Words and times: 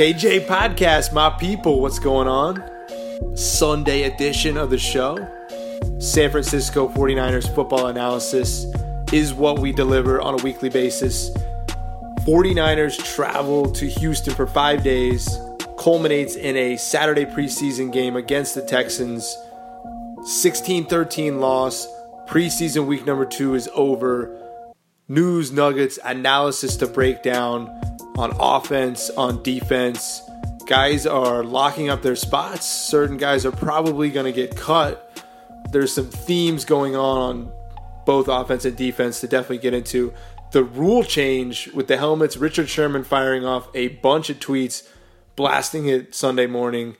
KJ 0.00 0.46
Podcast, 0.46 1.12
my 1.12 1.28
people, 1.28 1.82
what's 1.82 1.98
going 1.98 2.26
on? 2.26 3.36
Sunday 3.36 4.04
edition 4.04 4.56
of 4.56 4.70
the 4.70 4.78
show. 4.78 5.14
San 5.98 6.30
Francisco 6.30 6.88
49ers 6.88 7.54
football 7.54 7.88
analysis 7.88 8.64
is 9.12 9.34
what 9.34 9.58
we 9.58 9.72
deliver 9.72 10.18
on 10.18 10.40
a 10.40 10.42
weekly 10.42 10.70
basis. 10.70 11.28
49ers 12.20 12.96
travel 13.14 13.70
to 13.72 13.86
Houston 13.86 14.32
for 14.32 14.46
five 14.46 14.82
days, 14.82 15.38
culminates 15.78 16.34
in 16.34 16.56
a 16.56 16.78
Saturday 16.78 17.26
preseason 17.26 17.92
game 17.92 18.16
against 18.16 18.54
the 18.54 18.62
Texans. 18.62 19.36
16 20.24 20.86
13 20.86 21.40
loss. 21.40 21.86
Preseason 22.26 22.86
week 22.86 23.04
number 23.04 23.26
two 23.26 23.54
is 23.54 23.68
over. 23.74 24.34
News, 25.08 25.52
nuggets, 25.52 25.98
analysis 26.02 26.76
to 26.76 26.86
break 26.86 27.22
down 27.22 27.79
on 28.20 28.36
offense, 28.38 29.08
on 29.10 29.42
defense. 29.42 30.20
Guys 30.66 31.06
are 31.06 31.42
locking 31.42 31.88
up 31.88 32.02
their 32.02 32.14
spots. 32.14 32.66
Certain 32.66 33.16
guys 33.16 33.46
are 33.46 33.50
probably 33.50 34.10
going 34.10 34.26
to 34.26 34.32
get 34.32 34.54
cut. 34.54 35.24
There's 35.72 35.92
some 35.92 36.06
themes 36.10 36.66
going 36.66 36.94
on 36.94 37.18
on 37.18 37.52
both 38.04 38.28
offense 38.28 38.66
and 38.66 38.76
defense 38.76 39.20
to 39.20 39.26
definitely 39.26 39.58
get 39.58 39.72
into. 39.72 40.12
The 40.52 40.62
rule 40.62 41.02
change 41.02 41.68
with 41.72 41.88
the 41.88 41.96
helmets, 41.96 42.36
Richard 42.36 42.68
Sherman 42.68 43.04
firing 43.04 43.46
off 43.46 43.68
a 43.74 43.88
bunch 43.88 44.28
of 44.28 44.38
tweets, 44.38 44.86
blasting 45.34 45.86
it 45.88 46.14
Sunday 46.14 46.46
morning. 46.46 46.96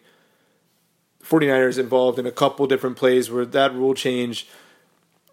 49ers 1.23 1.79
involved 1.79 2.19
in 2.19 2.27
a 2.27 2.33
couple 2.33 2.67
different 2.67 2.97
plays 2.97 3.31
where 3.31 3.45
that 3.45 3.75
rule 3.75 3.95
change 3.95 4.49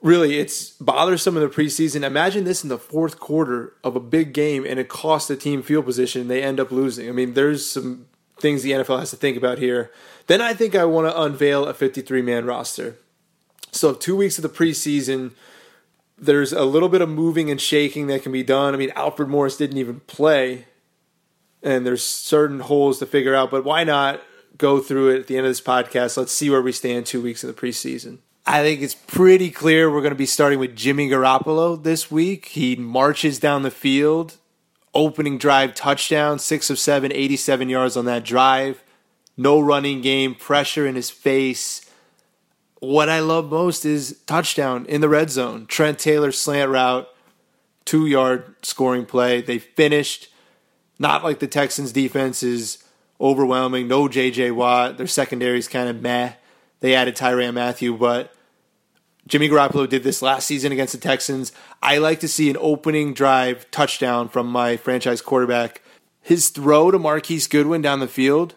really 0.01 0.37
it's 0.37 0.71
bothersome 0.71 1.37
in 1.37 1.43
the 1.43 1.49
preseason. 1.49 2.03
Imagine 2.03 2.43
this 2.43 2.63
in 2.63 2.69
the 2.69 2.77
fourth 2.77 3.19
quarter 3.19 3.73
of 3.83 3.95
a 3.95 3.99
big 3.99 4.33
game 4.33 4.65
and 4.65 4.79
it 4.79 4.89
costs 4.89 5.27
the 5.27 5.35
team 5.35 5.61
field 5.61 5.85
position 5.85 6.21
and 6.21 6.29
they 6.29 6.43
end 6.43 6.59
up 6.59 6.71
losing. 6.71 7.09
I 7.09 7.11
mean, 7.11 7.33
there's 7.33 7.69
some 7.69 8.07
things 8.39 8.63
the 8.63 8.71
NFL 8.71 8.99
has 8.99 9.09
to 9.09 9.15
think 9.15 9.37
about 9.37 9.57
here. 9.57 9.91
Then 10.27 10.41
I 10.41 10.53
think 10.53 10.75
I 10.75 10.85
want 10.85 11.07
to 11.07 11.21
unveil 11.21 11.65
a 11.65 11.73
53 11.73 12.21
man 12.21 12.45
roster. 12.45 12.97
So, 13.71 13.93
two 13.93 14.15
weeks 14.15 14.37
of 14.37 14.43
the 14.43 14.49
preseason, 14.49 15.31
there's 16.17 16.53
a 16.53 16.63
little 16.63 16.89
bit 16.89 17.01
of 17.01 17.09
moving 17.09 17.51
and 17.51 17.59
shaking 17.59 18.07
that 18.07 18.23
can 18.23 18.31
be 18.31 18.43
done. 18.43 18.73
I 18.73 18.77
mean, 18.77 18.91
Alfred 18.95 19.29
Morris 19.29 19.57
didn't 19.57 19.77
even 19.77 19.99
play, 20.01 20.65
and 21.61 21.85
there's 21.85 22.03
certain 22.03 22.61
holes 22.61 22.99
to 22.99 23.05
figure 23.05 23.35
out, 23.35 23.51
but 23.51 23.63
why 23.63 23.83
not 23.83 24.21
go 24.57 24.79
through 24.79 25.09
it 25.09 25.19
at 25.19 25.27
the 25.27 25.37
end 25.37 25.45
of 25.45 25.51
this 25.51 25.61
podcast? 25.61 26.17
Let's 26.17 26.31
see 26.31 26.49
where 26.49 26.61
we 26.61 26.71
stand 26.71 27.05
two 27.05 27.21
weeks 27.21 27.43
in 27.43 27.49
the 27.49 27.53
preseason. 27.53 28.19
I 28.49 28.61
think 28.61 28.81
it's 28.81 28.95
pretty 28.95 29.51
clear 29.51 29.91
we're 29.91 29.99
going 29.99 30.11
to 30.11 30.15
be 30.15 30.25
starting 30.25 30.57
with 30.57 30.73
Jimmy 30.73 31.09
Garoppolo 31.09 31.83
this 31.83 32.09
week. 32.09 32.45
He 32.45 32.77
marches 32.77 33.39
down 33.39 33.63
the 33.63 33.69
field, 33.69 34.37
opening 34.93 35.37
drive 35.37 35.75
touchdown, 35.75 36.39
six 36.39 36.69
of 36.69 36.79
seven, 36.79 37.11
87 37.11 37.67
yards 37.67 37.97
on 37.97 38.05
that 38.05 38.23
drive. 38.23 38.81
No 39.35 39.59
running 39.59 39.99
game, 39.99 40.33
pressure 40.33 40.87
in 40.87 40.95
his 40.95 41.09
face. 41.09 41.91
What 42.79 43.09
I 43.09 43.19
love 43.19 43.49
most 43.49 43.83
is 43.83 44.21
touchdown 44.25 44.85
in 44.85 45.01
the 45.01 45.09
red 45.09 45.29
zone. 45.29 45.65
Trent 45.65 45.99
Taylor 45.99 46.31
slant 46.31 46.71
route, 46.71 47.09
two 47.83 48.05
yard 48.05 48.55
scoring 48.61 49.05
play. 49.05 49.41
They 49.41 49.59
finished. 49.59 50.29
Not 50.97 51.21
like 51.21 51.39
the 51.39 51.47
Texans 51.47 51.91
defense 51.91 52.43
is 52.43 52.81
overwhelming. 53.19 53.89
No 53.89 54.07
JJ 54.07 54.55
Watt. 54.55 54.97
Their 54.97 55.05
secondary 55.05 55.59
is 55.59 55.67
kind 55.67 55.89
of 55.89 56.01
meh. 56.01 56.31
They 56.79 56.95
added 56.95 57.17
Tyrann 57.17 57.55
Mathieu, 57.55 57.97
but 57.97 58.33
Jimmy 59.27 59.49
Garoppolo 59.49 59.89
did 59.89 60.03
this 60.03 60.21
last 60.21 60.47
season 60.47 60.71
against 60.71 60.93
the 60.93 60.99
Texans. 60.99 61.51
I 61.83 61.97
like 61.97 62.21
to 62.21 62.29
see 62.29 62.49
an 62.49 62.55
opening 62.59 63.13
drive 63.13 63.69
touchdown 63.71 64.29
from 64.29 64.47
my 64.47 64.77
franchise 64.77 65.21
quarterback. 65.21 65.81
His 66.21 66.49
throw 66.49 66.91
to 66.91 66.99
Marquise 66.99 67.47
Goodwin 67.47 67.81
down 67.81 67.99
the 67.99 68.07
field, 68.07 68.55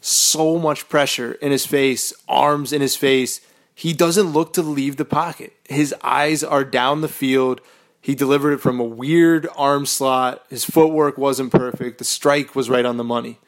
so 0.00 0.58
much 0.58 0.88
pressure 0.90 1.32
in 1.34 1.52
his 1.52 1.64
face, 1.64 2.12
arms 2.28 2.72
in 2.72 2.82
his 2.82 2.96
face. 2.96 3.40
He 3.74 3.94
doesn't 3.94 4.32
look 4.32 4.52
to 4.54 4.62
leave 4.62 4.96
the 4.96 5.04
pocket. 5.06 5.54
His 5.68 5.94
eyes 6.02 6.44
are 6.44 6.64
down 6.64 7.00
the 7.00 7.08
field. 7.08 7.62
He 8.00 8.14
delivered 8.14 8.52
it 8.52 8.60
from 8.60 8.80
a 8.80 8.84
weird 8.84 9.48
arm 9.56 9.86
slot. 9.86 10.44
His 10.50 10.64
footwork 10.64 11.16
wasn't 11.16 11.52
perfect. 11.52 11.98
The 11.98 12.04
strike 12.04 12.54
was 12.54 12.68
right 12.68 12.84
on 12.84 12.98
the 12.98 13.04
money. 13.04 13.38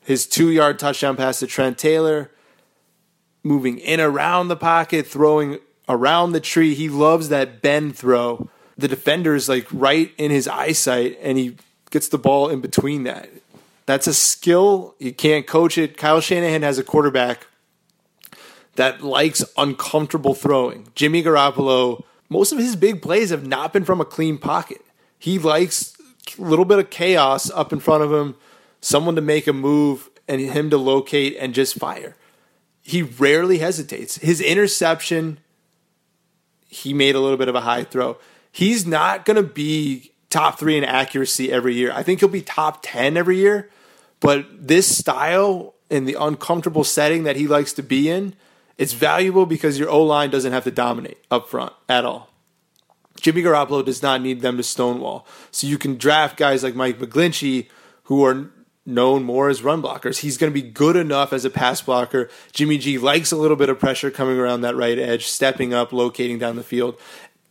His 0.00 0.26
two 0.26 0.50
yard 0.50 0.78
touchdown 0.78 1.16
pass 1.16 1.40
to 1.40 1.46
Trent 1.46 1.78
Taylor, 1.78 2.30
moving 3.42 3.78
in 3.78 4.00
around 4.00 4.48
the 4.48 4.56
pocket, 4.56 5.06
throwing 5.06 5.58
around 5.90 6.32
the 6.32 6.40
tree. 6.40 6.74
He 6.74 6.88
loves 6.88 7.28
that 7.28 7.60
bend 7.60 7.96
throw. 7.96 8.48
The 8.78 8.88
defender 8.88 9.34
is 9.34 9.48
like 9.48 9.66
right 9.70 10.12
in 10.16 10.30
his 10.30 10.48
eyesight, 10.48 11.18
and 11.20 11.36
he 11.36 11.56
gets 11.90 12.08
the 12.08 12.18
ball 12.18 12.48
in 12.48 12.60
between 12.60 13.02
that. 13.04 13.28
That's 13.86 14.06
a 14.06 14.14
skill. 14.14 14.94
You 14.98 15.12
can't 15.12 15.46
coach 15.46 15.76
it. 15.76 15.96
Kyle 15.96 16.20
Shanahan 16.20 16.62
has 16.62 16.78
a 16.78 16.84
quarterback 16.84 17.46
that 18.76 19.02
likes 19.02 19.44
uncomfortable 19.56 20.34
throwing. 20.34 20.88
Jimmy 20.94 21.22
Garoppolo, 21.22 22.04
most 22.28 22.52
of 22.52 22.58
his 22.58 22.76
big 22.76 23.02
plays 23.02 23.30
have 23.30 23.46
not 23.46 23.72
been 23.72 23.84
from 23.84 24.00
a 24.00 24.04
clean 24.04 24.38
pocket. 24.38 24.80
He 25.18 25.38
likes 25.38 25.96
a 26.38 26.42
little 26.42 26.64
bit 26.64 26.78
of 26.78 26.88
chaos 26.88 27.50
up 27.50 27.72
in 27.72 27.80
front 27.80 28.04
of 28.04 28.12
him, 28.12 28.36
someone 28.80 29.16
to 29.16 29.20
make 29.20 29.46
a 29.46 29.52
move, 29.52 30.08
and 30.28 30.40
him 30.40 30.70
to 30.70 30.78
locate 30.78 31.36
and 31.38 31.52
just 31.52 31.74
fire. 31.74 32.16
He 32.80 33.02
rarely 33.02 33.58
hesitates. 33.58 34.16
His 34.18 34.40
interception, 34.40 35.40
he 36.70 36.94
made 36.94 37.14
a 37.14 37.20
little 37.20 37.36
bit 37.36 37.48
of 37.48 37.54
a 37.54 37.60
high 37.60 37.84
throw. 37.84 38.16
He's 38.50 38.86
not 38.86 39.24
going 39.24 39.36
to 39.36 39.42
be 39.42 40.12
top 40.30 40.58
three 40.58 40.78
in 40.78 40.84
accuracy 40.84 41.52
every 41.52 41.74
year. 41.74 41.92
I 41.92 42.02
think 42.02 42.20
he'll 42.20 42.28
be 42.28 42.42
top 42.42 42.78
10 42.82 43.16
every 43.16 43.36
year, 43.36 43.68
but 44.20 44.46
this 44.56 44.96
style 44.96 45.74
in 45.90 46.04
the 46.04 46.16
uncomfortable 46.18 46.84
setting 46.84 47.24
that 47.24 47.36
he 47.36 47.48
likes 47.48 47.72
to 47.74 47.82
be 47.82 48.08
in, 48.08 48.34
it's 48.78 48.92
valuable 48.92 49.44
because 49.44 49.78
your 49.78 49.90
O 49.90 50.02
line 50.02 50.30
doesn't 50.30 50.52
have 50.52 50.64
to 50.64 50.70
dominate 50.70 51.18
up 51.30 51.48
front 51.48 51.72
at 51.88 52.04
all. 52.04 52.30
Jimmy 53.20 53.42
Garoppolo 53.42 53.84
does 53.84 54.02
not 54.02 54.22
need 54.22 54.40
them 54.40 54.56
to 54.56 54.62
stonewall. 54.62 55.26
So 55.50 55.66
you 55.66 55.76
can 55.76 55.96
draft 55.96 56.36
guys 56.36 56.62
like 56.62 56.74
Mike 56.74 56.98
McGlinchey 56.98 57.68
who 58.04 58.24
are 58.24 58.50
known 58.90 59.22
more 59.22 59.48
as 59.48 59.62
run 59.62 59.82
blockers. 59.82 60.18
He's 60.18 60.36
going 60.36 60.52
to 60.52 60.62
be 60.62 60.68
good 60.68 60.96
enough 60.96 61.32
as 61.32 61.44
a 61.44 61.50
pass 61.50 61.80
blocker. 61.80 62.28
Jimmy 62.52 62.78
G 62.78 62.98
likes 62.98 63.32
a 63.32 63.36
little 63.36 63.56
bit 63.56 63.68
of 63.68 63.78
pressure 63.78 64.10
coming 64.10 64.38
around 64.38 64.60
that 64.62 64.76
right 64.76 64.98
edge, 64.98 65.26
stepping 65.26 65.72
up, 65.72 65.92
locating 65.92 66.38
down 66.38 66.56
the 66.56 66.62
field. 66.62 66.98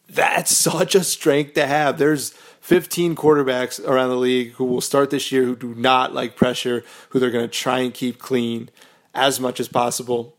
That's 0.07 0.55
such 0.55 0.95
a 0.95 1.03
strength 1.03 1.53
to 1.53 1.67
have. 1.67 1.97
There's 1.97 2.31
15 2.61 3.15
quarterbacks 3.15 3.83
around 3.87 4.09
the 4.09 4.15
league 4.15 4.51
who 4.53 4.65
will 4.65 4.81
start 4.81 5.09
this 5.09 5.31
year 5.31 5.43
who 5.43 5.55
do 5.55 5.73
not 5.75 6.13
like 6.13 6.35
pressure, 6.35 6.83
who 7.09 7.19
they're 7.19 7.31
going 7.31 7.47
to 7.47 7.53
try 7.53 7.79
and 7.79 7.93
keep 7.93 8.19
clean 8.19 8.69
as 9.13 9.39
much 9.39 9.59
as 9.59 9.67
possible. 9.67 10.35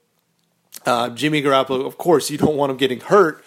Uh, 0.87 1.11
Jimmy 1.11 1.43
Garoppolo, 1.43 1.87
of 1.87 1.99
course, 1.99 2.31
you 2.31 2.38
don't 2.38 2.56
want 2.56 2.70
him 2.70 2.76
getting 2.76 3.00
hurt, 3.00 3.44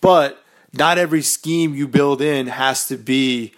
but 0.00 0.42
not 0.72 0.98
every 0.98 1.22
scheme 1.22 1.74
you 1.74 1.88
build 1.88 2.20
in 2.20 2.46
has 2.48 2.86
to 2.88 2.96
be, 2.96 3.54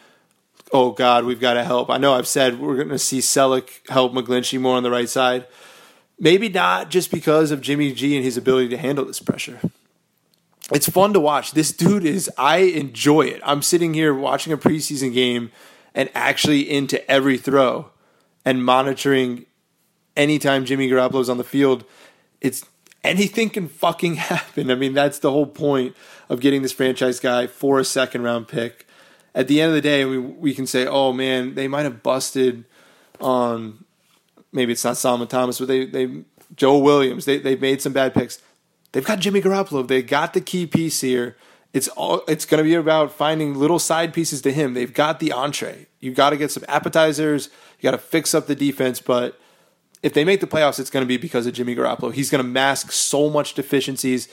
oh 0.73 0.93
God, 0.93 1.25
we've 1.25 1.41
got 1.41 1.55
to 1.55 1.65
help. 1.65 1.91
I 1.91 1.99
know 1.99 2.15
I've 2.15 2.27
said 2.27 2.61
we're 2.61 2.77
going 2.77 2.89
to 2.89 2.99
see 2.99 3.19
Celek 3.19 3.89
help 3.89 4.13
McGlinchey 4.13 4.61
more 4.61 4.77
on 4.77 4.83
the 4.83 4.91
right 4.91 5.09
side. 5.09 5.47
Maybe 6.19 6.49
not 6.49 6.91
just 6.91 7.11
because 7.11 7.51
of 7.51 7.61
Jimmy 7.61 7.93
G 7.93 8.17
and 8.17 8.25
his 8.25 8.37
ability 8.37 8.69
to 8.71 8.77
handle 8.77 9.05
this 9.05 9.21
pressure. 9.21 9.61
It's 10.73 10.89
fun 10.89 11.13
to 11.15 11.21
watch. 11.21 11.53
This 11.53 11.73
dude 11.73 12.05
is, 12.05 12.31
I 12.37 12.59
enjoy 12.59 13.23
it. 13.23 13.41
I'm 13.45 13.63
sitting 13.63 13.95
here 13.95 14.13
watching 14.13 14.53
a 14.53 14.59
preseason 14.59 15.15
game 15.15 15.51
and 15.95 16.11
actually 16.15 16.69
into 16.69 17.09
every 17.11 17.39
throw 17.39 17.91
and 18.45 18.65
monitoring 18.65 19.47
anytime 20.17 20.65
Jimmy 20.65 20.89
Garoppolo's 20.89 21.31
on 21.31 21.39
the 21.39 21.45
field. 21.45 21.85
It's 22.41 22.67
anything 23.03 23.49
can 23.51 23.69
fucking 23.69 24.15
happen. 24.17 24.71
I 24.71 24.75
mean, 24.75 24.93
that's 24.93 25.21
the 25.21 25.31
whole 25.31 25.47
point 25.47 25.97
of 26.29 26.41
getting 26.41 26.63
this 26.63 26.73
franchise 26.73 27.21
guy 27.21 27.47
for 27.47 27.79
a 27.79 27.85
second 27.85 28.23
round 28.23 28.49
pick. 28.49 28.87
At 29.39 29.47
the 29.47 29.61
end 29.61 29.69
of 29.69 29.75
the 29.77 29.81
day, 29.81 30.05
we 30.05 30.19
we 30.19 30.53
can 30.53 30.67
say, 30.67 30.85
oh 30.85 31.13
man, 31.13 31.55
they 31.55 31.69
might 31.69 31.85
have 31.85 32.03
busted 32.03 32.65
on 33.21 33.85
maybe 34.53 34.73
it's 34.73 34.85
not 34.85 34.97
Solomon 34.97 35.29
Thomas, 35.29 35.61
but 35.61 35.69
they 35.69 35.87
they 35.87 36.25
Joe 36.57 36.77
Williams. 36.79 37.25
They 37.25 37.39
they 37.39 37.55
made 37.55 37.81
some 37.81 37.93
bad 37.93 38.15
picks. 38.15 38.43
They've 38.91 39.05
got 39.05 39.21
Jimmy 39.21 39.41
Garoppolo. 39.41 39.87
They 39.87 40.03
got 40.03 40.35
the 40.35 40.41
key 40.41 40.67
piece 40.67 41.03
here. 41.03 41.37
It's 41.73 41.87
all 41.87 42.23
it's 42.27 42.47
going 42.47 42.59
to 42.59 42.65
be 42.65 42.75
about 42.75 43.13
finding 43.13 43.55
little 43.55 43.79
side 43.79 44.13
pieces 44.13 44.43
to 44.43 44.53
him. 44.53 44.75
They've 44.75 44.93
got 44.93 45.21
the 45.21 45.31
entree. 45.31 45.87
You 46.01 46.13
got 46.13 46.31
to 46.31 46.37
get 46.37 46.51
some 46.51 46.65
appetizers. 46.67 47.49
You 47.79 47.85
got 47.85 47.93
to 47.93 47.99
fix 47.99 48.35
up 48.35 48.49
the 48.49 48.57
defense, 48.57 49.01
but 49.01 49.39
if 50.03 50.15
they 50.15 50.25
make 50.25 50.41
the 50.41 50.47
playoffs, 50.49 50.81
it's 50.81 50.91
going 50.91 51.05
to 51.05 51.09
be 51.09 51.17
because 51.17 51.47
of 51.47 51.55
Jimmy 51.55 51.77
Garoppolo. 51.77 52.13
He's 52.13 52.31
going 52.31 52.43
to 52.43 52.49
mask 52.49 52.91
so 52.93 53.31
much 53.31 53.55
deficiencies. 53.55 54.29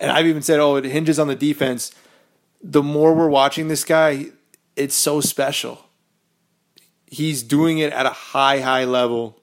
And 0.00 0.10
I've 0.10 0.26
even 0.26 0.42
said, 0.42 0.60
oh, 0.60 0.76
it 0.76 0.84
hinges 0.84 1.18
on 1.18 1.28
the 1.28 1.36
defense. 1.36 1.92
The 2.64 2.82
more 2.82 3.14
we're 3.14 3.28
watching 3.28 3.68
this 3.68 3.84
guy, 3.84 4.26
it's 4.74 4.94
so 4.94 5.20
special. 5.20 5.84
He's 7.06 7.42
doing 7.42 7.78
it 7.78 7.92
at 7.92 8.06
a 8.06 8.10
high, 8.10 8.60
high 8.60 8.84
level. 8.84 9.38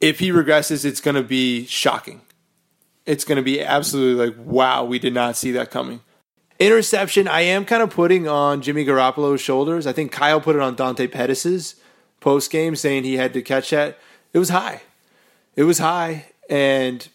If 0.00 0.18
he 0.18 0.30
regresses, 0.30 0.84
it's 0.84 1.00
going 1.00 1.14
to 1.14 1.22
be 1.22 1.64
shocking. 1.66 2.20
It's 3.06 3.24
going 3.24 3.36
to 3.36 3.42
be 3.42 3.62
absolutely 3.62 4.26
like, 4.26 4.36
wow, 4.38 4.84
we 4.84 4.98
did 4.98 5.14
not 5.14 5.36
see 5.36 5.52
that 5.52 5.70
coming. 5.70 6.00
Interception, 6.58 7.26
I 7.26 7.40
am 7.40 7.64
kind 7.64 7.82
of 7.82 7.90
putting 7.90 8.28
on 8.28 8.62
Jimmy 8.62 8.84
Garoppolo's 8.84 9.40
shoulders. 9.40 9.86
I 9.86 9.92
think 9.92 10.12
Kyle 10.12 10.40
put 10.40 10.54
it 10.54 10.62
on 10.62 10.74
Dante 10.74 11.06
Pettis's 11.06 11.76
post 12.20 12.50
game, 12.50 12.76
saying 12.76 13.04
he 13.04 13.16
had 13.16 13.32
to 13.32 13.42
catch 13.42 13.70
that. 13.70 13.98
It 14.32 14.38
was 14.38 14.50
high 14.50 14.82
it 15.56 15.64
was 15.64 15.78
high, 15.78 16.26
and 16.48 17.08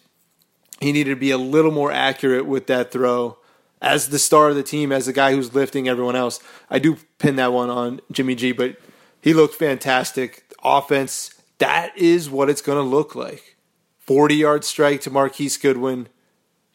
he 0.80 0.92
needed 0.92 1.10
to 1.10 1.16
be 1.16 1.30
a 1.30 1.38
little 1.38 1.70
more 1.70 1.92
accurate 1.92 2.44
with 2.44 2.66
that 2.66 2.90
throw. 2.90 3.38
As 3.82 4.08
the 4.08 4.18
star 4.18 4.48
of 4.48 4.54
the 4.54 4.62
team, 4.62 4.92
as 4.92 5.06
the 5.06 5.12
guy 5.12 5.34
who's 5.34 5.54
lifting 5.54 5.88
everyone 5.88 6.16
else, 6.16 6.40
I 6.70 6.78
do 6.78 6.96
pin 7.18 7.36
that 7.36 7.52
one 7.52 7.68
on 7.68 8.00
Jimmy 8.10 8.36
G, 8.36 8.52
but 8.52 8.76
he 9.20 9.34
looked 9.34 9.56
fantastic. 9.56 10.44
Offense, 10.64 11.34
that 11.58 11.96
is 11.98 12.30
what 12.30 12.48
it's 12.48 12.62
going 12.62 12.78
to 12.78 12.88
look 12.88 13.14
like. 13.16 13.56
40 13.98 14.36
yard 14.36 14.64
strike 14.64 15.00
to 15.02 15.10
Marquise 15.10 15.56
Goodwin, 15.56 16.08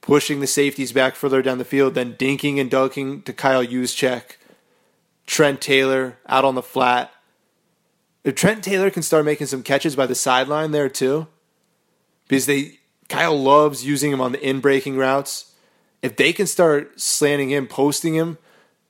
pushing 0.01 0.41
the 0.41 0.47
safeties 0.47 0.91
back 0.91 1.15
further 1.15 1.41
down 1.41 1.57
the 1.57 1.65
field, 1.65 1.93
then 1.93 2.13
dinking 2.13 2.59
and 2.59 2.69
dunking 2.69 3.21
to 3.23 3.33
Kyle 3.33 3.65
Juszczyk. 3.65 4.35
Trent 5.25 5.61
Taylor 5.61 6.17
out 6.27 6.45
on 6.45 6.55
the 6.55 6.61
flat. 6.61 7.11
If 8.23 8.35
Trent 8.35 8.63
Taylor 8.63 8.89
can 8.89 9.03
start 9.03 9.25
making 9.25 9.47
some 9.47 9.63
catches 9.63 9.95
by 9.95 10.05
the 10.05 10.15
sideline 10.15 10.71
there 10.71 10.89
too, 10.89 11.27
because 12.27 12.45
they 12.45 12.79
Kyle 13.07 13.37
loves 13.41 13.85
using 13.85 14.11
him 14.11 14.19
on 14.19 14.33
the 14.33 14.45
in 14.45 14.59
breaking 14.59 14.97
routes. 14.97 15.53
If 16.01 16.15
they 16.15 16.33
can 16.33 16.47
start 16.47 16.99
slanting 16.99 17.49
him, 17.49 17.67
posting 17.67 18.13
him 18.13 18.37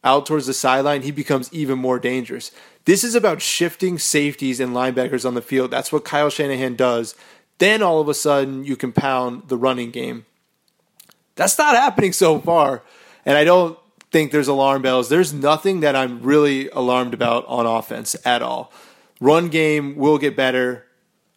out 0.03 0.25
towards 0.25 0.47
the 0.47 0.53
sideline, 0.53 1.01
he 1.01 1.11
becomes 1.11 1.51
even 1.53 1.79
more 1.79 1.99
dangerous. 1.99 2.51
This 2.85 3.03
is 3.03 3.15
about 3.15 3.41
shifting 3.41 3.99
safeties 3.99 4.59
and 4.59 4.73
linebackers 4.73 5.25
on 5.25 5.33
the 5.33 5.41
field. 5.41 5.71
That's 5.71 5.91
what 5.91 6.05
Kyle 6.05 6.29
Shanahan 6.29 6.75
does. 6.75 7.15
Then 7.57 7.81
all 7.81 7.99
of 7.99 8.07
a 8.07 8.13
sudden 8.13 8.63
you 8.63 8.75
can 8.75 8.91
pound 8.91 9.49
the 9.49 9.57
running 9.57 9.91
game. 9.91 10.25
That's 11.35 11.57
not 11.57 11.75
happening 11.75 12.13
so 12.13 12.39
far. 12.39 12.83
And 13.25 13.37
I 13.37 13.43
don't 13.43 13.77
think 14.11 14.31
there's 14.31 14.47
alarm 14.47 14.81
bells. 14.81 15.09
There's 15.09 15.33
nothing 15.33 15.81
that 15.81 15.95
I'm 15.95 16.21
really 16.21 16.69
alarmed 16.69 17.13
about 17.13 17.45
on 17.47 17.65
offense 17.65 18.15
at 18.25 18.41
all. 18.41 18.71
Run 19.19 19.49
game 19.49 19.95
will 19.95 20.17
get 20.17 20.35
better. 20.35 20.85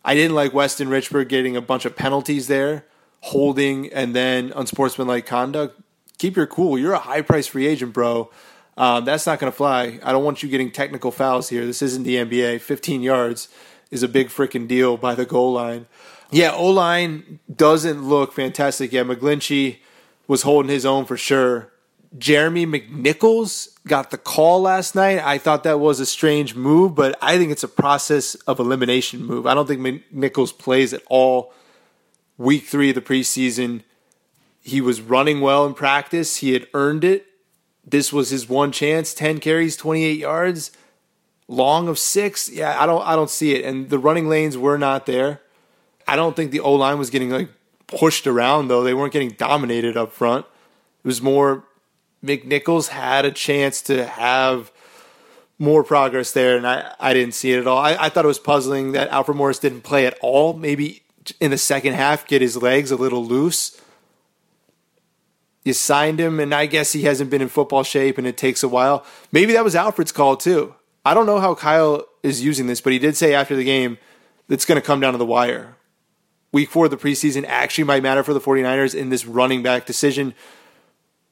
I 0.04 0.14
didn't 0.14 0.34
like 0.34 0.54
Weston 0.54 0.88
Richburg 0.88 1.28
getting 1.28 1.56
a 1.56 1.62
bunch 1.62 1.84
of 1.84 1.96
penalties 1.96 2.46
there, 2.46 2.86
holding, 3.20 3.92
and 3.92 4.14
then 4.14 4.52
unsportsmanlike 4.54 5.26
conduct. 5.26 5.80
Keep 6.18 6.36
your 6.36 6.46
cool. 6.46 6.78
You're 6.78 6.92
a 6.92 6.98
high 6.98 7.22
price 7.22 7.46
free 7.46 7.66
agent, 7.66 7.92
bro. 7.92 8.30
Um, 8.76 9.04
that's 9.04 9.26
not 9.26 9.38
going 9.38 9.52
to 9.52 9.56
fly. 9.56 10.00
I 10.02 10.12
don't 10.12 10.24
want 10.24 10.42
you 10.42 10.48
getting 10.48 10.70
technical 10.70 11.10
fouls 11.10 11.48
here. 11.48 11.66
This 11.66 11.82
isn't 11.82 12.04
the 12.04 12.16
NBA. 12.16 12.60
15 12.60 13.02
yards 13.02 13.48
is 13.90 14.02
a 14.02 14.08
big 14.08 14.28
freaking 14.28 14.66
deal 14.68 14.96
by 14.96 15.14
the 15.14 15.26
goal 15.26 15.52
line. 15.52 15.86
Yeah, 16.30 16.52
O 16.52 16.66
line 16.70 17.40
doesn't 17.54 18.08
look 18.08 18.32
fantastic 18.32 18.92
yet. 18.92 19.06
McGlinchey 19.06 19.78
was 20.28 20.42
holding 20.42 20.70
his 20.70 20.86
own 20.86 21.04
for 21.04 21.16
sure. 21.16 21.72
Jeremy 22.16 22.66
McNichols 22.66 23.76
got 23.86 24.10
the 24.10 24.18
call 24.18 24.62
last 24.62 24.94
night. 24.94 25.20
I 25.24 25.38
thought 25.38 25.64
that 25.64 25.78
was 25.78 26.00
a 26.00 26.06
strange 26.06 26.54
move, 26.54 26.94
but 26.94 27.16
I 27.20 27.36
think 27.36 27.52
it's 27.52 27.62
a 27.62 27.68
process 27.68 28.34
of 28.46 28.58
elimination 28.58 29.24
move. 29.24 29.46
I 29.46 29.54
don't 29.54 29.66
think 29.66 29.80
McNichols 29.80 30.56
plays 30.56 30.92
at 30.92 31.02
all. 31.08 31.52
Week 32.40 32.64
three 32.64 32.88
of 32.88 32.94
the 32.94 33.02
preseason, 33.02 33.82
he 34.62 34.80
was 34.80 35.02
running 35.02 35.42
well 35.42 35.66
in 35.66 35.74
practice. 35.74 36.38
He 36.38 36.54
had 36.54 36.66
earned 36.72 37.04
it. 37.04 37.26
This 37.84 38.14
was 38.14 38.30
his 38.30 38.48
one 38.48 38.72
chance. 38.72 39.12
Ten 39.12 39.40
carries, 39.40 39.76
twenty-eight 39.76 40.18
yards, 40.18 40.70
long 41.48 41.86
of 41.86 41.98
six. 41.98 42.48
Yeah, 42.48 42.82
I 42.82 42.86
don't, 42.86 43.06
I 43.06 43.14
don't 43.14 43.28
see 43.28 43.52
it. 43.54 43.66
And 43.66 43.90
the 43.90 43.98
running 43.98 44.26
lanes 44.26 44.56
were 44.56 44.78
not 44.78 45.04
there. 45.04 45.42
I 46.08 46.16
don't 46.16 46.34
think 46.34 46.50
the 46.50 46.60
O 46.60 46.72
line 46.72 46.98
was 46.98 47.10
getting 47.10 47.28
like 47.28 47.50
pushed 47.86 48.26
around 48.26 48.68
though. 48.68 48.82
They 48.82 48.94
weren't 48.94 49.12
getting 49.12 49.32
dominated 49.32 49.98
up 49.98 50.10
front. 50.10 50.46
It 51.04 51.06
was 51.06 51.20
more 51.20 51.64
McNichols 52.24 52.88
had 52.88 53.26
a 53.26 53.32
chance 53.32 53.82
to 53.82 54.06
have 54.06 54.72
more 55.58 55.84
progress 55.84 56.32
there, 56.32 56.56
and 56.56 56.66
I, 56.66 56.94
I 56.98 57.12
didn't 57.12 57.34
see 57.34 57.52
it 57.52 57.58
at 57.58 57.66
all. 57.66 57.76
I, 57.76 57.96
I 57.96 58.08
thought 58.08 58.24
it 58.24 58.28
was 58.28 58.38
puzzling 58.38 58.92
that 58.92 59.10
Alfred 59.10 59.36
Morris 59.36 59.58
didn't 59.58 59.82
play 59.82 60.06
at 60.06 60.16
all. 60.22 60.54
Maybe 60.54 61.02
in 61.40 61.50
the 61.50 61.58
second 61.58 61.94
half, 61.94 62.26
get 62.26 62.42
his 62.42 62.56
legs 62.56 62.90
a 62.90 62.96
little 62.96 63.24
loose. 63.24 63.80
You 65.64 65.74
signed 65.74 66.18
him, 66.18 66.40
and 66.40 66.54
I 66.54 66.66
guess 66.66 66.92
he 66.92 67.02
hasn't 67.02 67.30
been 67.30 67.42
in 67.42 67.48
football 67.48 67.82
shape, 67.82 68.16
and 68.16 68.26
it 68.26 68.36
takes 68.36 68.62
a 68.62 68.68
while. 68.68 69.04
Maybe 69.30 69.52
that 69.52 69.64
was 69.64 69.76
Alfred's 69.76 70.12
call, 70.12 70.36
too. 70.36 70.74
I 71.04 71.14
don't 71.14 71.26
know 71.26 71.38
how 71.38 71.54
Kyle 71.54 72.04
is 72.22 72.42
using 72.42 72.66
this, 72.66 72.80
but 72.80 72.92
he 72.92 72.98
did 72.98 73.16
say 73.16 73.34
after 73.34 73.56
the 73.56 73.64
game 73.64 73.98
it's 74.48 74.64
going 74.64 74.80
to 74.80 74.86
come 74.86 75.00
down 75.00 75.12
to 75.12 75.18
the 75.18 75.26
wire. 75.26 75.76
Week 76.52 76.68
four 76.68 76.86
of 76.86 76.90
the 76.90 76.96
preseason 76.96 77.44
actually 77.46 77.84
might 77.84 78.02
matter 78.02 78.22
for 78.22 78.34
the 78.34 78.40
49ers 78.40 78.94
in 78.94 79.08
this 79.08 79.24
running 79.24 79.62
back 79.62 79.86
decision. 79.86 80.34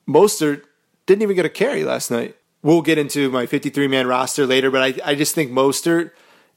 Mostert 0.08 0.62
didn't 1.06 1.22
even 1.22 1.36
get 1.36 1.44
a 1.44 1.50
carry 1.50 1.84
last 1.84 2.10
night. 2.10 2.36
We'll 2.62 2.82
get 2.82 2.98
into 2.98 3.30
my 3.30 3.46
53 3.46 3.88
man 3.88 4.06
roster 4.06 4.46
later, 4.46 4.70
but 4.70 4.82
I, 4.82 5.10
I 5.10 5.14
just 5.14 5.34
think 5.34 5.50
Mostert 5.50 6.12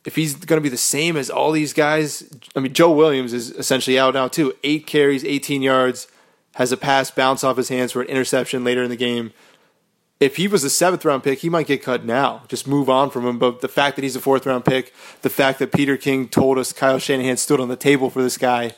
if 0.05 0.15
he's 0.15 0.33
going 0.33 0.57
to 0.57 0.63
be 0.63 0.69
the 0.69 0.77
same 0.77 1.15
as 1.15 1.29
all 1.29 1.51
these 1.51 1.73
guys, 1.73 2.27
I 2.55 2.59
mean, 2.59 2.73
Joe 2.73 2.91
Williams 2.91 3.33
is 3.33 3.51
essentially 3.51 3.99
out 3.99 4.13
now 4.13 4.27
too. 4.27 4.53
Eight 4.63 4.87
carries, 4.87 5.23
18 5.23 5.61
yards, 5.61 6.07
has 6.55 6.71
a 6.71 6.77
pass 6.77 7.11
bounce 7.11 7.43
off 7.43 7.57
his 7.57 7.69
hands 7.69 7.91
for 7.91 8.01
an 8.01 8.07
interception 8.07 8.63
later 8.63 8.83
in 8.83 8.89
the 8.89 8.95
game. 8.95 9.31
If 10.19 10.35
he 10.35 10.47
was 10.47 10.63
a 10.63 10.69
seventh 10.69 11.05
round 11.05 11.23
pick, 11.23 11.39
he 11.39 11.49
might 11.49 11.67
get 11.67 11.81
cut 11.81 12.05
now. 12.05 12.43
Just 12.47 12.67
move 12.67 12.89
on 12.89 13.09
from 13.09 13.25
him. 13.25 13.39
But 13.39 13.61
the 13.61 13.67
fact 13.67 13.95
that 13.95 14.03
he's 14.03 14.15
a 14.15 14.19
fourth 14.19 14.45
round 14.45 14.65
pick, 14.65 14.93
the 15.21 15.29
fact 15.29 15.59
that 15.59 15.71
Peter 15.71 15.97
King 15.97 16.27
told 16.27 16.57
us 16.57 16.73
Kyle 16.73 16.99
Shanahan 16.99 17.37
stood 17.37 17.59
on 17.59 17.69
the 17.69 17.75
table 17.75 18.09
for 18.09 18.21
this 18.21 18.37
guy, 18.37 18.75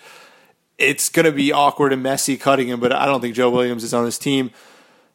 it's 0.78 1.10
going 1.10 1.26
to 1.26 1.32
be 1.32 1.52
awkward 1.52 1.92
and 1.92 2.02
messy 2.04 2.38
cutting 2.38 2.70
him. 2.70 2.80
But 2.80 2.94
I 2.94 3.06
don't 3.06 3.20
think 3.20 3.36
Joe 3.36 3.50
Williams 3.50 3.84
is 3.84 3.94
on 3.94 4.06
this 4.06 4.18
team. 4.18 4.52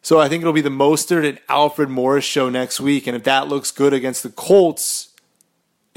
So 0.02 0.20
I 0.20 0.28
think 0.28 0.42
it'll 0.42 0.52
be 0.52 0.60
the 0.60 0.68
Mostert 0.68 1.28
and 1.28 1.40
Alfred 1.48 1.88
Morris 1.88 2.24
show 2.24 2.48
next 2.48 2.80
week. 2.80 3.06
And 3.06 3.16
if 3.16 3.24
that 3.24 3.48
looks 3.48 3.70
good 3.70 3.92
against 3.92 4.22
the 4.22 4.30
Colts, 4.30 5.07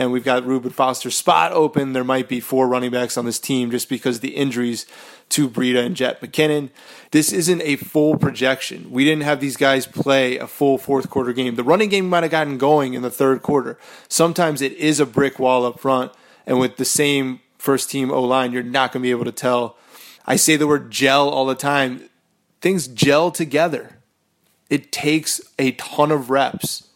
and 0.02 0.12
we've 0.12 0.24
got 0.24 0.44
Reuben 0.48 0.72
Foster's 0.72 1.16
spot 1.16 1.52
open. 1.52 1.94
There 1.94 2.04
might 2.04 2.28
be 2.28 2.40
four 2.40 2.68
running 2.68 2.90
backs 2.90 3.18
on 3.18 3.26
this 3.26 3.38
team 3.38 3.70
just 3.70 3.88
because 3.88 4.16
of 4.16 4.22
the 4.24 4.36
injuries 4.36 4.88
to 5.30 5.48
Breida 5.48 5.86
and 5.86 5.96
Jet 5.96 6.20
McKinnon. 6.22 6.72
This 7.12 7.32
isn't 7.32 7.62
a 7.62 7.76
full 7.76 8.18
projection. 8.18 8.90
We 8.90 9.06
didn't 9.06 9.24
have 9.24 9.40
these 9.40 9.58
guys 9.58 9.86
play 9.86 10.40
a 10.40 10.48
full 10.48 10.80
fourth 10.80 11.12
quarter 11.12 11.34
game. 11.34 11.54
The 11.54 11.64
running 11.64 11.90
game 11.90 12.10
might 12.10 12.24
have 12.24 12.32
gotten 12.32 12.58
going 12.58 12.96
in 12.96 13.04
the 13.04 13.12
third 13.12 13.44
quarter. 13.44 13.78
Sometimes 14.10 14.60
it 14.60 14.74
is 14.74 15.00
a 15.00 15.06
brick 15.06 15.38
wall 15.38 15.68
up 15.68 15.80
front, 15.80 16.12
and 16.48 16.60
with 16.60 16.78
the 16.78 16.86
same 16.86 17.42
first 17.60 17.92
team 17.92 18.10
O 18.10 18.24
line, 18.24 18.52
you're 18.52 18.64
not 18.64 18.92
going 18.92 19.04
to 19.04 19.08
be 19.08 19.12
able 19.12 19.26
to 19.26 19.32
tell. 19.32 19.78
I 20.26 20.36
say 20.36 20.56
the 20.56 20.68
word 20.68 20.90
gel 20.90 21.30
all 21.30 21.46
the 21.46 21.54
time. 21.54 22.10
Things 22.60 22.88
gel 22.88 23.30
together. 23.30 23.98
It 24.68 24.92
takes 24.92 25.42
a 25.60 25.74
ton 25.74 26.12
of 26.12 26.32
reps. 26.32 26.88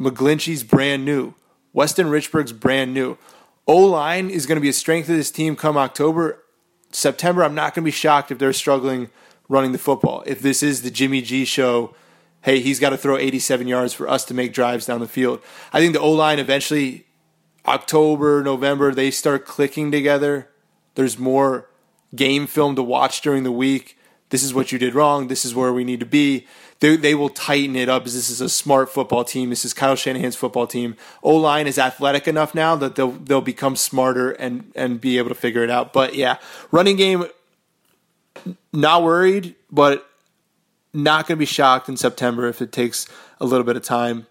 McGlinchey's 0.00 0.62
brand 0.62 1.04
new. 1.04 1.34
Weston 1.76 2.06
Richburg's 2.06 2.54
brand 2.54 2.94
new. 2.94 3.18
O 3.66 3.76
line 3.76 4.30
is 4.30 4.46
going 4.46 4.56
to 4.56 4.62
be 4.62 4.70
a 4.70 4.72
strength 4.72 5.10
of 5.10 5.16
this 5.16 5.30
team 5.30 5.54
come 5.54 5.76
October. 5.76 6.42
September, 6.90 7.44
I'm 7.44 7.54
not 7.54 7.74
going 7.74 7.82
to 7.82 7.88
be 7.88 7.90
shocked 7.90 8.30
if 8.30 8.38
they're 8.38 8.54
struggling 8.54 9.10
running 9.46 9.72
the 9.72 9.78
football. 9.78 10.22
If 10.24 10.40
this 10.40 10.62
is 10.62 10.80
the 10.80 10.90
Jimmy 10.90 11.20
G 11.20 11.44
show, 11.44 11.94
hey, 12.40 12.60
he's 12.60 12.80
got 12.80 12.90
to 12.90 12.96
throw 12.96 13.18
87 13.18 13.68
yards 13.68 13.92
for 13.92 14.08
us 14.08 14.24
to 14.24 14.34
make 14.34 14.54
drives 14.54 14.86
down 14.86 15.00
the 15.00 15.06
field. 15.06 15.42
I 15.70 15.80
think 15.80 15.92
the 15.92 16.00
O 16.00 16.10
line 16.12 16.38
eventually, 16.38 17.04
October, 17.66 18.42
November, 18.42 18.94
they 18.94 19.10
start 19.10 19.44
clicking 19.44 19.92
together. 19.92 20.48
There's 20.94 21.18
more 21.18 21.68
game 22.14 22.46
film 22.46 22.74
to 22.76 22.82
watch 22.82 23.20
during 23.20 23.42
the 23.42 23.52
week. 23.52 23.98
This 24.30 24.42
is 24.42 24.54
what 24.54 24.72
you 24.72 24.78
did 24.78 24.94
wrong. 24.94 25.28
This 25.28 25.44
is 25.44 25.54
where 25.54 25.74
we 25.74 25.84
need 25.84 26.00
to 26.00 26.06
be 26.06 26.46
they, 26.80 26.96
they 26.96 27.14
will 27.14 27.30
tighten 27.30 27.74
it 27.74 27.88
up 27.88 28.04
this 28.04 28.30
is 28.30 28.40
a 28.40 28.48
smart 28.48 28.90
football 28.90 29.24
team. 29.24 29.50
This 29.50 29.64
is 29.64 29.72
Kyle 29.72 29.96
Shanahan's 29.96 30.36
football 30.36 30.66
team. 30.66 30.96
O 31.22 31.34
line 31.34 31.66
is 31.66 31.78
athletic 31.78 32.28
enough 32.28 32.54
now 32.54 32.76
that 32.76 32.96
they'll 32.96 33.12
they'll 33.12 33.40
become 33.40 33.76
smarter 33.76 34.32
and 34.32 34.72
and 34.74 35.00
be 35.00 35.18
able 35.18 35.28
to 35.30 35.34
figure 35.34 35.62
it 35.64 35.70
out. 35.70 35.92
But 35.92 36.14
yeah, 36.14 36.36
running 36.70 36.96
game, 36.96 37.24
not 38.72 39.02
worried, 39.02 39.54
but 39.70 40.08
not 40.92 41.26
going 41.26 41.36
to 41.36 41.40
be 41.40 41.46
shocked 41.46 41.88
in 41.88 41.96
September 41.96 42.48
if 42.48 42.60
it 42.60 42.72
takes 42.72 43.06
a 43.40 43.46
little 43.46 43.64
bit 43.64 43.76
of 43.76 43.82
time. 43.82 44.26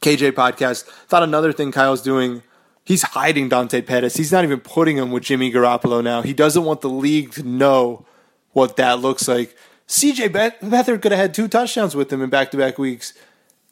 KJ 0.00 0.32
podcast 0.32 0.84
thought 0.84 1.22
another 1.22 1.52
thing 1.52 1.70
Kyle's 1.70 2.02
doing. 2.02 2.42
He's 2.84 3.02
hiding 3.02 3.48
Dante 3.48 3.80
Pettis. 3.80 4.16
He's 4.16 4.32
not 4.32 4.42
even 4.42 4.58
putting 4.60 4.96
him 4.96 5.12
with 5.12 5.22
Jimmy 5.22 5.52
Garoppolo 5.52 6.02
now. 6.02 6.22
He 6.22 6.32
doesn't 6.32 6.64
want 6.64 6.80
the 6.80 6.88
league 6.88 7.30
to 7.32 7.44
know 7.44 8.04
what 8.50 8.76
that 8.76 8.98
looks 8.98 9.28
like. 9.28 9.54
CJ 9.92 10.30
Beathard 10.62 11.02
could 11.02 11.12
have 11.12 11.20
had 11.20 11.34
two 11.34 11.48
touchdowns 11.48 11.94
with 11.94 12.10
him 12.10 12.22
in 12.22 12.30
back 12.30 12.50
to 12.52 12.56
back 12.56 12.78
weeks. 12.78 13.12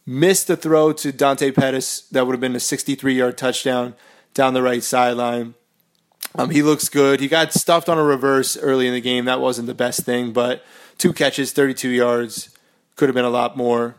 Missed 0.05 0.51
a 0.51 0.57
throw 0.57 0.93
to 0.93 1.13
Dante 1.13 1.51
Pettis 1.51 2.03
that 2.11 2.27
would 2.27 2.35
have 2.35 2.43
been 2.43 2.55
a 2.55 2.61
63 2.61 3.15
yard 3.15 3.39
touchdown 3.39 3.95
down 4.35 4.53
the 4.53 4.63
right 4.63 4.83
sideline. 4.83 5.55
Um, 6.35 6.51
he 6.51 6.63
looks 6.63 6.91
good. 6.91 7.21
He 7.21 7.27
got 7.27 7.55
stuffed 7.55 7.89
on 7.89 7.97
a 7.97 8.05
reverse 8.05 8.59
early 8.59 8.87
in 8.87 8.93
the 8.93 9.01
game. 9.01 9.25
That 9.25 9.41
wasn't 9.41 9.67
the 9.67 9.75
best 9.75 10.03
thing, 10.03 10.35
but 10.35 10.63
two 10.99 11.15
catches, 11.15 11.53
32 11.53 11.89
yards. 11.89 12.55
Could 12.97 13.09
have 13.09 13.15
been 13.15 13.25
a 13.25 13.31
lot 13.31 13.57
more. 13.57 13.97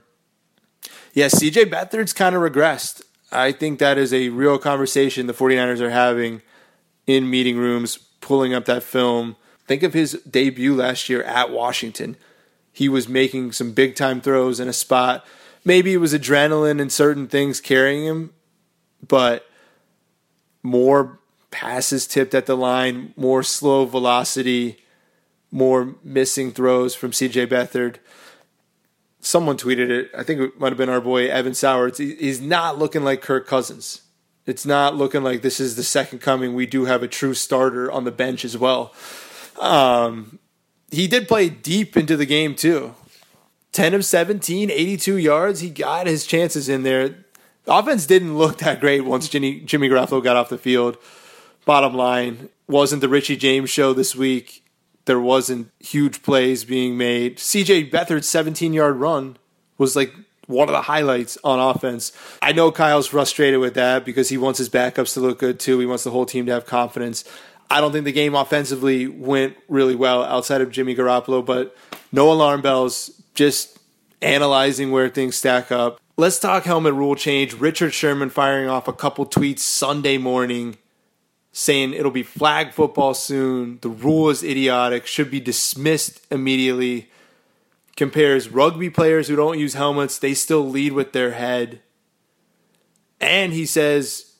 Yeah, 1.15 1.25
CJ 1.25 1.71
Beathard's 1.71 2.13
kind 2.13 2.35
of 2.35 2.43
regressed. 2.43 3.01
I 3.31 3.51
think 3.51 3.79
that 3.79 3.97
is 3.97 4.13
a 4.13 4.29
real 4.29 4.59
conversation 4.59 5.25
the 5.25 5.33
49ers 5.33 5.79
are 5.79 5.89
having 5.89 6.43
in 7.07 7.27
meeting 7.31 7.57
rooms, 7.57 7.97
pulling 7.97 8.53
up 8.53 8.65
that 8.65 8.83
film 8.83 9.37
Think 9.67 9.83
of 9.83 9.93
his 9.93 10.13
debut 10.29 10.75
last 10.75 11.09
year 11.09 11.23
at 11.23 11.51
Washington. 11.51 12.17
He 12.71 12.89
was 12.89 13.07
making 13.07 13.51
some 13.51 13.73
big 13.73 13.95
time 13.95 14.21
throws 14.21 14.59
in 14.59 14.67
a 14.67 14.73
spot. 14.73 15.25
Maybe 15.63 15.93
it 15.93 15.97
was 15.97 16.13
adrenaline 16.13 16.81
and 16.81 16.91
certain 16.91 17.27
things 17.27 17.61
carrying 17.61 18.05
him, 18.05 18.33
but 19.07 19.47
more 20.63 21.19
passes 21.51 22.07
tipped 22.07 22.33
at 22.33 22.45
the 22.45 22.57
line, 22.57 23.13
more 23.15 23.43
slow 23.43 23.85
velocity, 23.85 24.77
more 25.51 25.95
missing 26.03 26.51
throws 26.51 26.95
from 26.95 27.11
CJ 27.11 27.47
Beathard. 27.47 27.97
Someone 29.19 29.57
tweeted 29.57 29.89
it. 29.89 30.09
I 30.17 30.23
think 30.23 30.39
it 30.39 30.59
might 30.59 30.69
have 30.69 30.77
been 30.77 30.89
our 30.89 31.01
boy 31.01 31.27
Evan 31.27 31.53
Sowers. 31.53 31.97
He's 31.97 32.41
not 32.41 32.79
looking 32.79 33.03
like 33.03 33.21
Kirk 33.21 33.45
Cousins. 33.45 34.01
It's 34.47 34.65
not 34.65 34.95
looking 34.95 35.21
like 35.23 35.43
this 35.43 35.59
is 35.59 35.75
the 35.75 35.83
second 35.83 36.19
coming. 36.19 36.55
We 36.55 36.65
do 36.65 36.85
have 36.85 37.03
a 37.03 37.07
true 37.07 37.35
starter 37.35 37.91
on 37.91 38.05
the 38.05 38.11
bench 38.11 38.43
as 38.43 38.57
well. 38.57 38.93
Um, 39.59 40.39
he 40.89 41.07
did 41.07 41.27
play 41.27 41.49
deep 41.49 41.95
into 41.95 42.17
the 42.17 42.25
game 42.25 42.55
too. 42.55 42.95
10 43.71 43.93
of 43.93 44.05
17, 44.05 44.69
82 44.69 45.17
yards. 45.17 45.61
He 45.61 45.69
got 45.69 46.07
his 46.07 46.25
chances 46.25 46.67
in 46.67 46.83
there. 46.83 47.09
The 47.63 47.73
offense 47.73 48.05
didn't 48.05 48.37
look 48.37 48.57
that 48.57 48.79
great 48.79 49.05
once 49.05 49.29
Jimmy, 49.29 49.61
Jimmy 49.61 49.87
Garoppolo 49.87 50.23
got 50.23 50.35
off 50.35 50.49
the 50.49 50.57
field. 50.57 50.97
Bottom 51.65 51.93
line, 51.93 52.49
wasn't 52.67 53.01
the 53.01 53.09
Richie 53.09 53.37
James 53.37 53.69
show 53.69 53.93
this 53.93 54.15
week. 54.15 54.63
There 55.05 55.19
wasn't 55.19 55.71
huge 55.79 56.23
plays 56.23 56.63
being 56.63 56.97
made. 56.97 57.37
CJ 57.37 57.91
Beathard's 57.91 58.29
17 58.29 58.73
yard 58.73 58.97
run 58.97 59.37
was 59.77 59.95
like 59.95 60.13
one 60.47 60.67
of 60.67 60.73
the 60.73 60.81
highlights 60.81 61.37
on 61.43 61.59
offense. 61.59 62.11
I 62.41 62.51
know 62.51 62.71
Kyle's 62.71 63.07
frustrated 63.07 63.59
with 63.59 63.75
that 63.75 64.05
because 64.05 64.29
he 64.29 64.37
wants 64.37 64.59
his 64.59 64.69
backups 64.69 65.13
to 65.13 65.19
look 65.19 65.39
good 65.39 65.59
too. 65.59 65.79
He 65.79 65.85
wants 65.85 66.03
the 66.03 66.11
whole 66.11 66.25
team 66.25 66.45
to 66.47 66.51
have 66.51 66.65
confidence. 66.65 67.23
I 67.71 67.79
don't 67.79 67.93
think 67.93 68.03
the 68.03 68.11
game 68.11 68.35
offensively 68.35 69.07
went 69.07 69.55
really 69.69 69.95
well 69.95 70.25
outside 70.25 70.59
of 70.59 70.71
Jimmy 70.71 70.93
Garoppolo, 70.93 71.43
but 71.43 71.73
no 72.11 72.29
alarm 72.29 72.61
bells, 72.61 73.09
just 73.33 73.79
analyzing 74.21 74.91
where 74.91 75.07
things 75.07 75.37
stack 75.37 75.71
up. 75.71 75.97
Let's 76.17 76.37
talk 76.37 76.65
helmet 76.65 76.93
rule 76.93 77.15
change. 77.15 77.53
Richard 77.53 77.93
Sherman 77.93 78.29
firing 78.29 78.67
off 78.67 78.89
a 78.89 78.93
couple 78.93 79.25
tweets 79.25 79.59
Sunday 79.59 80.17
morning 80.17 80.79
saying 81.53 81.93
it'll 81.93 82.11
be 82.11 82.23
flag 82.23 82.73
football 82.73 83.13
soon. 83.13 83.79
The 83.81 83.89
rule 83.89 84.29
is 84.29 84.43
idiotic, 84.43 85.07
should 85.07 85.31
be 85.31 85.39
dismissed 85.39 86.27
immediately. 86.29 87.09
Compares 87.95 88.49
rugby 88.49 88.89
players 88.89 89.29
who 89.29 89.37
don't 89.37 89.59
use 89.59 89.75
helmets, 89.75 90.19
they 90.19 90.33
still 90.33 90.67
lead 90.67 90.91
with 90.91 91.13
their 91.13 91.31
head. 91.31 91.79
And 93.21 93.53
he 93.53 93.65
says 93.65 94.30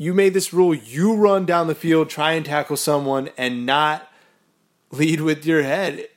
you 0.00 0.14
made 0.14 0.32
this 0.32 0.54
rule 0.54 0.72
you 0.72 1.14
run 1.14 1.44
down 1.44 1.66
the 1.66 1.74
field, 1.74 2.08
try 2.08 2.32
and 2.32 2.46
tackle 2.46 2.78
someone, 2.78 3.28
and 3.36 3.66
not 3.66 4.10
lead 4.90 5.20
with 5.20 5.44
your 5.44 5.62
head. 5.62 6.08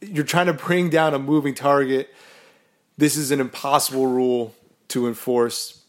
You're 0.00 0.24
trying 0.24 0.46
to 0.46 0.54
bring 0.54 0.88
down 0.88 1.12
a 1.12 1.18
moving 1.18 1.52
target. 1.52 2.08
This 2.96 3.14
is 3.14 3.30
an 3.30 3.40
impossible 3.40 4.06
rule 4.06 4.54
to 4.88 5.06
enforce. 5.06 5.82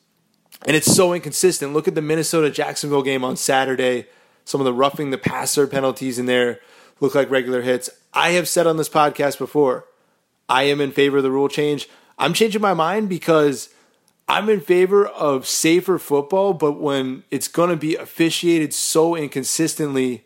And 0.65 0.75
it's 0.75 0.93
so 0.93 1.13
inconsistent. 1.13 1.71
Look 1.71 1.87
at 1.87 1.95
the 1.95 2.01
Minnesota 2.01 2.49
Jacksonville 2.49 3.01
game 3.01 3.23
on 3.23 3.37
Saturday. 3.37 4.07
Some 4.43 4.59
of 4.59 4.65
the 4.65 4.73
roughing 4.73 5.09
the 5.09 5.17
passer 5.17 5.67
penalties 5.67 6.19
in 6.19 6.25
there 6.25 6.59
look 6.99 7.15
like 7.15 7.31
regular 7.31 7.61
hits. 7.61 7.89
I 8.13 8.31
have 8.31 8.49
said 8.49 8.67
on 8.67 8.75
this 8.75 8.89
podcast 8.89 9.37
before, 9.37 9.85
I 10.49 10.63
am 10.63 10.81
in 10.81 10.91
favor 10.91 11.15
of 11.15 11.23
the 11.23 11.31
rule 11.31 11.47
change. 11.47 11.87
I'm 12.19 12.33
changing 12.33 12.61
my 12.61 12.73
mind 12.73 13.07
because 13.07 13.69
I'm 14.33 14.49
in 14.49 14.61
favor 14.61 15.05
of 15.05 15.45
safer 15.45 15.99
football, 15.99 16.55
but 16.55 16.81
when 16.81 17.23
it's 17.29 17.47
going 17.47 17.69
to 17.69 17.75
be 17.75 17.95
officiated 17.95 18.73
so 18.73 19.15
inconsistently 19.15 20.25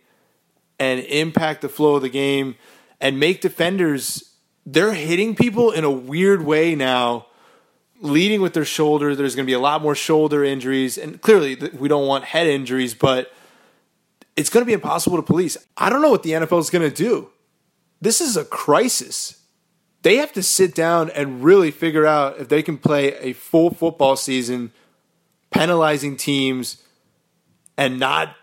and 0.79 1.01
impact 1.01 1.59
the 1.59 1.67
flow 1.67 1.95
of 1.95 2.03
the 2.03 2.09
game 2.09 2.55
and 3.01 3.19
make 3.19 3.41
defenders, 3.41 4.35
they're 4.65 4.93
hitting 4.93 5.35
people 5.35 5.71
in 5.71 5.83
a 5.83 5.91
weird 5.91 6.45
way 6.45 6.73
now, 6.73 7.25
leading 7.99 8.39
with 8.39 8.53
their 8.53 8.63
shoulder. 8.63 9.13
There's 9.13 9.35
going 9.35 9.45
to 9.45 9.49
be 9.49 9.55
a 9.55 9.59
lot 9.59 9.81
more 9.81 9.93
shoulder 9.93 10.41
injuries. 10.41 10.97
And 10.97 11.21
clearly, 11.21 11.57
we 11.77 11.89
don't 11.89 12.07
want 12.07 12.23
head 12.23 12.47
injuries, 12.47 12.93
but 12.93 13.33
it's 14.37 14.49
going 14.49 14.61
to 14.61 14.65
be 14.65 14.71
impossible 14.71 15.17
to 15.17 15.21
police. 15.21 15.57
I 15.75 15.89
don't 15.89 16.01
know 16.01 16.11
what 16.11 16.23
the 16.23 16.31
NFL 16.31 16.61
is 16.61 16.69
going 16.69 16.89
to 16.89 16.95
do. 16.95 17.29
This 17.99 18.21
is 18.21 18.37
a 18.37 18.45
crisis 18.45 19.43
they 20.03 20.17
have 20.17 20.31
to 20.33 20.43
sit 20.43 20.75
down 20.75 21.09
and 21.11 21.43
really 21.43 21.71
figure 21.71 22.05
out 22.05 22.39
if 22.39 22.49
they 22.49 22.61
can 22.61 22.77
play 22.77 23.15
a 23.15 23.33
full 23.33 23.71
football 23.71 24.15
season 24.15 24.71
penalizing 25.51 26.17
teams 26.17 26.83
and 27.77 27.99
not 27.99 28.35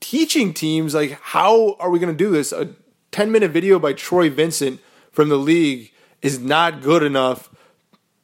teaching 0.00 0.52
teams 0.52 0.94
like 0.94 1.18
how 1.20 1.74
are 1.78 1.90
we 1.90 1.98
going 1.98 2.12
to 2.12 2.24
do 2.24 2.30
this 2.30 2.52
a 2.52 2.68
10 3.12 3.30
minute 3.30 3.50
video 3.50 3.78
by 3.78 3.92
troy 3.92 4.28
vincent 4.28 4.80
from 5.10 5.28
the 5.28 5.36
league 5.36 5.92
is 6.22 6.38
not 6.38 6.82
good 6.82 7.02
enough 7.02 7.50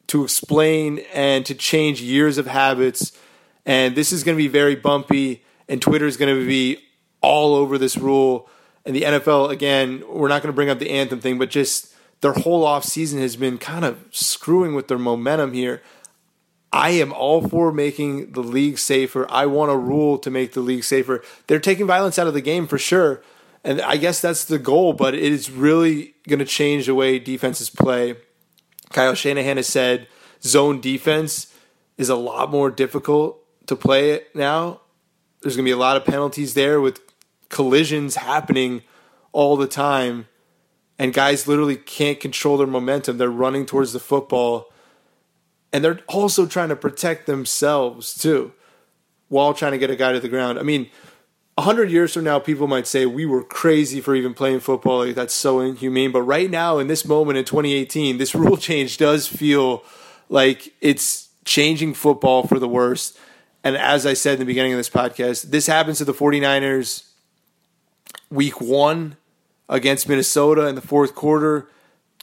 to 0.06 0.24
explain 0.24 0.98
and 1.14 1.46
to 1.46 1.54
change 1.54 2.02
years 2.02 2.36
of 2.36 2.46
habits 2.46 3.12
And 3.66 3.94
this 3.94 4.12
is 4.12 4.24
going 4.24 4.36
to 4.36 4.42
be 4.42 4.48
very 4.48 4.74
bumpy, 4.74 5.44
and 5.68 5.80
Twitter 5.80 6.06
is 6.06 6.16
going 6.16 6.34
to 6.34 6.46
be 6.46 6.78
all 7.20 7.54
over 7.54 7.78
this 7.78 7.96
rule. 7.96 8.48
And 8.84 8.96
the 8.96 9.02
NFL, 9.02 9.50
again, 9.50 10.02
we're 10.08 10.28
not 10.28 10.42
going 10.42 10.52
to 10.52 10.56
bring 10.56 10.70
up 10.70 10.78
the 10.78 10.90
anthem 10.90 11.20
thing, 11.20 11.38
but 11.38 11.50
just 11.50 11.89
their 12.20 12.32
whole 12.32 12.64
off 12.64 12.84
season 12.84 13.20
has 13.20 13.36
been 13.36 13.58
kind 13.58 13.84
of 13.84 14.04
screwing 14.10 14.74
with 14.74 14.88
their 14.88 14.98
momentum 14.98 15.52
here. 15.52 15.82
I 16.72 16.90
am 16.90 17.12
all 17.12 17.46
for 17.46 17.72
making 17.72 18.32
the 18.32 18.42
league 18.42 18.78
safer. 18.78 19.26
I 19.30 19.46
want 19.46 19.72
a 19.72 19.76
rule 19.76 20.18
to 20.18 20.30
make 20.30 20.52
the 20.52 20.60
league 20.60 20.84
safer. 20.84 21.22
They're 21.46 21.58
taking 21.58 21.86
violence 21.86 22.18
out 22.18 22.28
of 22.28 22.34
the 22.34 22.40
game 22.40 22.66
for 22.66 22.78
sure. 22.78 23.22
And 23.64 23.80
I 23.80 23.96
guess 23.96 24.20
that's 24.20 24.44
the 24.44 24.58
goal, 24.58 24.92
but 24.92 25.14
it 25.14 25.22
is 25.22 25.50
really 25.50 26.14
going 26.28 26.38
to 26.38 26.44
change 26.44 26.86
the 26.86 26.94
way 26.94 27.18
defenses 27.18 27.70
play. 27.70 28.16
Kyle 28.90 29.14
Shanahan 29.14 29.56
has 29.56 29.66
said 29.66 30.06
zone 30.42 30.80
defense 30.80 31.52
is 31.98 32.08
a 32.08 32.16
lot 32.16 32.50
more 32.50 32.70
difficult 32.70 33.44
to 33.66 33.76
play 33.76 34.10
it 34.12 34.34
now. 34.34 34.80
There's 35.42 35.56
going 35.56 35.64
to 35.64 35.68
be 35.68 35.72
a 35.72 35.76
lot 35.76 35.96
of 35.96 36.04
penalties 36.04 36.54
there 36.54 36.80
with 36.80 37.00
collisions 37.48 38.16
happening 38.16 38.82
all 39.32 39.56
the 39.56 39.66
time. 39.66 40.26
And 41.00 41.14
guys 41.14 41.48
literally 41.48 41.76
can't 41.76 42.20
control 42.20 42.58
their 42.58 42.66
momentum. 42.66 43.16
They're 43.16 43.30
running 43.30 43.64
towards 43.64 43.94
the 43.94 43.98
football. 43.98 44.70
And 45.72 45.82
they're 45.82 46.00
also 46.06 46.44
trying 46.44 46.68
to 46.68 46.76
protect 46.76 47.24
themselves 47.24 48.14
too 48.14 48.52
while 49.28 49.54
trying 49.54 49.72
to 49.72 49.78
get 49.78 49.90
a 49.90 49.96
guy 49.96 50.12
to 50.12 50.20
the 50.20 50.28
ground. 50.28 50.58
I 50.58 50.62
mean, 50.62 50.90
100 51.54 51.90
years 51.90 52.12
from 52.12 52.24
now, 52.24 52.38
people 52.38 52.66
might 52.66 52.86
say 52.86 53.06
we 53.06 53.24
were 53.24 53.42
crazy 53.42 54.02
for 54.02 54.14
even 54.14 54.34
playing 54.34 54.60
football. 54.60 55.06
Like, 55.06 55.14
that's 55.14 55.32
so 55.32 55.60
inhumane. 55.60 56.12
But 56.12 56.20
right 56.22 56.50
now, 56.50 56.76
in 56.76 56.86
this 56.86 57.06
moment 57.06 57.38
in 57.38 57.46
2018, 57.46 58.18
this 58.18 58.34
rule 58.34 58.56
change 58.58 58.98
does 58.98 59.26
feel 59.26 59.82
like 60.28 60.74
it's 60.82 61.30
changing 61.46 61.94
football 61.94 62.46
for 62.46 62.58
the 62.58 62.68
worst. 62.68 63.18
And 63.64 63.74
as 63.74 64.04
I 64.04 64.12
said 64.12 64.34
in 64.34 64.40
the 64.40 64.44
beginning 64.44 64.74
of 64.74 64.78
this 64.78 64.90
podcast, 64.90 65.44
this 65.44 65.66
happens 65.66 65.96
to 65.96 66.04
the 66.04 66.12
49ers 66.12 67.06
week 68.30 68.60
one 68.60 69.16
against 69.70 70.06
Minnesota 70.06 70.66
in 70.66 70.74
the 70.74 70.82
fourth 70.82 71.14
quarter, 71.14 71.66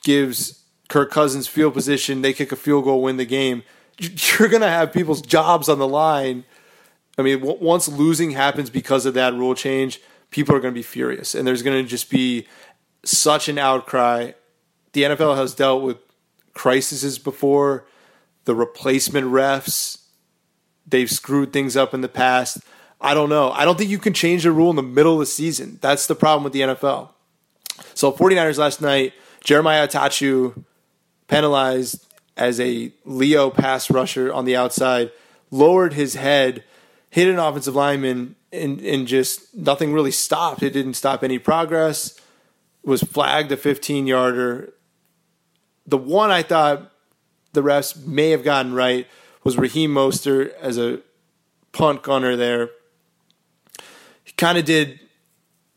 gives 0.03 0.63
Kirk 0.87 1.09
Cousins 1.09 1.47
field 1.47 1.73
position. 1.73 2.21
They 2.21 2.33
kick 2.33 2.51
a 2.51 2.55
field 2.55 2.83
goal, 2.83 3.01
win 3.01 3.17
the 3.17 3.25
game. 3.25 3.63
You're 3.97 4.49
going 4.49 4.61
to 4.61 4.69
have 4.69 4.93
people's 4.93 5.23
jobs 5.23 5.67
on 5.67 5.79
the 5.79 5.87
line 5.87 6.43
I 7.17 7.23
mean, 7.23 7.41
once 7.41 7.87
losing 7.87 8.31
happens 8.31 8.69
because 8.69 9.05
of 9.05 9.15
that 9.15 9.33
rule 9.33 9.55
change, 9.55 9.99
people 10.29 10.55
are 10.55 10.59
going 10.59 10.73
to 10.73 10.77
be 10.77 10.83
furious, 10.83 11.33
and 11.33 11.47
there's 11.47 11.63
going 11.63 11.83
to 11.83 11.89
just 11.89 12.09
be 12.09 12.47
such 13.03 13.49
an 13.49 13.57
outcry. 13.57 14.31
The 14.93 15.03
NFL 15.03 15.35
has 15.35 15.55
dealt 15.55 15.81
with 15.81 15.97
crises 16.53 17.17
before. 17.17 17.87
The 18.45 18.55
replacement 18.55 19.27
refs, 19.27 20.03
they've 20.85 21.09
screwed 21.09 21.51
things 21.51 21.75
up 21.75 21.93
in 21.93 22.01
the 22.01 22.07
past. 22.07 22.59
I 23.01 23.13
don't 23.13 23.29
know. 23.29 23.51
I 23.51 23.65
don't 23.65 23.77
think 23.77 23.89
you 23.89 23.99
can 23.99 24.13
change 24.13 24.45
a 24.45 24.51
rule 24.51 24.69
in 24.69 24.75
the 24.75 24.83
middle 24.83 25.13
of 25.13 25.19
the 25.19 25.25
season. 25.25 25.79
That's 25.81 26.07
the 26.07 26.15
problem 26.15 26.43
with 26.43 26.53
the 26.53 26.61
NFL. 26.61 27.09
So 27.93 28.11
49ers 28.11 28.57
last 28.57 28.81
night, 28.81 29.13
Jeremiah 29.43 29.87
Attaochu 29.87 30.63
penalized 31.27 32.05
as 32.35 32.59
a 32.59 32.91
Leo 33.05 33.49
pass 33.49 33.89
rusher 33.89 34.31
on 34.31 34.45
the 34.45 34.55
outside, 34.55 35.11
lowered 35.51 35.93
his 35.93 36.15
head– 36.15 36.63
hit 37.09 37.27
an 37.27 37.39
offensive 37.39 37.75
lineman 37.75 38.35
and, 38.51 38.79
and 38.81 39.07
just 39.07 39.53
nothing 39.55 39.93
really 39.93 40.11
stopped. 40.11 40.63
It 40.63 40.71
didn't 40.71 40.93
stop 40.93 41.23
any 41.23 41.39
progress. 41.39 42.19
Was 42.83 43.01
flagged 43.01 43.51
a 43.51 43.57
15 43.57 44.07
yarder. 44.07 44.73
The 45.85 45.97
one 45.97 46.31
I 46.31 46.43
thought 46.43 46.91
the 47.53 47.63
refs 47.63 48.05
may 48.05 48.29
have 48.29 48.43
gotten 48.43 48.73
right 48.73 49.07
was 49.43 49.57
Raheem 49.57 49.93
Mostert 49.93 50.53
as 50.61 50.77
a 50.77 50.99
punt 51.71 52.03
gunner 52.03 52.35
there. 52.35 52.69
He 54.23 54.33
kind 54.33 54.57
of 54.57 54.65
did 54.65 54.99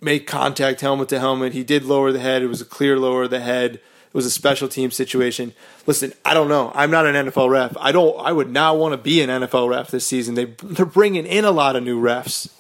make 0.01 0.27
contact 0.27 0.81
helmet 0.81 1.09
to 1.11 1.19
helmet. 1.19 1.53
He 1.53 1.65
did 1.65 1.85
lower 1.85 2.13
the 2.13 2.21
head. 2.21 2.43
It 2.43 2.49
was 2.49 2.61
a 2.61 2.67
clear 2.67 2.99
lower 2.99 3.25
of 3.25 3.31
the 3.31 3.41
head. 3.41 3.75
It 3.75 4.15
was 4.15 4.27
a 4.27 4.31
special 4.31 4.67
team 4.67 4.91
situation. 4.91 5.53
Listen, 5.87 6.13
I 6.25 6.35
don't 6.35 6.49
know. 6.49 6.73
I'm 6.75 6.91
not 6.91 7.07
an 7.07 7.27
NFL 7.27 7.49
ref. 7.49 7.77
I 7.79 7.93
don't. 7.93 8.19
I 8.19 8.33
would 8.33 8.51
not 8.51 8.77
want 8.77 8.93
to 8.93 8.99
be 8.99 9.21
an 9.23 9.31
NFL 9.31 9.69
ref 9.69 9.91
this 9.91 10.07
season. 10.07 10.35
They 10.35 10.47
they're 10.63 10.85
bringing 10.85 11.27
in 11.27 11.45
a 11.45 11.53
lot 11.53 11.77
of 11.77 11.85
new 11.85 12.01
refs. 12.01 12.51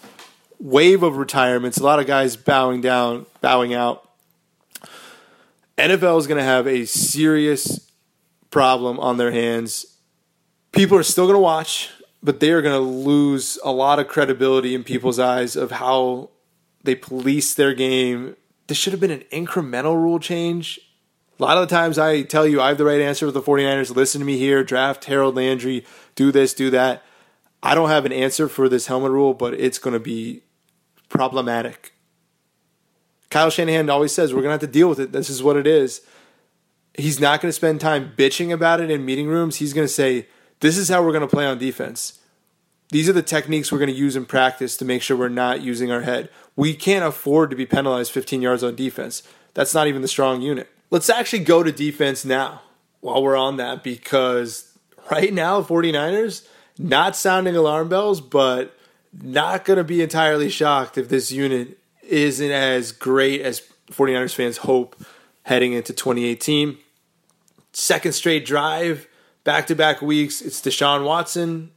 Wave 0.61 1.03
of 1.03 1.16
retirements. 1.16 1.79
A 1.79 1.83
lot 1.83 1.98
of 1.98 2.07
guys 2.07 2.37
bowing 2.37 2.81
down, 2.81 3.26
bowing 3.40 3.74
out. 3.74 4.09
NFL 5.76 6.18
is 6.18 6.26
going 6.26 6.38
to 6.38 6.44
have 6.44 6.66
a 6.68 6.85
serious 6.85 7.90
problem 8.50 9.00
on 9.00 9.16
their 9.16 9.33
hands. 9.33 9.87
People 10.72 10.98
are 10.98 11.03
still 11.03 11.24
going 11.24 11.37
to 11.37 11.40
watch, 11.40 11.90
but 12.22 12.38
they 12.38 12.50
are 12.50 12.62
going 12.62 12.74
to 12.74 12.79
lose 12.79 13.59
a 13.64 13.72
lot 13.72 13.98
of 13.98 14.07
credibility 14.07 14.74
in 14.74 14.85
people's 14.85 15.18
eyes 15.18 15.57
of 15.57 15.70
how 15.72 16.31
they 16.83 16.95
police 16.95 17.55
their 17.55 17.75
game. 17.75 18.37
This 18.66 18.79
should 18.79 18.93
have 18.93 19.01
been 19.01 19.11
an 19.11 19.25
incremental 19.33 19.95
rule 19.95 20.19
change 20.19 20.81
a 21.40 21.45
lot 21.45 21.57
of 21.57 21.66
the 21.66 21.75
times 21.75 21.99
I 21.99 22.21
tell 22.21 22.47
you 22.47 22.61
I 22.61 22.69
have 22.69 22.79
the 22.79 22.85
right 22.85 23.01
answer 23.01 23.25
with 23.25 23.35
the 23.35 23.40
49ers. 23.40 23.97
Listen 23.97 24.19
to 24.19 24.27
me 24.27 24.37
here, 24.37 24.62
draft 24.62 25.07
Harold 25.07 25.37
Landry, 25.37 25.87
do 26.14 26.31
this, 26.31 26.53
do 26.53 26.69
that. 26.71 27.03
I 27.62 27.75
don't 27.75 27.88
have 27.88 28.05
an 28.05 28.12
answer 28.12 28.47
for 28.47 28.69
this 28.69 28.88
helmet 28.88 29.11
rule, 29.11 29.33
but 29.33 29.55
it's 29.55 29.79
going 29.79 29.95
to 29.95 30.01
be 30.01 30.43
problematic. 31.09 31.95
Kyle 33.31 33.49
Shanahan 33.49 33.88
always 33.88 34.12
says 34.12 34.35
we're 34.35 34.43
going 34.43 34.51
to 34.59 34.64
have 34.64 34.71
to 34.71 34.79
deal 34.79 34.88
with 34.88 35.01
it. 35.01 35.12
This 35.12 35.31
is 35.31 35.43
what 35.43 35.57
it 35.57 35.66
is. 35.66 36.03
He's 36.93 37.21
not 37.21 37.40
going 37.40 37.49
to 37.49 37.55
spend 37.55 37.81
time 37.81 38.12
bitching 38.16 38.53
about 38.53 38.81
it 38.83 38.90
in 38.90 39.07
meeting 39.07 39.29
rooms. 39.29 39.57
He's 39.57 39.73
going 39.73 39.87
to 39.87 39.93
say, 39.93 40.27
This 40.61 40.77
is 40.77 40.88
how 40.90 41.03
we're 41.03 41.12
going 41.12 41.21
to 41.23 41.27
play 41.29 41.47
on 41.47 41.57
defense. 41.57 42.19
These 42.90 43.09
are 43.09 43.14
the 43.14 43.23
techniques 43.23 43.71
we're 43.71 43.79
going 43.79 43.88
to 43.88 43.97
use 43.97 44.16
in 44.16 44.27
practice 44.27 44.77
to 44.77 44.85
make 44.85 45.01
sure 45.01 45.16
we're 45.16 45.29
not 45.29 45.62
using 45.62 45.90
our 45.90 46.03
head. 46.03 46.29
We 46.61 46.75
can't 46.75 47.07
afford 47.07 47.49
to 47.49 47.57
be 47.57 47.64
penalized 47.64 48.12
15 48.12 48.42
yards 48.42 48.62
on 48.62 48.77
defense. 48.77 49.23
That's 49.55 49.73
not 49.73 49.87
even 49.87 50.03
the 50.03 50.09
strong 50.09 50.42
unit. 50.42 50.68
Let's 50.90 51.09
actually 51.09 51.44
go 51.44 51.62
to 51.62 51.73
defense 51.73 52.23
now 52.23 52.61
while 53.01 53.23
we're 53.23 53.35
on 53.35 53.57
that 53.57 53.83
because 53.83 54.70
right 55.11 55.33
now, 55.33 55.62
49ers, 55.62 56.46
not 56.77 57.16
sounding 57.16 57.57
alarm 57.57 57.88
bells, 57.88 58.20
but 58.20 58.77
not 59.11 59.64
going 59.64 59.79
to 59.79 59.85
be 59.85 60.03
entirely 60.03 60.51
shocked 60.51 60.99
if 60.99 61.09
this 61.09 61.33
unit 61.33 61.79
isn't 62.03 62.51
as 62.51 62.92
great 62.92 63.40
as 63.40 63.62
49ers 63.90 64.35
fans 64.35 64.59
hope 64.59 65.03
heading 65.44 65.73
into 65.73 65.94
2018. 65.94 66.77
Second 67.73 68.12
straight 68.12 68.44
drive, 68.44 69.09
back 69.44 69.66
to 69.68 69.75
back 69.75 70.03
weeks. 70.03 70.42
It's 70.42 70.61
Deshaun 70.61 71.07
Watson, 71.07 71.70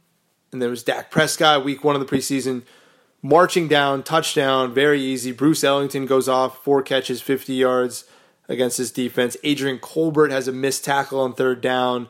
and 0.52 0.60
there 0.60 0.68
was 0.68 0.82
Dak 0.82 1.10
Prescott, 1.10 1.64
week 1.64 1.84
one 1.84 1.96
of 1.96 2.06
the 2.06 2.16
preseason, 2.16 2.64
marching 3.24 3.66
down, 3.66 4.02
touchdown, 4.02 4.72
very 4.74 5.00
easy. 5.00 5.32
Bruce 5.32 5.64
Ellington 5.64 6.04
goes 6.04 6.28
off, 6.28 6.62
four 6.62 6.82
catches, 6.82 7.22
50 7.22 7.54
yards 7.54 8.04
against 8.48 8.76
his 8.76 8.92
defense. 8.92 9.34
Adrian 9.42 9.78
Colbert 9.78 10.30
has 10.30 10.46
a 10.46 10.52
missed 10.52 10.84
tackle 10.84 11.20
on 11.20 11.32
third 11.32 11.62
down, 11.62 12.08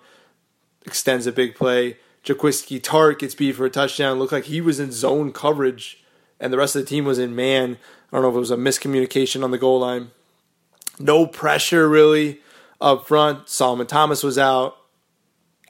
extends 0.84 1.28
a 1.28 1.32
big 1.32 1.54
play. 1.54 1.98
Jaquiski 2.24 2.80
Tartt 2.80 3.20
gets 3.20 3.34
beat 3.34 3.52
for 3.52 3.64
a 3.64 3.70
touchdown. 3.70 4.18
Looked 4.18 4.32
like 4.32 4.44
he 4.44 4.60
was 4.60 4.80
in 4.80 4.90
zone 4.90 5.30
coverage, 5.32 6.02
and 6.40 6.52
the 6.52 6.58
rest 6.58 6.74
of 6.74 6.82
the 6.82 6.88
team 6.88 7.04
was 7.04 7.18
in 7.18 7.36
man. 7.36 7.78
I 8.10 8.16
don't 8.16 8.22
know 8.22 8.30
if 8.30 8.34
it 8.34 8.38
was 8.38 8.50
a 8.50 8.56
miscommunication 8.56 9.44
on 9.44 9.52
the 9.52 9.58
goal 9.58 9.80
line. 9.80 10.10
No 10.98 11.26
pressure 11.26 11.88
really 11.88 12.40
up 12.80 13.06
front. 13.06 13.48
Solomon 13.48 13.86
Thomas 13.86 14.24
was 14.24 14.36
out. 14.36 14.78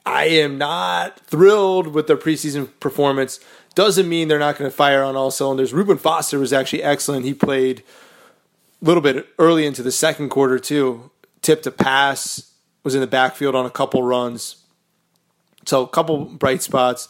I 0.05 0.25
am 0.25 0.57
not 0.57 1.19
thrilled 1.19 1.87
with 1.87 2.07
their 2.07 2.17
preseason 2.17 2.69
performance. 2.79 3.39
Doesn't 3.75 4.07
mean 4.07 4.27
they're 4.27 4.39
not 4.39 4.57
going 4.57 4.69
to 4.69 4.75
fire 4.75 5.03
on 5.03 5.15
all 5.15 5.31
cylinders. 5.31 5.73
Reuben 5.73 5.97
Foster 5.97 6.39
was 6.39 6.53
actually 6.53 6.81
excellent. 6.81 7.25
He 7.25 7.33
played 7.33 7.83
a 8.81 8.85
little 8.85 9.01
bit 9.01 9.27
early 9.37 9.65
into 9.65 9.83
the 9.83 9.91
second 9.91 10.29
quarter 10.29 10.57
too. 10.57 11.11
Tipped 11.41 11.67
a 11.67 11.71
pass, 11.71 12.53
was 12.83 12.95
in 12.95 13.01
the 13.01 13.07
backfield 13.07 13.53
on 13.53 13.65
a 13.65 13.69
couple 13.69 14.01
runs. 14.01 14.63
So 15.65 15.83
a 15.83 15.87
couple 15.87 16.25
bright 16.25 16.61
spots. 16.61 17.07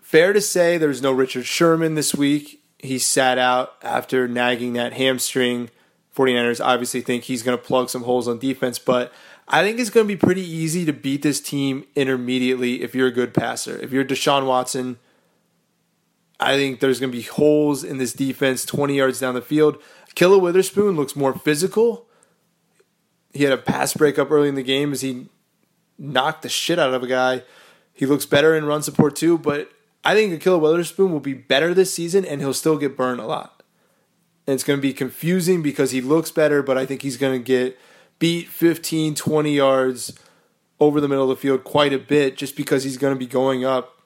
Fair 0.00 0.32
to 0.32 0.40
say 0.40 0.78
there's 0.78 1.02
no 1.02 1.12
Richard 1.12 1.44
Sherman 1.44 1.94
this 1.94 2.14
week. 2.14 2.62
He 2.78 2.98
sat 2.98 3.36
out 3.36 3.74
after 3.82 4.26
nagging 4.26 4.72
that 4.72 4.94
hamstring. 4.94 5.70
49ers 6.16 6.64
obviously 6.64 7.00
think 7.00 7.24
he's 7.24 7.42
going 7.42 7.56
to 7.56 7.62
plug 7.62 7.90
some 7.90 8.02
holes 8.02 8.26
on 8.26 8.38
defense, 8.38 8.78
but 8.78 9.12
I 9.46 9.62
think 9.62 9.78
it's 9.78 9.90
going 9.90 10.06
to 10.06 10.12
be 10.12 10.18
pretty 10.18 10.42
easy 10.42 10.84
to 10.84 10.92
beat 10.92 11.22
this 11.22 11.40
team 11.40 11.84
intermediately 11.94 12.82
if 12.82 12.94
you're 12.94 13.08
a 13.08 13.12
good 13.12 13.34
passer. 13.34 13.76
If 13.78 13.92
you're 13.92 14.04
Deshaun 14.04 14.46
Watson, 14.46 14.98
I 16.40 16.56
think 16.56 16.80
there's 16.80 16.98
going 16.98 17.12
to 17.12 17.16
be 17.16 17.22
holes 17.22 17.84
in 17.84 17.98
this 17.98 18.14
defense 18.14 18.64
20 18.64 18.96
yards 18.96 19.20
down 19.20 19.34
the 19.34 19.42
field. 19.42 19.76
Killer 20.14 20.38
Witherspoon 20.38 20.96
looks 20.96 21.14
more 21.14 21.34
physical. 21.34 22.06
He 23.34 23.44
had 23.44 23.52
a 23.52 23.58
pass 23.58 23.92
breakup 23.92 24.30
early 24.30 24.48
in 24.48 24.54
the 24.54 24.62
game 24.62 24.92
as 24.92 25.02
he 25.02 25.28
knocked 25.98 26.42
the 26.42 26.48
shit 26.48 26.78
out 26.78 26.94
of 26.94 27.02
a 27.02 27.06
guy. 27.06 27.42
He 27.92 28.06
looks 28.06 28.24
better 28.24 28.56
in 28.56 28.64
run 28.64 28.82
support 28.82 29.14
too, 29.16 29.36
but 29.36 29.70
I 30.02 30.14
think 30.14 30.32
Ahkello 30.32 30.58
Witherspoon 30.60 31.12
will 31.12 31.20
be 31.20 31.34
better 31.34 31.74
this 31.74 31.92
season 31.92 32.24
and 32.24 32.40
he'll 32.40 32.54
still 32.54 32.78
get 32.78 32.96
burned 32.96 33.20
a 33.20 33.26
lot. 33.26 33.62
And 34.46 34.54
it's 34.54 34.64
going 34.64 34.78
to 34.78 34.82
be 34.82 34.94
confusing 34.94 35.62
because 35.62 35.90
he 35.90 36.00
looks 36.00 36.30
better, 36.30 36.62
but 36.62 36.78
I 36.78 36.86
think 36.86 37.02
he's 37.02 37.18
going 37.18 37.38
to 37.38 37.44
get 37.44 37.78
beat 38.18 38.48
15, 38.48 39.14
20 39.14 39.54
yards 39.54 40.18
over 40.80 41.00
the 41.00 41.08
middle 41.08 41.30
of 41.30 41.36
the 41.36 41.40
field 41.40 41.64
quite 41.64 41.92
a 41.92 41.98
bit 41.98 42.38
just 42.38 42.56
because 42.56 42.82
he's 42.82 42.96
going 42.96 43.14
to 43.14 43.18
be 43.18 43.26
going 43.26 43.64
up 43.64 43.99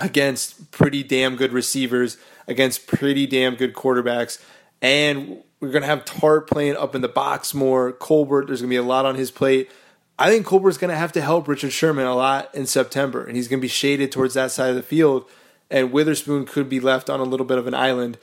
against 0.00 0.70
pretty 0.70 1.02
damn 1.02 1.36
good 1.36 1.52
receivers, 1.52 2.16
against 2.46 2.86
pretty 2.86 3.26
damn 3.26 3.54
good 3.54 3.74
quarterbacks. 3.74 4.42
And 4.82 5.42
we're 5.60 5.70
going 5.70 5.82
to 5.82 5.88
have 5.88 6.04
Tartt 6.04 6.46
playing 6.46 6.76
up 6.76 6.94
in 6.94 7.02
the 7.02 7.08
box 7.08 7.52
more. 7.54 7.92
Colbert, 7.92 8.46
there's 8.46 8.62
going 8.62 8.70
to 8.70 8.74
be 8.74 8.76
a 8.76 8.82
lot 8.82 9.04
on 9.04 9.14
his 9.14 9.30
plate. 9.30 9.70
I 10.18 10.28
think 10.28 10.46
Colbert's 10.46 10.76
going 10.76 10.90
to 10.90 10.96
have 10.96 11.12
to 11.12 11.22
help 11.22 11.48
Richard 11.48 11.72
Sherman 11.72 12.06
a 12.06 12.14
lot 12.14 12.54
in 12.54 12.66
September, 12.66 13.24
and 13.24 13.36
he's 13.36 13.48
going 13.48 13.58
to 13.58 13.64
be 13.64 13.68
shaded 13.68 14.12
towards 14.12 14.34
that 14.34 14.50
side 14.50 14.68
of 14.68 14.76
the 14.76 14.82
field. 14.82 15.24
And 15.70 15.92
Witherspoon 15.92 16.44
could 16.44 16.68
be 16.68 16.78
left 16.78 17.08
on 17.08 17.20
a 17.20 17.24
little 17.24 17.46
bit 17.46 17.56
of 17.56 17.66
an 17.66 17.74
island. 17.74 18.18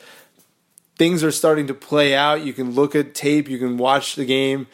Things 0.97 1.23
are 1.23 1.31
starting 1.31 1.65
to 1.67 1.73
play 1.73 2.13
out. 2.13 2.43
You 2.43 2.53
can 2.53 2.71
look 2.71 2.95
at 2.95 3.15
tape, 3.15 3.49
you 3.49 3.57
can 3.57 3.77
watch 3.77 4.15
the 4.15 4.25
game. 4.25 4.67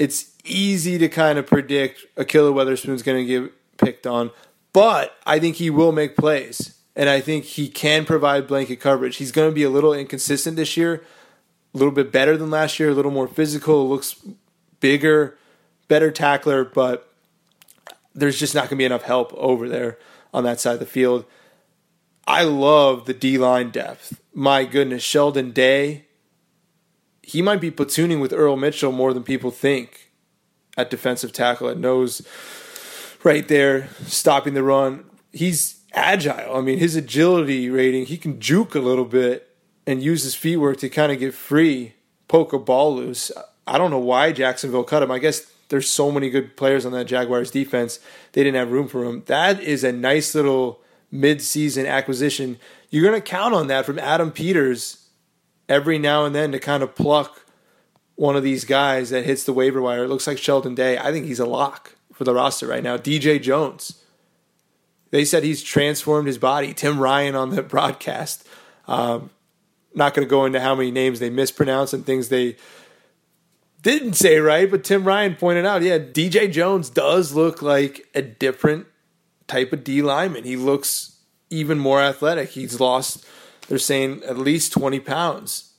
It's 0.00 0.32
easy 0.44 0.98
to 0.98 1.08
kind 1.08 1.38
of 1.38 1.46
predict 1.46 2.06
Ahkello 2.16 2.52
Witherspoon's 2.52 3.02
going 3.02 3.24
to 3.24 3.40
get 3.40 3.52
picked 3.78 4.06
on, 4.06 4.30
but 4.72 5.16
I 5.26 5.38
think 5.38 5.56
he 5.56 5.70
will 5.70 5.92
make 5.92 6.16
plays, 6.16 6.78
and 6.96 7.08
I 7.08 7.20
think 7.20 7.44
he 7.44 7.68
can 7.68 8.04
provide 8.04 8.46
blanket 8.46 8.80
coverage. 8.80 9.16
He's 9.16 9.32
going 9.32 9.50
to 9.50 9.54
be 9.54 9.64
a 9.64 9.70
little 9.70 9.94
inconsistent 9.94 10.56
this 10.56 10.76
year, 10.76 11.04
a 11.74 11.78
little 11.78 11.92
bit 11.92 12.12
better 12.12 12.36
than 12.36 12.50
last 12.50 12.78
year, 12.78 12.90
a 12.90 12.94
little 12.94 13.10
more 13.10 13.28
physical, 13.28 13.88
looks 13.88 14.16
bigger, 14.80 15.36
better 15.88 16.10
tackler, 16.10 16.64
but 16.64 17.12
there's 18.14 18.38
just 18.38 18.54
not 18.54 18.62
going 18.62 18.70
to 18.70 18.76
be 18.76 18.84
enough 18.84 19.02
help 19.02 19.32
over 19.34 19.68
there 19.68 19.98
on 20.34 20.44
that 20.44 20.60
side 20.60 20.74
of 20.74 20.80
the 20.80 20.86
field. 20.86 21.24
I 22.26 22.44
love 22.44 23.06
the 23.06 23.14
D 23.14 23.38
line 23.38 23.70
depth. 23.70 24.20
My 24.34 24.64
goodness, 24.64 25.02
Sheldon 25.02 25.50
Day, 25.50 26.06
he 27.22 27.42
might 27.42 27.60
be 27.60 27.70
platooning 27.70 28.20
with 28.20 28.32
Earl 28.32 28.56
Mitchell 28.56 28.92
more 28.92 29.12
than 29.12 29.22
people 29.22 29.50
think 29.50 30.10
at 30.76 30.90
defensive 30.90 31.32
tackle 31.32 31.68
at 31.68 31.78
nose 31.78 32.26
right 33.24 33.46
there, 33.48 33.88
stopping 34.06 34.54
the 34.54 34.62
run. 34.62 35.04
He's 35.32 35.80
agile. 35.92 36.56
I 36.56 36.60
mean, 36.60 36.78
his 36.78 36.96
agility 36.96 37.70
rating, 37.70 38.06
he 38.06 38.16
can 38.16 38.40
juke 38.40 38.74
a 38.74 38.80
little 38.80 39.04
bit 39.04 39.48
and 39.86 40.02
use 40.02 40.22
his 40.22 40.34
feet 40.34 40.56
work 40.56 40.78
to 40.78 40.88
kind 40.88 41.12
of 41.12 41.18
get 41.18 41.34
free, 41.34 41.94
poke 42.28 42.52
a 42.52 42.58
ball 42.58 42.94
loose. 42.94 43.30
I 43.66 43.78
don't 43.78 43.90
know 43.90 43.98
why 43.98 44.32
Jacksonville 44.32 44.84
cut 44.84 45.02
him. 45.02 45.10
I 45.10 45.18
guess 45.18 45.50
there's 45.68 45.90
so 45.90 46.10
many 46.10 46.30
good 46.30 46.56
players 46.56 46.84
on 46.84 46.92
that 46.92 47.06
Jaguars 47.06 47.50
defense. 47.50 47.98
They 48.32 48.42
didn't 48.42 48.58
have 48.58 48.72
room 48.72 48.88
for 48.88 49.04
him. 49.04 49.22
That 49.26 49.60
is 49.60 49.84
a 49.84 49.92
nice 49.92 50.34
little 50.34 50.80
mid-season 51.10 51.86
acquisition. 51.86 52.58
You're 52.90 53.08
going 53.08 53.20
to 53.20 53.26
count 53.26 53.54
on 53.54 53.68
that 53.68 53.86
from 53.86 53.98
Adam 53.98 54.30
Peters 54.30 55.08
every 55.68 55.98
now 55.98 56.24
and 56.24 56.34
then 56.34 56.52
to 56.52 56.58
kind 56.58 56.82
of 56.82 56.94
pluck 56.94 57.46
one 58.16 58.36
of 58.36 58.42
these 58.42 58.64
guys 58.64 59.10
that 59.10 59.24
hits 59.24 59.44
the 59.44 59.52
waiver 59.52 59.80
wire. 59.80 60.04
It 60.04 60.08
looks 60.08 60.26
like 60.26 60.38
Sheldon 60.38 60.74
Day. 60.74 60.98
I 60.98 61.10
think 61.10 61.26
he's 61.26 61.40
a 61.40 61.46
lock 61.46 61.96
for 62.22 62.24
the 62.24 62.34
roster 62.34 62.68
right 62.68 62.84
now. 62.84 62.96
DJ 62.96 63.42
Jones. 63.42 64.00
They 65.10 65.24
said 65.24 65.42
he's 65.42 65.60
transformed 65.60 66.28
his 66.28 66.38
body. 66.38 66.72
Tim 66.72 67.00
Ryan 67.00 67.34
on 67.34 67.50
the 67.50 67.62
broadcast. 67.74 68.46
Um, 68.86 69.30
not 69.92 70.14
going 70.14 70.24
to 70.24 70.30
go 70.30 70.44
into 70.44 70.60
how 70.60 70.76
many 70.76 70.92
names 70.92 71.18
they 71.18 71.30
mispronounced 71.30 71.92
and 71.92 72.06
things 72.06 72.28
they 72.28 72.56
didn't 73.82 74.12
say 74.12 74.38
right, 74.38 74.70
but 74.70 74.84
Tim 74.84 75.02
Ryan 75.02 75.34
pointed 75.34 75.66
out, 75.66 75.82
yeah, 75.82 75.98
DJ 75.98 76.50
Jones 76.50 76.88
does 76.88 77.32
look 77.32 77.60
like 77.60 78.06
a 78.14 78.22
different 78.22 78.86
type 79.48 79.72
of 79.72 79.82
D 79.82 80.00
lineman. 80.00 80.44
He 80.44 80.54
looks 80.54 81.18
even 81.50 81.80
more 81.80 82.00
athletic. 82.00 82.50
He's 82.50 82.78
lost, 82.78 83.26
they're 83.66 83.78
saying, 83.78 84.22
at 84.22 84.38
least 84.38 84.72
20 84.72 85.00
pounds. 85.00 85.72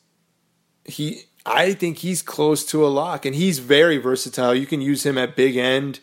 He, 0.83 1.21
I 1.45 1.73
think 1.73 1.99
he's 1.99 2.21
close 2.21 2.65
to 2.65 2.85
a 2.85 2.87
lock, 2.87 3.25
and 3.25 3.33
he's 3.33 3.59
very 3.59 3.97
versatile. 3.97 4.53
You 4.53 4.65
can 4.65 4.81
use 4.81 5.05
him 5.05 5.17
at 5.17 5.37
big 5.37 5.55
end. 5.55 6.01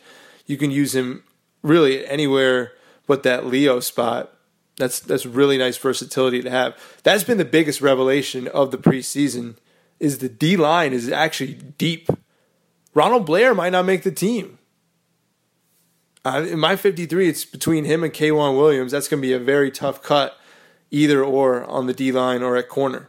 You 0.50 0.56
can 0.56 0.72
use 0.72 0.96
him 0.96 1.22
really 1.62 2.04
anywhere 2.04 2.72
but 3.06 3.22
that 3.22 3.46
Leo 3.46 3.78
spot. 3.78 4.32
That's 4.78 4.98
that's 4.98 5.24
really 5.24 5.56
nice 5.58 5.76
versatility 5.76 6.42
to 6.42 6.50
have. 6.50 6.76
That's 7.04 7.22
been 7.22 7.38
the 7.38 7.44
biggest 7.44 7.80
revelation 7.80 8.48
of 8.48 8.72
the 8.72 8.78
preseason 8.78 9.56
is 10.00 10.18
the 10.18 10.28
D 10.28 10.56
line 10.56 10.92
is 10.92 11.08
actually 11.08 11.54
deep. 11.54 12.08
Ronald 12.94 13.26
Blair 13.26 13.54
might 13.54 13.70
not 13.70 13.84
make 13.84 14.02
the 14.02 14.10
team. 14.10 14.58
Uh, 16.24 16.46
in 16.48 16.58
my 16.58 16.74
53, 16.74 17.28
it's 17.28 17.44
between 17.44 17.84
him 17.84 18.02
and 18.02 18.12
Kwan 18.12 18.56
Williams. 18.56 18.90
That's 18.92 19.06
going 19.06 19.22
to 19.22 19.26
be 19.26 19.32
a 19.32 19.38
very 19.38 19.70
tough 19.70 20.02
cut, 20.02 20.36
either 20.90 21.22
or 21.22 21.64
on 21.64 21.86
the 21.86 21.94
D 21.94 22.10
line 22.10 22.42
or 22.42 22.56
at 22.56 22.68
corner. 22.68 23.08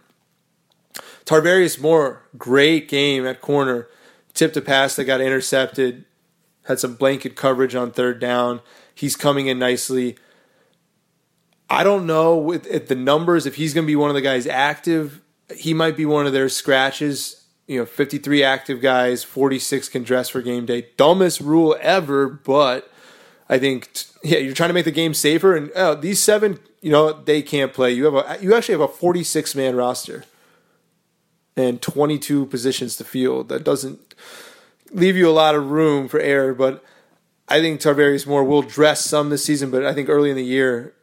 Tarvarius 1.25 1.81
Moore, 1.81 2.21
great 2.37 2.87
game 2.87 3.25
at 3.25 3.41
corner. 3.41 3.87
Tipped 4.33 4.57
a 4.57 4.61
pass 4.61 4.95
that 4.95 5.05
got 5.05 5.21
intercepted, 5.21 6.05
had 6.65 6.79
some 6.79 6.95
blanket 6.95 7.35
coverage 7.35 7.75
on 7.75 7.91
third 7.91 8.19
down. 8.19 8.61
He's 8.93 9.15
coming 9.15 9.47
in 9.47 9.59
nicely. 9.59 10.17
I 11.69 11.83
don't 11.83 12.05
know 12.05 12.37
with 12.37 12.67
at 12.67 12.87
the 12.87 12.95
numbers 12.95 13.45
if 13.45 13.55
he's 13.55 13.73
going 13.73 13.85
to 13.85 13.91
be 13.91 13.95
one 13.95 14.09
of 14.09 14.15
the 14.15 14.21
guys 14.21 14.45
active 14.45 15.21
he 15.55 15.73
might 15.73 15.97
be 15.97 16.05
one 16.05 16.25
of 16.25 16.33
their 16.33 16.49
scratches. 16.49 17.45
You 17.67 17.79
know, 17.79 17.85
53 17.85 18.43
active 18.43 18.81
guys, 18.81 19.23
46 19.23 19.89
can 19.89 20.03
dress 20.03 20.29
for 20.29 20.41
game 20.41 20.65
day. 20.65 20.87
Dumbest 20.97 21.39
rule 21.39 21.77
ever, 21.79 22.27
but 22.27 22.91
I 23.47 23.59
think 23.59 23.89
yeah, 24.23 24.39
you're 24.39 24.53
trying 24.53 24.69
to 24.69 24.73
make 24.73 24.85
the 24.85 24.91
game 24.91 25.13
safer. 25.13 25.55
And 25.55 25.71
oh, 25.75 25.95
these 25.95 26.19
seven, 26.19 26.59
you 26.81 26.91
know, 26.91 27.13
they 27.13 27.41
can't 27.41 27.73
play. 27.73 27.91
You 27.91 28.05
have 28.05 28.13
a 28.15 28.43
you 28.43 28.53
actually 28.53 28.73
have 28.73 28.81
a 28.81 28.87
46 28.87 29.55
man 29.55 29.75
roster 29.75 30.25
and 31.55 31.81
22 31.81 32.47
positions 32.47 32.97
to 32.97 33.03
field. 33.03 33.49
That 33.49 33.63
doesn't 33.63 34.15
leave 34.91 35.15
you 35.15 35.29
a 35.29 35.31
lot 35.31 35.55
of 35.55 35.71
room 35.71 36.07
for 36.07 36.19
error, 36.19 36.53
but 36.53 36.83
I 37.47 37.59
think 37.59 37.81
Tarvarius 37.81 38.27
Moore 38.27 38.43
will 38.43 38.61
dress 38.61 39.03
some 39.03 39.29
this 39.29 39.43
season, 39.43 39.71
but 39.71 39.85
I 39.85 39.93
think 39.93 40.09
early 40.09 40.29
in 40.29 40.35
the 40.35 40.43
year 40.43 40.93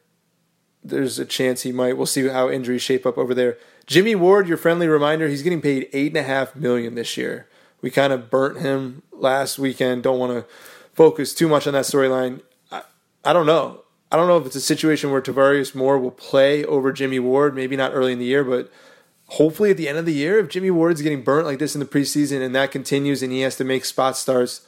there's 0.83 1.18
a 1.18 1.24
chance 1.24 1.62
he 1.62 1.72
might. 1.72 1.96
We'll 1.96 2.07
see 2.07 2.29
how 2.29 2.48
injuries 2.48 2.83
shape 2.83 3.05
up 3.05 3.18
over 3.18 3.35
there. 3.35 3.59
Jimmy 3.87 4.14
Ward, 4.14 4.48
your 4.48 4.57
friendly 4.57 4.88
reminder, 4.88 5.29
he's 5.29 5.42
getting 5.42 5.61
paid 5.61 5.88
eight 5.92 6.09
and 6.09 6.18
a 6.18 6.22
half 6.22 6.55
million 6.55 6.94
this 6.94 7.16
year. 7.16 7.48
We 7.81 7.90
kind 7.90 8.12
of 8.12 8.31
burnt 8.31 8.61
him 8.61 9.03
last 9.12 9.59
weekend. 9.59 10.03
Don't 10.03 10.18
want 10.18 10.33
to 10.33 10.53
focus 10.92 11.35
too 11.35 11.48
much 11.48 11.66
on 11.66 11.74
that 11.74 11.85
storyline. 11.85 12.42
I, 12.70 12.83
I 13.24 13.33
don't 13.33 13.46
know. 13.46 13.85
I 14.11 14.16
don't 14.16 14.27
know 14.27 14.38
if 14.38 14.46
it's 14.46 14.57
a 14.57 14.61
situation 14.61 15.11
where 15.11 15.20
Tarvarius 15.20 15.74
Moore 15.74 15.98
will 15.98 16.11
play 16.11 16.64
over 16.64 16.92
Jimmy 16.92 17.18
Ward. 17.18 17.55
Maybe 17.55 17.77
not 17.77 17.92
early 17.94 18.12
in 18.12 18.18
the 18.18 18.24
year, 18.24 18.42
but 18.42 18.70
hopefully 19.29 19.71
at 19.71 19.77
the 19.77 19.88
end 19.88 19.99
of 19.99 20.07
the 20.07 20.12
year, 20.12 20.38
if 20.38 20.49
Jimmy 20.49 20.71
Ward's 20.71 21.03
getting 21.03 21.23
burnt 21.23 21.47
like 21.47 21.59
this 21.59 21.75
in 21.75 21.81
the 21.81 21.87
preseason 21.87 22.43
and 22.45 22.55
that 22.55 22.71
continues 22.71 23.23
and 23.23 23.33
he 23.33 23.41
has 23.41 23.57
to 23.57 23.64
make 23.64 23.85
spot 23.85 24.17
starts, 24.17 24.62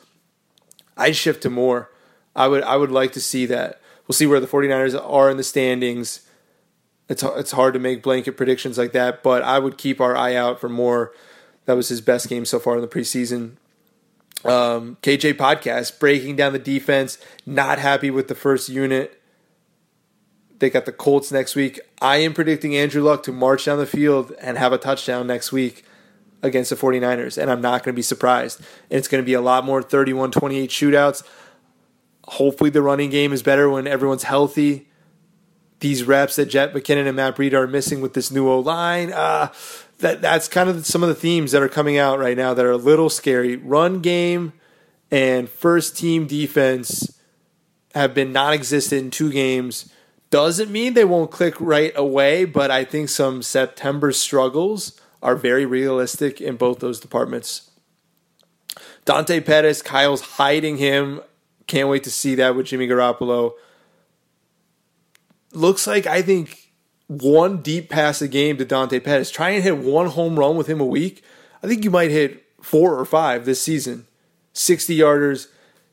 I'd 0.96 1.16
shift 1.16 1.42
to 1.42 1.51
Moore. 1.51 1.90
I 2.37 2.49
would 2.49 2.62
I 2.62 2.77
would 2.77 2.90
like 2.92 3.12
to 3.12 3.20
see 3.20 3.46
that. 3.46 3.81
We'll 4.07 4.14
see 4.14 4.27
where 4.27 4.40
the 4.40 4.46
49ers 4.46 5.01
are 5.03 5.31
in 5.31 5.37
the 5.37 5.42
standings 5.42 6.27
it's 7.11 7.25
it's 7.25 7.51
hard 7.51 7.75
to 7.75 7.81
make 7.81 8.05
blanket 8.05 8.37
predictions 8.37 8.79
like 8.79 8.92
that, 8.92 9.23
but 9.23 9.42
I 9.42 9.59
would 9.59 9.77
keep 9.77 10.01
our 10.01 10.16
eye 10.16 10.37
out 10.37 10.61
for 10.61 10.68
Moore. 10.68 11.12
That 11.66 11.75
was 11.75 11.88
his 11.88 12.01
best 12.01 12.29
game 12.29 12.44
so 12.44 12.61
far 12.61 12.77
in 12.77 12.83
the 12.83 12.88
preseason. 12.88 13.57
Um, 14.44 14.96
KJ 15.03 15.35
podcast 15.35 15.99
breaking 15.99 16.37
down 16.37 16.53
the 16.53 16.59
defense. 16.61 17.18
Not 17.44 17.81
happy 17.81 18.11
with 18.11 18.29
the 18.29 18.37
first 18.37 18.68
unit. 18.68 19.19
They 20.61 20.70
got 20.70 20.85
the 20.85 20.92
Colts 20.92 21.33
next 21.33 21.57
week. 21.57 21.81
I 22.01 22.18
am 22.18 22.33
predicting 22.35 22.77
Andrew 22.77 23.03
Luck 23.03 23.23
to 23.25 23.33
march 23.33 23.64
down 23.64 23.79
the 23.79 23.87
field 23.87 24.33
and 24.40 24.57
have 24.57 24.73
a 24.73 24.79
touchdown 24.79 25.27
next 25.27 25.53
week 25.53 25.85
against 26.42 26.70
the 26.70 26.77
49ers, 26.77 27.37
and 27.37 27.51
I'm 27.51 27.61
not 27.61 27.83
going 27.83 27.92
to 27.92 27.96
be 27.96 28.03
surprised. 28.03 28.61
And 28.90 28.99
it's 28.99 29.09
going 29.09 29.23
to 29.23 29.27
be 29.27 29.35
a 29.35 29.40
lot 29.40 29.64
more 29.64 29.83
31 29.83 30.31
28 30.31 30.70
shootouts. 30.70 31.23
Hopefully, 32.25 32.70
the 32.70 32.83
running 32.83 33.11
game 33.11 33.33
is 33.33 33.42
better 33.42 33.68
when 33.68 33.87
everyone's 33.87 34.23
healthy 34.23 34.87
these 35.81 36.05
reps 36.05 36.37
that 36.37 36.46
Jet 36.46 36.73
McKinnon 36.73 37.07
and 37.07 37.16
Matt 37.16 37.37
Breida 37.37 37.55
are 37.55 37.66
missing 37.66 38.01
with 38.01 38.14
this 38.14 38.31
new 38.31 38.49
O 38.49 38.61
line. 38.61 39.12
Uh, 39.12 39.49
that 39.99 40.23
that's 40.23 40.49
kind 40.49 40.70
of 40.70 40.87
some 40.87 41.03
of 41.03 41.09
the 41.09 41.14
themes 41.14 41.53
that 41.53 41.62
are 41.62 41.68
coming 41.68 41.99
out 41.99 42.18
right 42.18 42.37
now 42.37 42.55
that 42.55 42.64
are 42.64 42.70
a 42.70 42.77
little 42.77 43.11
scary. 43.11 43.57
Run 43.57 44.01
game 44.01 44.53
and 45.11 45.49
first 45.49 45.96
team 45.96 46.27
defense 46.27 47.18
have 47.94 48.14
been 48.14 48.33
non-existent 48.33 49.03
in 49.03 49.11
two 49.11 49.33
games. 49.33 49.92
Doesn't 50.31 50.71
mean 50.71 50.95
they 50.95 51.05
won't 51.05 51.31
click 51.31 51.61
right 51.61 51.93
away, 51.97 52.45
but 52.45 52.71
I 52.71 52.85
think 52.85 53.09
some 53.09 53.43
September 53.43 54.12
struggles 54.12 54.99
are 55.23 55.37
very 55.37 55.66
realistic 55.66 56.40
in 56.40 56.57
both 56.57 56.79
those 56.79 57.01
departments. 57.01 57.71
Dante 59.05 59.40
Pettis, 59.40 59.83
Kyle's 59.83 60.21
hiding 60.21 60.77
him. 60.77 61.21
Can't 61.66 61.88
wait 61.88 62.05
to 62.05 62.11
see 62.11 62.37
that 62.37 62.55
with 62.55 62.66
Jimmy 62.66 62.87
Garoppolo 62.87 63.55
looks 65.53 65.87
like 65.87 66.07
I 66.07 66.23
think 66.23 66.73
one 67.07 67.62
deep 67.62 67.88
pass 67.88 68.23
a 68.23 68.29
game 68.29 68.57
to 68.59 68.64
Dante 68.64 69.01
Pettis. 69.01 69.31
Try 69.31 69.51
and 69.51 69.62
hit 69.62 69.79
one 69.79 70.07
home 70.07 70.38
run 70.38 70.57
with 70.57 70.69
him 70.69 70.81
a 70.81 70.87
week. 70.87 71.25
I 71.62 71.66
think 71.66 71.85
you 71.85 71.90
might 71.90 72.11
hit 72.11 72.45
four 72.61 72.99
or 72.99 73.05
five 73.05 73.45
this 73.45 73.61
season. 73.61 74.07
60 74.53 74.97
yarders, 74.97 75.49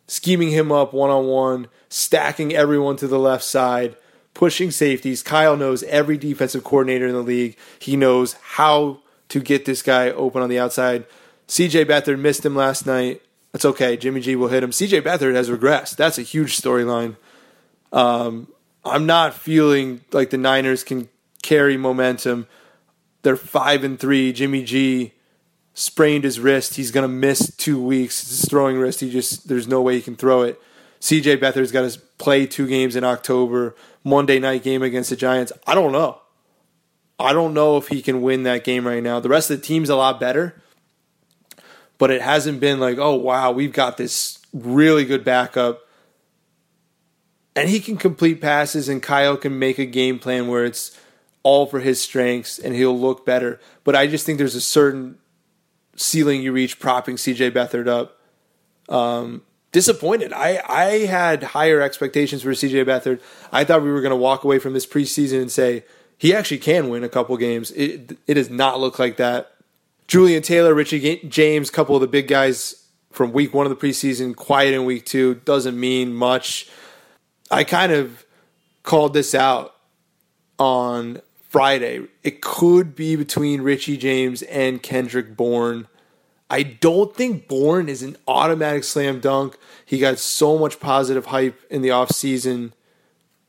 scheming 0.08 0.50
him 0.50 0.72
up 0.72 0.94
one 0.94 1.10
on 1.10 1.28
one, 1.28 1.68
stacking 1.90 2.56
everyone 2.56 2.96
to 2.98 3.08
the 3.08 3.20
left 3.20 3.44
side, 3.44 3.96
pushing 4.38 4.70
safeties. 4.70 5.24
Kyle 5.24 5.58
knows 5.58 5.82
every 5.84 6.16
defensive 6.16 6.64
coordinator 6.64 7.08
in 7.08 7.14
the 7.14 7.24
league. 7.24 7.58
He 7.80 7.96
knows 7.96 8.34
how 8.34 9.00
to 9.30 9.40
get 9.40 9.66
this 9.66 9.82
guy 9.82 10.12
open 10.12 10.44
on 10.44 10.50
the 10.50 10.60
outside. 10.60 11.06
CJ 11.48 11.86
Beathard 11.86 12.20
missed 12.20 12.46
him 12.46 12.56
last 12.56 12.86
night. 12.86 13.24
That's 13.52 13.66
okay. 13.66 13.98
Jimmy 13.98 14.22
G 14.22 14.36
will 14.36 14.50
hit 14.50 14.62
him. 14.62 14.70
CJ 14.70 15.02
Beathard 15.02 15.34
has 15.34 15.50
regressed. 15.50 15.96
That's 15.96 16.20
a 16.20 16.22
huge 16.22 16.56
storyline. 16.56 17.16
Um, 17.92 18.50
I'm 18.86 19.08
not 19.08 19.34
feeling 19.34 20.02
like 20.12 20.30
the 20.30 20.38
Niners 20.38 20.84
can 20.84 21.10
carry 21.42 21.76
momentum. 21.76 22.46
They're 23.24 23.38
five 23.38 23.84
and 23.84 24.00
three. 24.00 24.32
Jimmy 24.34 24.64
G 24.64 25.14
sprained 25.74 26.26
his 26.26 26.40
wrist. 26.40 26.76
He's 26.76 26.92
gonna 26.92 27.08
miss 27.08 27.56
two 27.56 27.82
weeks. 27.82 28.22
It's 28.22 28.42
his 28.42 28.46
throwing 28.46 28.78
wrist. 28.78 29.00
He 29.00 29.10
just 29.10 29.48
there's 29.48 29.68
no 29.68 29.82
way 29.82 29.96
he 29.96 30.02
can 30.04 30.16
throw 30.16 30.44
it. 30.44 30.62
CJ 31.00 31.38
Beathard's 31.38 31.72
got 31.72 31.90
to 31.90 32.00
play 32.18 32.46
two 32.46 32.68
games 32.68 32.96
in 32.96 33.04
October. 33.04 33.76
Monday 34.08 34.40
night 34.40 34.64
game 34.64 34.82
against 34.82 35.10
the 35.10 35.16
Giants. 35.16 35.52
I 35.66 35.76
don't 35.76 35.92
know. 35.92 36.22
I 37.20 37.34
don't 37.34 37.54
know 37.54 37.78
if 37.78 37.90
he 37.90 38.02
can 38.02 38.22
win 38.22 38.44
that 38.44 38.64
game 38.64 38.88
right 38.88 39.04
now. 39.04 39.20
The 39.20 39.30
rest 39.30 39.50
of 39.52 39.60
the 39.60 39.66
team's 39.66 39.90
a 39.90 39.96
lot 39.96 40.20
better, 40.20 40.62
but 41.98 42.12
it 42.12 42.22
hasn't 42.22 42.60
been 42.60 42.80
like, 42.80 42.98
oh 42.98 43.16
wow, 43.16 43.52
we've 43.52 43.74
got 43.74 43.98
this 43.98 44.40
really 44.54 45.04
good 45.04 45.24
backup. 45.24 45.82
And 47.56 47.70
he 47.70 47.80
can 47.80 47.98
complete 47.98 48.40
passes, 48.40 48.88
and 48.88 49.02
Kyle 49.02 49.36
can 49.36 49.58
make 49.58 49.80
a 49.80 49.86
game 49.86 50.20
plan 50.20 50.48
where 50.48 50.64
it's 50.64 50.98
all 51.44 51.66
for 51.66 51.80
his 51.80 52.00
strengths 52.00 52.60
and 52.60 52.76
he'll 52.76 52.98
look 52.98 53.26
better. 53.26 53.60
But 53.84 53.96
I 53.96 54.08
just 54.08 54.26
think 54.26 54.38
there's 54.38 54.54
a 54.54 54.62
certain 54.62 55.18
ceiling 55.96 56.42
you 56.42 56.52
reach 56.52 56.80
propping 56.80 57.16
CJ 57.16 57.52
Beathard 57.52 57.88
up. 57.88 58.20
Um, 58.90 59.44
disappointed. 59.78 60.34
I, 60.34 60.60
I 60.68 61.06
had 61.06 61.44
higher 61.44 61.82
expectations 61.82 62.42
for 62.42 62.50
CJ 62.50 62.84
Beathard. 62.84 63.22
I 63.52 63.64
thought 63.64 63.84
we 63.84 63.92
were 63.92 64.02
going 64.02 64.10
to 64.10 64.16
walk 64.16 64.44
away 64.44 64.58
from 64.58 64.74
this 64.74 64.88
preseason 64.88 65.40
and 65.40 65.52
say 65.52 65.84
he 66.18 66.34
actually 66.34 66.58
can 66.58 66.90
win 66.90 67.04
a 67.04 67.10
couple 67.10 67.38
games. 67.38 67.70
It, 67.74 68.18
it 68.26 68.34
does 68.34 68.50
not 68.50 68.80
look 68.80 68.98
like 68.98 69.18
that. 69.18 69.52
Julian 70.08 70.42
Taylor, 70.42 70.74
Richie 70.74 71.20
James, 71.30 71.70
couple 71.70 71.94
of 71.94 72.02
the 72.02 72.08
big 72.08 72.28
guys 72.28 72.88
from 73.12 73.32
week 73.32 73.54
one 73.54 73.68
of 73.68 73.70
the 73.70 73.76
preseason, 73.76 74.36
quiet 74.36 74.74
in 74.74 74.84
week 74.84 75.06
two, 75.06 75.36
doesn't 75.46 75.80
mean 75.80 76.12
much. 76.12 76.68
I 77.52 77.64
kind 77.64 77.92
of 77.92 78.26
called 78.82 79.14
this 79.14 79.36
out 79.36 79.76
on 80.58 81.22
Friday. 81.50 82.08
It 82.24 82.42
could 82.42 82.96
be 82.96 83.16
between 83.16 83.62
Richie 83.62 83.98
James 83.98 84.42
and 84.42 84.82
Kendrick 84.82 85.38
Bourne. 85.38 85.88
I 86.50 86.64
don't 86.64 87.14
think 87.16 87.48
Bourne 87.48 87.90
is 87.90 88.04
an 88.04 88.18
automatic 88.28 88.84
slam 88.84 89.20
dunk. 89.20 89.58
He 89.86 90.00
got 90.00 90.20
so 90.20 90.58
much 90.58 90.80
positive 90.80 91.28
hype 91.28 91.60
in 91.70 91.82
the 91.82 91.90
offseason. 91.90 92.72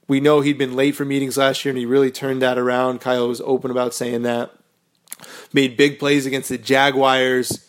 We 0.08 0.20
know 0.20 0.40
he'd 0.40 0.58
been 0.58 0.74
late 0.74 0.96
for 0.96 1.04
meetings 1.04 1.36
last 1.36 1.64
year 1.64 1.70
and 1.70 1.78
he 1.78 1.86
really 1.86 2.10
turned 2.10 2.42
that 2.42 2.58
around. 2.58 3.00
Kyle 3.00 3.28
was 3.28 3.40
open 3.42 3.70
about 3.70 3.94
saying 3.94 4.22
that. 4.22 4.52
Made 5.52 5.76
big 5.76 5.98
plays 5.98 6.26
against 6.26 6.48
the 6.48 6.58
Jaguars 6.58 7.68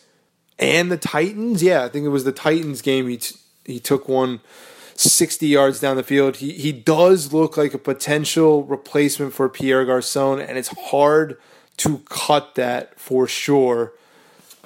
and 0.58 0.90
the 0.90 0.96
Titans. 0.96 1.62
Yeah, 1.62 1.84
I 1.84 1.88
think 1.88 2.06
it 2.06 2.10
was 2.10 2.24
the 2.24 2.32
Titans 2.32 2.82
game. 2.82 3.08
He 3.08 3.16
t- 3.16 3.36
he 3.64 3.80
took 3.80 4.08
one 4.08 4.40
60 4.94 5.46
yards 5.46 5.80
down 5.80 5.96
the 5.96 6.02
field. 6.02 6.36
He 6.36 6.52
he 6.52 6.72
does 6.72 7.32
look 7.32 7.56
like 7.56 7.74
a 7.74 7.78
potential 7.78 8.64
replacement 8.64 9.32
for 9.32 9.48
Pierre 9.48 9.84
Garcon, 9.84 10.40
and 10.40 10.58
it's 10.58 10.68
hard 10.90 11.38
to 11.78 11.98
cut 12.08 12.54
that 12.54 12.98
for 13.00 13.26
sure. 13.26 13.92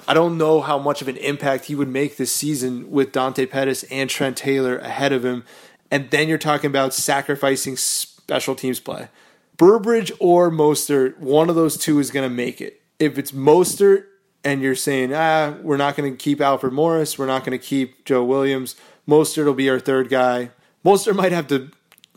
I 0.07 0.13
don't 0.13 0.37
know 0.37 0.61
how 0.61 0.77
much 0.77 1.01
of 1.01 1.07
an 1.07 1.17
impact 1.17 1.65
he 1.65 1.75
would 1.75 1.87
make 1.87 2.17
this 2.17 2.31
season 2.31 2.91
with 2.91 3.11
Dante 3.11 3.45
Pettis 3.45 3.83
and 3.85 4.09
Trent 4.09 4.37
Taylor 4.37 4.77
ahead 4.77 5.11
of 5.11 5.25
him. 5.25 5.43
And 5.89 6.09
then 6.11 6.27
you're 6.27 6.37
talking 6.37 6.69
about 6.69 6.93
sacrificing 6.93 7.75
special 7.75 8.55
teams 8.55 8.79
play. 8.79 9.09
Burbridge 9.57 10.11
or 10.19 10.51
Mostert, 10.51 11.17
one 11.17 11.49
of 11.49 11.55
those 11.55 11.77
two 11.77 11.99
is 11.99 12.11
going 12.11 12.27
to 12.27 12.35
make 12.35 12.61
it. 12.61 12.81
If 12.99 13.17
it's 13.17 13.31
Mostert 13.31 14.05
and 14.43 14.61
you're 14.61 14.75
saying, 14.75 15.13
ah, 15.13 15.55
we're 15.61 15.77
not 15.77 15.95
going 15.95 16.11
to 16.11 16.17
keep 16.17 16.39
Alfred 16.39 16.73
Morris, 16.73 17.17
we're 17.17 17.25
not 17.25 17.43
going 17.43 17.57
to 17.57 17.63
keep 17.63 18.05
Joe 18.05 18.23
Williams, 18.23 18.75
Mostert 19.07 19.45
will 19.45 19.53
be 19.53 19.69
our 19.69 19.79
third 19.79 20.09
guy. 20.09 20.51
Mostert 20.83 21.15
might 21.15 21.31
have 21.31 21.47
to 21.47 21.71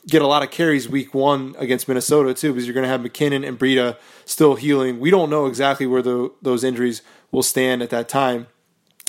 get 0.06 0.22
a 0.22 0.26
lot 0.26 0.42
of 0.42 0.50
carries 0.50 0.88
week 0.88 1.14
one 1.14 1.54
against 1.58 1.86
Minnesota 1.86 2.34
too, 2.34 2.52
because 2.52 2.66
you're 2.66 2.74
going 2.74 2.84
to 2.84 2.90
have 2.90 3.00
McKinnon 3.00 3.46
and 3.46 3.58
Breida 3.58 3.96
still 4.28 4.56
healing. 4.56 5.00
We 5.00 5.10
don't 5.10 5.30
know 5.30 5.46
exactly 5.46 5.86
where 5.86 6.02
the, 6.02 6.30
those 6.42 6.62
injuries 6.62 7.02
will 7.30 7.42
stand 7.42 7.82
at 7.82 7.90
that 7.90 8.08
time. 8.08 8.46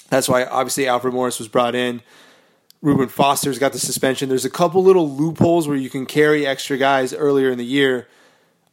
That's 0.10 0.30
why 0.30 0.46
obviously 0.46 0.88
Alfred 0.88 1.14
Morris 1.14 1.40
was 1.40 1.48
brought 1.48 1.76
in. 1.76 2.02
Reuben 2.82 3.10
Foster's 3.10 3.60
got 3.60 3.74
the 3.74 3.80
suspension. 3.80 4.30
There's 4.30 4.46
a 4.46 4.50
couple 4.50 4.82
little 4.82 5.10
loopholes 5.10 5.68
where 5.68 5.76
you 5.76 5.90
can 5.90 6.06
carry 6.06 6.48
extra 6.48 6.78
guys 6.78 7.14
earlier 7.14 7.52
in 7.52 7.58
the 7.58 7.66
year. 7.66 8.08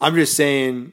I'm 0.01 0.15
just 0.15 0.35
saying, 0.35 0.93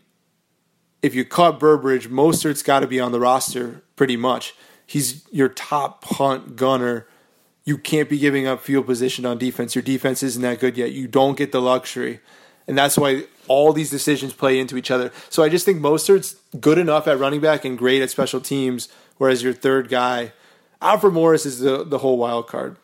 if 1.03 1.13
you 1.13 1.23
cut 1.23 1.59
Burbridge, 1.59 2.09
Mostert's 2.09 2.63
got 2.63 2.79
to 2.79 2.87
be 2.87 2.99
on 2.99 3.11
the 3.11 3.19
roster 3.19 3.83
pretty 3.95 4.17
much. 4.17 4.55
He's 4.87 5.23
your 5.31 5.49
top 5.49 6.01
punt 6.01 6.55
gunner. 6.55 7.07
You 7.63 7.77
can't 7.77 8.09
be 8.09 8.17
giving 8.17 8.47
up 8.47 8.61
field 8.61 8.87
position 8.87 9.25
on 9.25 9.37
defense. 9.37 9.75
Your 9.75 9.83
defense 9.83 10.23
isn't 10.23 10.41
that 10.41 10.59
good 10.59 10.77
yet. 10.77 10.91
You 10.91 11.07
don't 11.07 11.37
get 11.37 11.51
the 11.51 11.61
luxury. 11.61 12.19
And 12.67 12.77
that's 12.77 12.97
why 12.97 13.25
all 13.47 13.73
these 13.73 13.89
decisions 13.89 14.33
play 14.33 14.59
into 14.59 14.77
each 14.77 14.91
other. 14.91 15.11
So 15.29 15.43
I 15.43 15.49
just 15.49 15.65
think 15.65 15.81
Mostert's 15.81 16.35
good 16.59 16.77
enough 16.77 17.07
at 17.07 17.19
running 17.19 17.41
back 17.41 17.65
and 17.65 17.77
great 17.77 18.01
at 18.01 18.09
special 18.09 18.41
teams, 18.41 18.89
whereas 19.17 19.43
your 19.43 19.53
third 19.53 19.89
guy, 19.89 20.33
Alfred 20.81 21.13
Morris, 21.13 21.45
is 21.45 21.59
the, 21.59 21.83
the 21.83 21.99
whole 21.99 22.17
wild 22.17 22.47
card. 22.47 22.77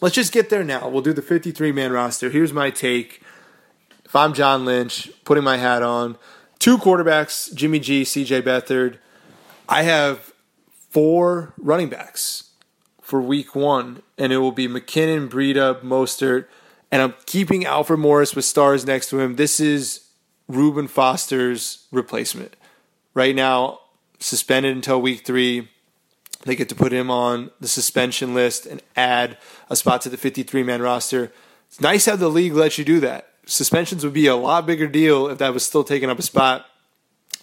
Let's 0.00 0.14
just 0.14 0.32
get 0.32 0.50
there 0.50 0.64
now. 0.64 0.88
We'll 0.88 1.02
do 1.02 1.12
the 1.12 1.22
53 1.22 1.72
man 1.72 1.92
roster. 1.92 2.30
Here's 2.30 2.52
my 2.52 2.70
take. 2.70 3.22
If 4.04 4.16
I'm 4.16 4.34
John 4.34 4.64
Lynch, 4.64 5.10
putting 5.24 5.44
my 5.44 5.56
hat 5.56 5.82
on, 5.82 6.18
two 6.58 6.76
quarterbacks, 6.76 7.54
Jimmy 7.54 7.78
G, 7.78 8.02
CJ 8.02 8.42
Beathard. 8.42 8.98
I 9.68 9.82
have 9.82 10.32
four 10.90 11.54
running 11.56 11.88
backs 11.88 12.50
for 13.00 13.20
week 13.20 13.54
one, 13.54 14.02
and 14.18 14.32
it 14.32 14.38
will 14.38 14.52
be 14.52 14.68
McKinnon, 14.68 15.28
Breida, 15.28 15.80
Mostert, 15.82 16.46
and 16.92 17.00
I'm 17.00 17.14
keeping 17.24 17.64
Alfred 17.64 17.98
Morris 17.98 18.36
with 18.36 18.44
stars 18.44 18.86
next 18.86 19.08
to 19.08 19.18
him. 19.18 19.36
This 19.36 19.58
is 19.58 20.10
Reuben 20.46 20.86
Foster's 20.86 21.86
replacement. 21.90 22.54
Right 23.14 23.34
now, 23.34 23.80
suspended 24.18 24.76
until 24.76 25.00
week 25.00 25.24
three. 25.24 25.70
They 26.44 26.54
get 26.54 26.68
to 26.68 26.74
put 26.74 26.92
him 26.92 27.10
on 27.10 27.50
the 27.60 27.68
suspension 27.68 28.34
list 28.34 28.66
and 28.66 28.82
add 28.94 29.38
a 29.70 29.76
spot 29.76 30.02
to 30.02 30.10
the 30.10 30.16
53 30.18 30.62
man 30.62 30.82
roster. 30.82 31.32
It's 31.68 31.80
nice 31.80 32.04
how 32.04 32.16
the 32.16 32.28
league 32.28 32.52
lets 32.52 32.76
you 32.76 32.84
do 32.84 33.00
that. 33.00 33.28
Suspensions 33.46 34.04
would 34.04 34.12
be 34.12 34.26
a 34.26 34.36
lot 34.36 34.66
bigger 34.66 34.86
deal 34.86 35.28
if 35.28 35.38
that 35.38 35.54
was 35.54 35.64
still 35.64 35.84
taking 35.84 36.10
up 36.10 36.18
a 36.18 36.22
spot. 36.22 36.66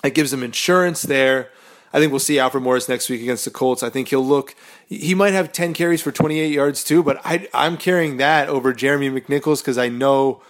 It 0.03 0.13
gives 0.13 0.31
them 0.31 0.43
insurance 0.43 1.01
there. 1.01 1.49
I 1.91 1.99
think 1.99 2.11
we'll 2.11 2.19
see 2.19 2.39
Alfred 2.39 2.63
Morris 2.63 2.87
next 2.87 3.09
week 3.09 3.21
against 3.21 3.45
the 3.45 3.51
Colts. 3.51 3.81
I 3.81 3.89
think 3.89 4.09
he'll 4.09 4.25
look. 4.25 4.55
He 4.87 5.15
might 5.15 5.33
have 5.33 5.51
ten 5.51 5.73
carries 5.73 6.01
for 6.01 6.11
twenty 6.11 6.39
eight 6.39 6.53
yards 6.53 6.83
too, 6.83 7.01
but 7.03 7.19
I, 7.25 7.47
I'm 7.53 7.77
carrying 7.77 8.17
that 8.17 8.47
over 8.47 8.73
Jeremy 8.73 9.09
McNichols 9.09 9.61
because 9.61 9.77
I 9.77 9.89
know 9.89 10.41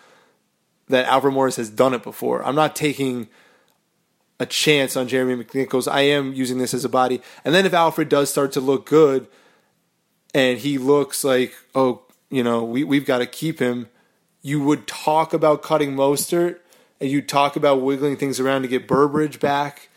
that 0.88 1.06
Alfred 1.06 1.34
Morris 1.34 1.56
has 1.56 1.70
done 1.70 1.94
it 1.94 2.04
before. 2.04 2.44
I'm 2.44 2.56
not 2.56 2.76
taking 2.76 3.30
a 4.40 4.46
chance 4.46 4.98
on 4.98 5.08
Jeremy 5.08 5.44
McNichols. 5.44 5.90
I 5.92 6.02
am 6.02 6.34
using 6.34 6.58
this 6.58 6.74
as 6.74 6.84
a 6.86 6.90
body. 6.90 7.22
And 7.46 7.54
then 7.54 7.66
if 7.66 7.74
Alfred 7.74 8.10
does 8.10 8.30
start 8.30 8.52
to 8.54 8.62
look 8.62 8.86
good, 8.86 9.28
and 10.34 10.58
he 10.58 10.78
looks 10.78 11.24
like, 11.24 11.54
oh, 11.76 12.02
you 12.30 12.44
know, 12.44 12.64
we 12.64 12.84
we've 12.84 13.06
got 13.06 13.20
to 13.20 13.26
keep 13.26 13.60
him. 13.60 13.90
You 14.42 14.64
would 14.64 14.88
talk 14.88 15.34
about 15.34 15.62
cutting 15.62 15.96
Mostert, 15.96 16.60
and 17.00 17.10
you 17.10 17.22
talk 17.22 17.56
about 17.56 17.82
wiggling 17.82 18.18
things 18.18 18.40
around 18.40 18.64
to 18.64 18.68
get 18.68 18.88
Burbridge 18.88 19.40
back 19.40 19.89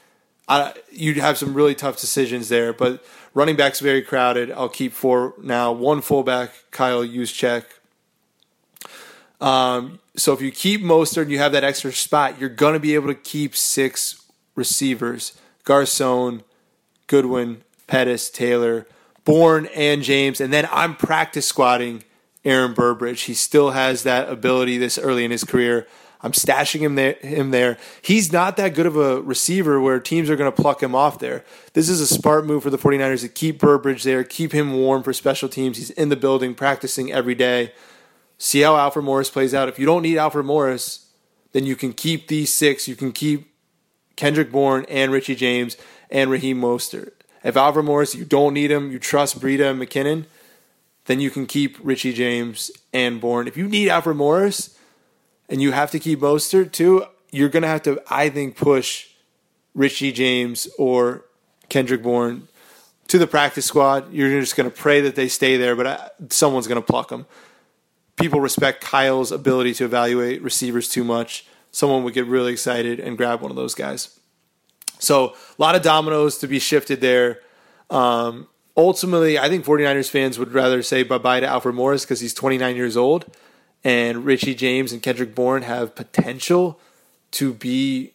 You'd 0.90 1.16
have 1.16 1.38
some 1.38 1.54
really 1.54 1.74
tough 1.74 2.00
decisions 2.00 2.48
there. 2.48 2.72
But 2.72 3.04
running 3.34 3.56
back's 3.56 3.80
very 3.80 4.02
crowded. 4.02 4.50
I'll 4.50 4.68
keep 4.68 4.92
four 4.92 5.34
now. 5.40 5.72
One 5.72 6.00
fullback, 6.00 6.50
Kyle 6.70 7.04
Juszczyk. 7.04 7.64
Um, 9.40 9.98
so 10.16 10.32
if 10.32 10.40
you 10.40 10.52
keep 10.52 10.82
Mostert 10.82 11.22
and 11.22 11.30
you 11.30 11.38
have 11.38 11.52
that 11.52 11.64
extra 11.64 11.92
spot, 11.92 12.38
you're 12.38 12.48
going 12.48 12.74
to 12.74 12.80
be 12.80 12.94
able 12.94 13.08
to 13.08 13.14
keep 13.14 13.56
six 13.56 14.22
receivers: 14.54 15.36
Garcon, 15.64 16.42
Goodwin, 17.06 17.62
Pettis, 17.86 18.30
Taylor, 18.30 18.86
Bourne, 19.24 19.66
and 19.74 20.02
James. 20.02 20.40
And 20.40 20.52
then 20.52 20.68
I'm 20.70 20.96
practice 20.96 21.46
squatting 21.46 22.04
Aaron 22.44 22.72
Burbridge. 22.74 23.22
He 23.22 23.34
still 23.34 23.70
has 23.70 24.02
that 24.02 24.28
ability 24.28 24.78
this 24.78 24.98
early 24.98 25.24
in 25.24 25.30
his 25.30 25.44
career. 25.44 25.86
I'm 26.22 26.32
stashing 26.32 26.80
him 26.80 26.94
there. 26.94 27.14
Him 27.14 27.50
there. 27.50 27.78
He's 28.00 28.32
not 28.32 28.56
that 28.56 28.74
good 28.74 28.86
of 28.86 28.96
a 28.96 29.20
receiver 29.20 29.80
where 29.80 29.98
teams 29.98 30.30
are 30.30 30.36
going 30.36 30.50
to 30.50 30.62
pluck 30.62 30.82
him 30.82 30.94
off 30.94 31.18
there. 31.18 31.44
This 31.72 31.88
is 31.88 32.00
a 32.00 32.06
smart 32.06 32.46
move 32.46 32.62
for 32.62 32.70
the 32.70 32.78
49ers 32.78 33.22
to 33.22 33.28
keep 33.28 33.58
Burbridge 33.58 34.04
there, 34.04 34.22
keep 34.22 34.52
him 34.52 34.72
warm 34.74 35.02
for 35.02 35.12
special 35.12 35.48
teams. 35.48 35.78
He's 35.78 35.90
in 35.90 36.10
the 36.10 36.16
building 36.16 36.54
practicing 36.54 37.12
every 37.12 37.34
day. 37.34 37.72
See 38.38 38.60
how 38.60 38.76
Alfred 38.76 39.04
Morris 39.04 39.30
plays 39.30 39.54
out. 39.54 39.68
If 39.68 39.78
you 39.78 39.86
don't 39.86 40.02
need 40.02 40.18
Alfred 40.18 40.46
Morris, 40.46 41.10
then 41.52 41.64
you 41.66 41.76
can 41.76 41.92
keep 41.92 42.28
these 42.28 42.52
six. 42.52 42.88
You 42.88 42.96
can 42.96 43.12
keep 43.12 43.52
Kendrick 44.16 44.52
Bourne 44.52 44.86
and 44.88 45.12
Richie 45.12 45.34
James 45.34 45.76
and 46.10 46.30
Raheem 46.30 46.60
Mostert. 46.60 47.12
If 47.44 47.56
Alfred 47.56 47.84
Morris, 47.84 48.14
you 48.14 48.24
don't 48.24 48.54
need 48.54 48.70
him, 48.70 48.92
you 48.92 48.98
trust 48.98 49.40
Breida 49.40 49.70
and 49.70 49.80
McKinnon, 49.80 50.26
then 51.06 51.20
you 51.20 51.30
can 51.30 51.46
keep 51.46 51.76
Richie 51.82 52.12
James 52.12 52.70
and 52.92 53.20
Bourne. 53.20 53.48
If 53.48 53.56
you 53.56 53.68
need 53.68 53.88
Alfred 53.88 54.16
Morris, 54.16 54.76
and 55.52 55.60
you 55.60 55.72
have 55.72 55.90
to 55.90 55.98
keep 55.98 56.20
Mostert 56.20 56.72
too, 56.72 57.04
you're 57.30 57.50
going 57.50 57.62
to 57.62 57.68
have 57.68 57.82
to, 57.82 58.02
I 58.08 58.30
think, 58.30 58.56
push 58.56 59.08
Richie 59.74 60.10
James 60.10 60.66
or 60.78 61.26
Kendrick 61.68 62.02
Bourne 62.02 62.48
to 63.08 63.18
the 63.18 63.26
practice 63.26 63.66
squad. 63.66 64.10
You're 64.14 64.40
just 64.40 64.56
going 64.56 64.70
to 64.70 64.74
pray 64.74 65.02
that 65.02 65.14
they 65.14 65.28
stay 65.28 65.58
there, 65.58 65.76
but 65.76 65.86
uh, 65.86 66.08
someone's 66.30 66.66
going 66.66 66.80
to 66.80 66.86
pluck 66.86 67.10
them. 67.10 67.26
people 68.16 68.40
respect 68.40 68.82
Kyle's 68.82 69.30
ability 69.30 69.74
to 69.74 69.84
evaluate 69.84 70.40
receivers 70.40 70.88
too 70.88 71.04
much, 71.04 71.44
someone 71.70 72.02
would 72.02 72.14
get 72.14 72.26
really 72.26 72.52
excited 72.52 72.98
and 72.98 73.18
grab 73.18 73.42
one 73.42 73.50
of 73.50 73.56
those 73.56 73.74
guys. 73.74 74.18
So 74.98 75.34
a 75.34 75.34
lot 75.58 75.74
of 75.74 75.82
dominoes 75.82 76.38
to 76.38 76.46
be 76.46 76.60
shifted 76.60 77.02
there. 77.02 77.40
Um, 77.90 78.48
ultimately, 78.74 79.38
I 79.38 79.50
think 79.50 79.66
49ers 79.66 80.08
fans 80.08 80.38
would 80.38 80.52
rather 80.52 80.82
say 80.82 81.02
bye 81.02 81.18
bye 81.18 81.40
to 81.40 81.46
Alfred 81.46 81.74
Morris 81.74 82.06
because 82.06 82.20
he's 82.20 82.32
29 82.32 82.74
years 82.74 82.96
old, 82.96 83.26
and 83.84 84.24
Richie 84.24 84.54
James 84.54 84.92
and 84.92 85.02
Kendrick 85.02 85.34
Bourne 85.34 85.62
have 85.62 85.94
potential 85.94 86.78
to 87.32 87.52
be 87.52 88.12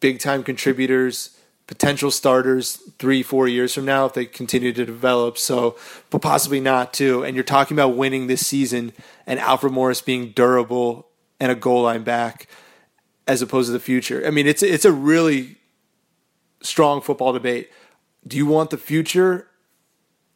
big 0.00 0.18
time 0.18 0.42
contributors, 0.42 1.38
potential 1.66 2.10
starters 2.10 2.76
three, 2.98 3.22
four 3.22 3.48
years 3.48 3.74
from 3.74 3.84
now 3.84 4.06
if 4.06 4.14
they 4.14 4.26
continue 4.26 4.72
to 4.72 4.84
develop. 4.84 5.38
So, 5.38 5.76
but 6.10 6.22
possibly 6.22 6.60
not 6.60 6.92
too. 6.92 7.24
And 7.24 7.34
you're 7.34 7.44
talking 7.44 7.76
about 7.76 7.96
winning 7.96 8.26
this 8.26 8.46
season 8.46 8.92
and 9.26 9.40
Alfred 9.40 9.72
Morris 9.72 10.02
being 10.02 10.30
durable 10.30 11.08
and 11.40 11.50
a 11.50 11.54
goal 11.54 11.82
line 11.82 12.02
back 12.02 12.46
as 13.26 13.42
opposed 13.42 13.68
to 13.68 13.72
the 13.72 13.80
future. 13.80 14.24
I 14.26 14.30
mean, 14.30 14.46
it's 14.46 14.62
it's 14.62 14.84
a 14.84 14.92
really 14.92 15.56
strong 16.60 17.00
football 17.00 17.32
debate. 17.32 17.70
Do 18.26 18.36
you 18.36 18.46
want 18.46 18.70
the 18.70 18.78
future 18.78 19.48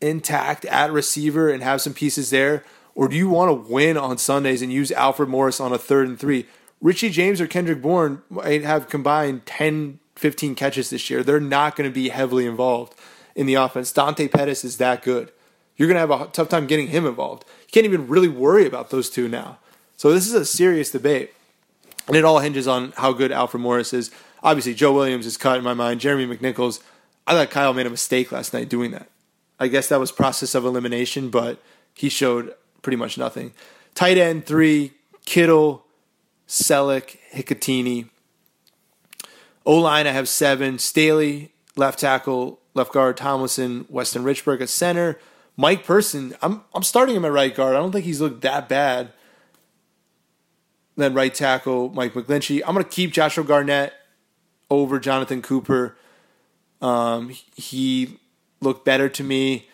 intact 0.01 0.65
at 0.67 0.93
receiver 0.93 1.51
and 1.51 1.63
have 1.63 1.81
some 1.81 1.95
pieces 1.95 2.31
there? 2.31 2.65
Or 2.95 3.09
do 3.09 3.17
you 3.17 3.29
want 3.29 3.49
to 3.49 3.73
win 3.73 3.97
on 3.97 4.19
Sundays 4.19 4.63
and 4.63 4.73
use 4.73 4.93
Alfred 4.93 5.29
Morris 5.29 5.61
on 5.61 5.73
a 5.73 5.79
third 5.79 6.09
and 6.09 6.19
three? 6.19 6.47
Richie 6.81 7.11
James 7.11 7.41
or 7.41 7.47
Kendrick 7.47 7.83
Bourne 7.83 8.23
might 8.31 8.63
have 8.63 8.89
combined 8.89 9.47
10, 9.47 10.01
15 10.17 10.55
catches 10.55 10.91
this 10.91 11.11
year. 11.11 11.23
They're 11.23 11.41
not 11.41 11.77
going 11.77 11.89
to 11.89 11.95
be 11.95 12.09
heavily 12.09 12.47
involved 12.47 12.95
in 13.35 13.47
the 13.47 13.55
offense. 13.55 13.93
Dante 13.93 14.29
Pettis 14.29 14.65
is 14.65 14.79
that 14.79 15.03
good. 15.03 15.31
You're 15.77 15.89
going 15.89 15.97
to 15.97 16.01
have 16.15 16.29
a 16.29 16.31
tough 16.31 16.49
time 16.49 16.67
getting 16.67 16.89
him 16.89 17.07
involved. 17.07 17.45
You 17.63 17.73
can't 17.73 17.87
even 17.87 18.09
really 18.09 18.29
worry 18.29 18.67
about 18.67 18.91
those 18.91 19.09
two 19.09 19.29
now. 19.29 19.59
So 19.97 20.13
this 20.13 20.27
is 20.27 20.35
a 20.35 20.45
serious 20.45 20.91
debate. 20.91 21.33
And 22.07 22.17
it 22.17 22.25
all 22.25 22.41
hinges 22.41 22.67
on 22.67 22.93
how 22.97 23.13
good 23.13 23.33
Alfred 23.33 23.63
Morris 23.63 23.93
is. 23.93 24.11
Obviously, 24.43 24.75
Joe 24.75 24.93
Williams 24.93 25.27
is 25.27 25.37
cut 25.37 25.59
in 25.59 25.65
my 25.65 25.75
mind. 25.75 26.01
Jeremy 26.01 26.37
McNichols, 26.37 26.81
I 27.27 27.33
thought 27.33 27.51
Kyle 27.51 27.75
made 27.75 27.87
a 27.87 27.91
mistake 27.91 28.33
last 28.33 28.53
night 28.53 28.69
doing 28.69 28.91
that. 28.91 29.09
I 29.59 29.69
guess 29.69 29.89
that 29.89 30.01
was 30.01 30.11
process 30.11 30.55
of 30.55 30.65
elimination, 30.65 31.29
but 31.29 31.63
he 31.95 32.09
showed 32.09 32.55
pretty 32.83 32.97
much 32.97 33.19
nothing. 33.19 33.53
Tight 33.95 34.19
end 34.19 34.47
three, 34.47 34.93
Kittle, 35.25 35.85
Celek, 36.49 37.19
Hikutini. 37.33 38.09
O 39.67 39.77
line, 39.77 40.07
I 40.07 40.13
have 40.13 40.29
seven. 40.29 40.79
Staley, 40.79 41.53
left 41.77 41.99
tackle, 41.99 42.61
left 42.75 42.93
guard, 42.93 43.17
Tomlinson, 43.17 43.87
Weston 43.89 44.25
Richburg 44.25 44.61
at 44.61 44.69
center. 44.69 45.19
Mike 45.57 45.85
Person, 45.85 46.35
I'm 46.41 46.63
I'm 46.75 46.83
starting 46.83 47.17
him 47.17 47.25
at 47.25 47.33
right 47.33 47.55
guard. 47.55 47.77
I 47.77 47.81
don't 47.81 47.93
think 47.93 48.05
he's 48.05 48.21
looked 48.21 48.43
that 48.43 48.69
bad. 48.69 49.13
Then 50.97 51.15
right 51.15 51.35
tackle, 51.35 51.91
Mike 51.91 52.15
McGlinchey. 52.15 52.63
I'm 52.67 52.75
gonna 52.75 52.85
keep 52.85 53.13
Joshua 53.13 53.45
Garnett 53.45 53.93
over 54.71 54.99
Jonathan 54.99 55.43
Cooper. 55.43 55.97
Um, 56.81 57.31
he 57.55 58.19
looked 58.61 58.85
better 58.85 59.09
to 59.11 59.23
me, 59.23 59.69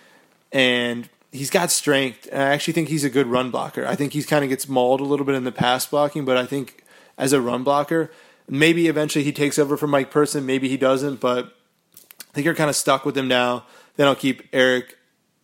and 0.51 1.09
he's 1.37 1.51
got 1.51 1.71
strength. 1.71 2.29
And 2.33 2.43
I 2.43 2.47
actually 2.47 2.75
think 2.75 2.89
he's 2.89 3.05
a 3.05 3.11
good 3.11 3.27
run 3.27 3.51
blocker. 3.51 3.87
I 3.87 3.95
think 3.95 4.13
he 4.13 4.23
kind 4.23 4.45
of 4.45 4.51
gets 4.51 4.69
mauled 4.69 5.01
a 5.01 5.05
little 5.05 5.27
bit 5.27 5.35
in 5.35 5.45
the 5.45 5.53
pass 5.53 5.87
blocking, 5.87 6.25
but 6.25 6.37
I 6.37 6.47
think 6.47 6.85
as 7.19 7.33
a 7.33 7.41
run 7.41 7.65
blocker, 7.65 8.11
maybe 8.49 8.89
eventually 8.89 9.25
he 9.25 9.33
takes 9.33 9.59
over 9.59 9.77
for 9.77 9.87
Mike 9.87 10.11
Person. 10.11 10.47
Maybe 10.47 10.69
he 10.69 10.77
doesn't, 10.77 11.21
but 11.21 11.57
I 11.97 12.33
think 12.33 12.45
you're 12.45 12.55
kind 12.55 12.71
of 12.71 12.77
stuck 12.77 13.05
with 13.05 13.17
him 13.17 13.29
now. 13.29 13.65
Then 13.97 14.07
I'll 14.07 14.15
keep 14.15 14.43
Erik 14.53 14.99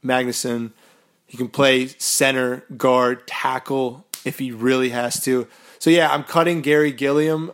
Magnuson. 0.05 0.73
He 1.27 1.37
can 1.37 1.49
play 1.49 1.87
center, 1.87 2.65
guard, 2.77 3.27
tackle 3.27 4.07
if 4.25 4.39
he 4.39 4.53
really 4.53 4.91
has 4.91 5.23
to. 5.25 5.49
So 5.79 5.91
yeah, 5.91 6.13
I'm 6.13 6.25
cutting 6.25 6.61
Garry 6.61 6.93
Gilliam. 6.93 7.53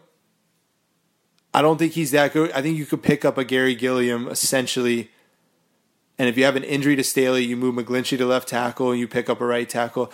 I 1.54 1.62
don't 1.62 1.78
think 1.78 1.92
he's 1.92 2.10
that 2.10 2.32
good. 2.32 2.52
I 2.52 2.62
think 2.62 2.76
you 2.76 2.86
could 2.86 3.02
pick 3.02 3.24
up 3.24 3.38
a 3.38 3.44
Garry 3.44 3.74
Gilliam 3.74 4.28
essentially. 4.28 5.10
And 6.18 6.28
if 6.28 6.36
you 6.36 6.44
have 6.44 6.56
an 6.56 6.64
injury 6.64 6.96
to 6.96 7.04
Staley, 7.04 7.44
you 7.44 7.56
move 7.56 7.76
McGlinchey 7.76 8.18
to 8.18 8.26
left 8.26 8.48
tackle 8.48 8.90
and 8.90 8.98
you 8.98 9.06
pick 9.06 9.30
up 9.30 9.40
a 9.40 9.46
right 9.46 9.68
tackle. 9.68 10.12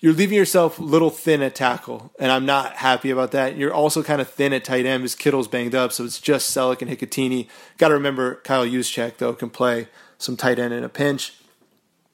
You're 0.00 0.12
leaving 0.12 0.36
yourself 0.36 0.78
a 0.78 0.82
little 0.82 1.10
thin 1.10 1.42
at 1.42 1.56
tackle, 1.56 2.12
and 2.20 2.30
I'm 2.30 2.46
not 2.46 2.74
happy 2.74 3.10
about 3.10 3.32
that. 3.32 3.56
You're 3.56 3.74
also 3.74 4.04
kind 4.04 4.20
of 4.20 4.28
thin 4.28 4.52
at 4.52 4.62
tight 4.62 4.86
end 4.86 5.02
because 5.02 5.16
Kittle's 5.16 5.48
banged 5.48 5.74
up, 5.74 5.90
so 5.90 6.04
it's 6.04 6.20
just 6.20 6.54
Celek 6.54 6.82
and 6.82 6.90
Hikutini. 6.90 7.48
Got 7.78 7.88
to 7.88 7.94
remember 7.94 8.36
Kyle 8.44 8.64
Juszczyk, 8.64 9.16
though, 9.16 9.32
can 9.32 9.50
play 9.50 9.88
some 10.16 10.36
tight 10.36 10.60
end 10.60 10.72
in 10.72 10.84
a 10.84 10.88
pinch. 10.88 11.34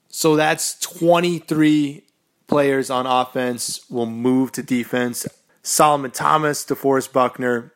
So 0.08 0.34
that's 0.34 0.80
23 0.80 2.04
players 2.46 2.88
on 2.88 3.06
offense 3.06 3.84
will 3.90 4.06
move 4.06 4.52
to 4.52 4.62
defense. 4.62 5.26
Solomon 5.62 6.10
Thomas, 6.10 6.64
DeForest 6.64 7.12
Buckner, 7.12 7.72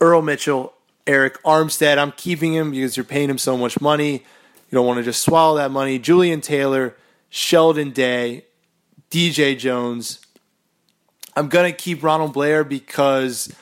Earl 0.00 0.22
Mitchell, 0.22 0.74
Arik 1.06 1.36
Armstead. 1.44 1.98
I'm 1.98 2.12
keeping 2.12 2.54
him 2.54 2.70
because 2.72 2.96
you're 2.96 3.04
paying 3.04 3.30
him 3.30 3.38
so 3.38 3.56
much 3.56 3.80
money. 3.80 4.12
You 4.12 4.74
don't 4.76 4.86
want 4.86 4.98
to 4.98 5.04
just 5.04 5.22
swallow 5.22 5.56
that 5.56 5.70
money. 5.70 5.98
Jullian 5.98 6.42
Taylor, 6.42 6.96
Sheldon 7.30 7.90
Day, 7.92 8.44
DJ 9.10 9.56
Jones. 9.56 10.20
I'm 11.36 11.48
going 11.48 11.70
to 11.70 11.76
keep 11.76 12.02
Ronald 12.02 12.32
Blair 12.32 12.64
because 12.64 13.52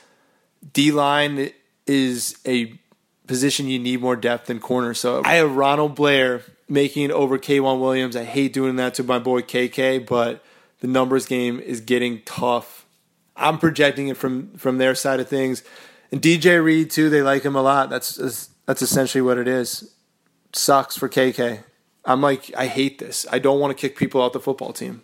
D 0.73 0.91
line 0.91 1.51
is 1.85 2.37
a 2.45 2.79
position 3.27 3.67
you 3.67 3.79
need 3.79 4.01
more 4.01 4.15
depth 4.15 4.47
than 4.47 4.59
corner. 4.59 4.93
So 4.93 5.21
I 5.23 5.35
have 5.35 5.55
Ronald 5.55 5.95
Blair 5.95 6.43
making 6.67 7.03
it 7.03 7.11
over 7.11 7.37
K'Waun 7.37 7.79
Williams. 7.79 8.15
I 8.15 8.23
hate 8.23 8.53
doing 8.53 8.77
that 8.77 8.95
to 8.95 9.03
my 9.03 9.19
boy 9.19 9.41
KK, 9.41 10.05
but 10.05 10.43
the 10.79 10.87
numbers 10.87 11.25
game 11.25 11.59
is 11.59 11.81
getting 11.81 12.21
tough. 12.25 12.85
I'm 13.35 13.59
projecting 13.59 14.07
it 14.07 14.17
from 14.17 14.53
from 14.57 14.77
their 14.77 14.95
side 14.95 15.19
of 15.19 15.27
things. 15.27 15.63
And 16.15 16.23
DJ 16.23 16.63
Reed 16.63 16.91
too, 16.91 17.09
they 17.09 17.21
like 17.21 17.43
him 17.43 17.57
a 17.57 17.61
lot. 17.61 17.89
That's 17.89 18.15
that's 18.65 18.81
essentially 18.81 19.21
what 19.21 19.37
it 19.37 19.49
is. 19.49 19.93
Sucks 20.53 20.95
for 20.95 21.09
KK. 21.09 21.65
I'm 22.05 22.21
like, 22.21 22.55
I 22.55 22.67
hate 22.67 22.99
this. 22.99 23.25
I 23.33 23.37
don't 23.37 23.59
want 23.59 23.77
to 23.77 23.81
kick 23.81 23.97
people 23.97 24.23
out 24.23 24.31
the 24.31 24.39
football 24.39 24.71
team. 24.71 25.01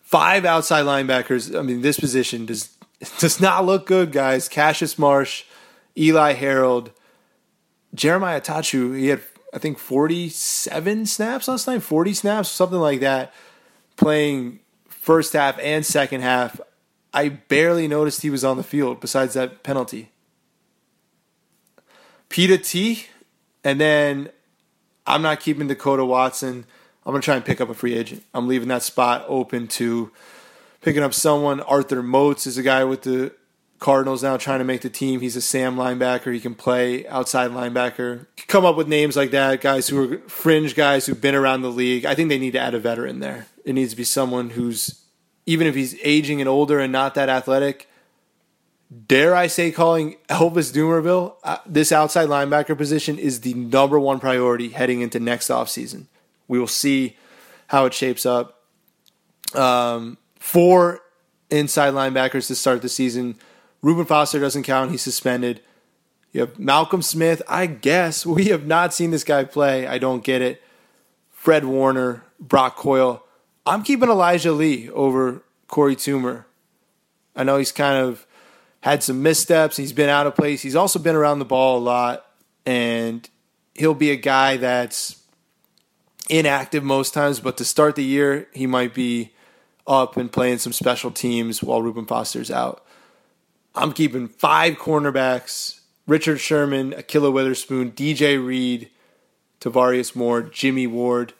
Five 0.00 0.44
outside 0.44 0.84
linebackers. 0.84 1.58
I 1.58 1.62
mean, 1.62 1.80
this 1.80 1.98
position 1.98 2.46
does 2.46 2.76
does 3.18 3.40
not 3.40 3.66
look 3.66 3.84
good, 3.84 4.12
guys. 4.12 4.48
Cassius 4.48 5.00
Marsh, 5.00 5.46
Eli 5.98 6.34
Harold, 6.34 6.92
Jeremiah 7.92 8.40
Attaochu. 8.40 8.96
He 8.96 9.08
had 9.08 9.22
I 9.52 9.58
think 9.58 9.80
47 9.80 11.06
snaps 11.06 11.48
last 11.48 11.66
night, 11.66 11.82
40 11.82 12.14
snaps, 12.14 12.48
something 12.50 12.78
like 12.78 13.00
that, 13.00 13.34
playing 13.96 14.60
first 14.86 15.32
half 15.32 15.58
and 15.58 15.84
second 15.84 16.20
half. 16.20 16.60
I 17.14 17.28
barely 17.28 17.88
noticed 17.88 18.22
he 18.22 18.30
was 18.30 18.44
on 18.44 18.56
the 18.56 18.62
field 18.62 19.00
besides 19.00 19.34
that 19.34 19.62
penalty. 19.62 20.10
Peter 22.28 22.56
T, 22.56 23.06
and 23.62 23.80
then 23.80 24.30
I'm 25.06 25.22
not 25.22 25.40
keeping 25.40 25.68
Dekoda 25.68 26.06
Watson. 26.06 26.64
I'm 27.04 27.12
going 27.12 27.20
to 27.20 27.24
try 27.24 27.36
and 27.36 27.44
pick 27.44 27.60
up 27.60 27.68
a 27.68 27.74
free 27.74 27.94
agent. 27.94 28.24
I'm 28.32 28.48
leaving 28.48 28.68
that 28.68 28.82
spot 28.82 29.24
open 29.28 29.68
to 29.68 30.10
picking 30.80 31.02
up 31.02 31.12
someone. 31.12 31.60
Arthur 31.60 32.02
Moats 32.02 32.46
is 32.46 32.56
a 32.56 32.62
guy 32.62 32.84
with 32.84 33.02
the 33.02 33.32
Cardinals 33.80 34.22
now 34.22 34.36
trying 34.36 34.60
to 34.60 34.64
make 34.64 34.82
the 34.82 34.88
team. 34.88 35.20
He's 35.20 35.34
a 35.34 35.40
Sam 35.40 35.74
linebacker. 35.74 36.32
He 36.32 36.38
can 36.38 36.54
play 36.54 37.06
outside 37.08 37.50
linebacker. 37.50 38.26
Come 38.46 38.64
up 38.64 38.76
with 38.76 38.86
names 38.86 39.16
like 39.16 39.32
that, 39.32 39.60
guys 39.60 39.88
who 39.88 40.14
are 40.14 40.18
fringe 40.28 40.76
guys 40.76 41.04
who've 41.04 41.20
been 41.20 41.34
around 41.34 41.62
the 41.62 41.70
league. 41.70 42.06
I 42.06 42.14
think 42.14 42.28
they 42.28 42.38
need 42.38 42.52
to 42.52 42.60
add 42.60 42.74
a 42.74 42.78
veteran 42.78 43.18
there. 43.18 43.48
It 43.64 43.72
needs 43.72 43.90
to 43.90 43.96
be 43.96 44.04
someone 44.04 44.50
who's, 44.50 45.01
even 45.46 45.66
if 45.66 45.74
he's 45.74 45.96
aging 46.02 46.40
and 46.40 46.48
older 46.48 46.78
and 46.78 46.92
not 46.92 47.14
that 47.14 47.28
athletic, 47.28 47.88
dare 49.06 49.34
I 49.34 49.46
say, 49.46 49.70
calling 49.70 50.16
Elvis 50.28 50.72
Dumervil, 50.72 51.34
uh, 51.42 51.58
this 51.66 51.92
outside 51.92 52.28
linebacker 52.28 52.76
position 52.76 53.18
is 53.18 53.40
the 53.40 53.54
number 53.54 53.98
one 53.98 54.20
priority 54.20 54.68
heading 54.70 55.00
into 55.00 55.18
next 55.18 55.48
offseason. 55.48 56.06
We 56.48 56.58
will 56.58 56.66
see 56.66 57.16
how 57.68 57.86
it 57.86 57.94
shapes 57.94 58.26
up. 58.26 58.60
Um, 59.54 60.18
four 60.38 61.00
inside 61.50 61.94
linebackers 61.94 62.46
to 62.48 62.54
start 62.54 62.82
the 62.82 62.88
season. 62.88 63.36
Reuben 63.82 64.04
Foster 64.04 64.38
doesn't 64.38 64.62
count. 64.62 64.90
He's 64.90 65.02
suspended. 65.02 65.60
You 66.32 66.42
have 66.42 66.58
Malcolm 66.58 67.02
Smith. 67.02 67.42
I 67.48 67.66
guess 67.66 68.24
we 68.26 68.46
have 68.46 68.66
not 68.66 68.94
seen 68.94 69.10
this 69.10 69.24
guy 69.24 69.44
play. 69.44 69.86
I 69.86 69.98
don't 69.98 70.24
get 70.24 70.42
it. 70.42 70.62
Fred 71.30 71.64
Warner, 71.64 72.24
Brock 72.38 72.76
Coyle. 72.76 73.21
I'm 73.64 73.82
keeping 73.82 74.08
Elijah 74.08 74.52
Lee 74.52 74.90
over 74.90 75.42
Korey 75.68 75.94
Toomer. 75.94 76.44
I 77.36 77.44
know 77.44 77.58
he's 77.58 77.72
kind 77.72 77.96
of 77.96 78.26
had 78.80 79.02
some 79.02 79.22
missteps. 79.22 79.76
He's 79.76 79.92
been 79.92 80.08
out 80.08 80.26
of 80.26 80.34
place. 80.34 80.62
He's 80.62 80.76
also 80.76 80.98
been 80.98 81.14
around 81.14 81.38
the 81.38 81.44
ball 81.44 81.78
a 81.78 81.80
lot, 81.80 82.26
and 82.66 83.28
he'll 83.74 83.94
be 83.94 84.10
a 84.10 84.16
guy 84.16 84.56
that's 84.56 85.22
inactive 86.28 86.82
most 86.82 87.14
times. 87.14 87.40
But 87.40 87.56
to 87.58 87.64
start 87.64 87.96
the 87.96 88.04
year, 88.04 88.48
he 88.52 88.66
might 88.66 88.94
be 88.94 89.32
up 89.86 90.16
and 90.16 90.30
playing 90.30 90.58
some 90.58 90.72
special 90.72 91.10
teams 91.10 91.62
while 91.62 91.82
Reuben 91.82 92.06
Foster's 92.06 92.50
out. 92.50 92.84
I'm 93.74 93.92
keeping 93.92 94.28
five 94.28 94.74
cornerbacks 94.74 95.80
Richard 96.06 96.38
Sherman, 96.38 96.92
Ahkello 96.92 97.32
Witherspoon, 97.32 97.92
DJ 97.92 98.44
Reed, 98.44 98.90
Tarvarius 99.60 100.16
Moore, 100.16 100.42
Jimmy 100.42 100.86
Ward. 100.86 101.32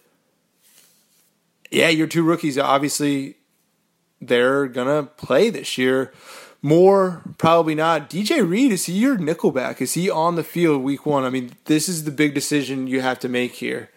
Yeah, 1.73 1.89
your 1.89 2.07
two 2.07 2.23
rookies 2.23 2.59
obviously 2.59 3.37
they're 4.21 4.67
gonna 4.67 5.05
play 5.05 5.49
this 5.49 5.79
year. 5.79 6.13
Moore 6.61 7.23
probably 7.39 7.75
not. 7.75 8.11
DJ 8.11 8.49
Reed 8.49 8.73
is 8.73 8.85
he 8.85 8.93
your 8.93 9.17
nickelback? 9.17 9.81
Is 9.81 9.95
he 9.95 10.11
on 10.11 10.37
the 10.37 10.45
field 10.45 10.83
week 10.83 11.07
one? 11.07 11.25
I 11.25 11.31
mean, 11.31 11.53
this 11.65 11.89
is 11.89 12.05
the 12.05 12.11
big 12.11 12.35
decision 12.35 12.87
you 12.87 13.01
have 13.01 13.19
to 13.21 13.29
make 13.29 13.55
here 13.55 13.89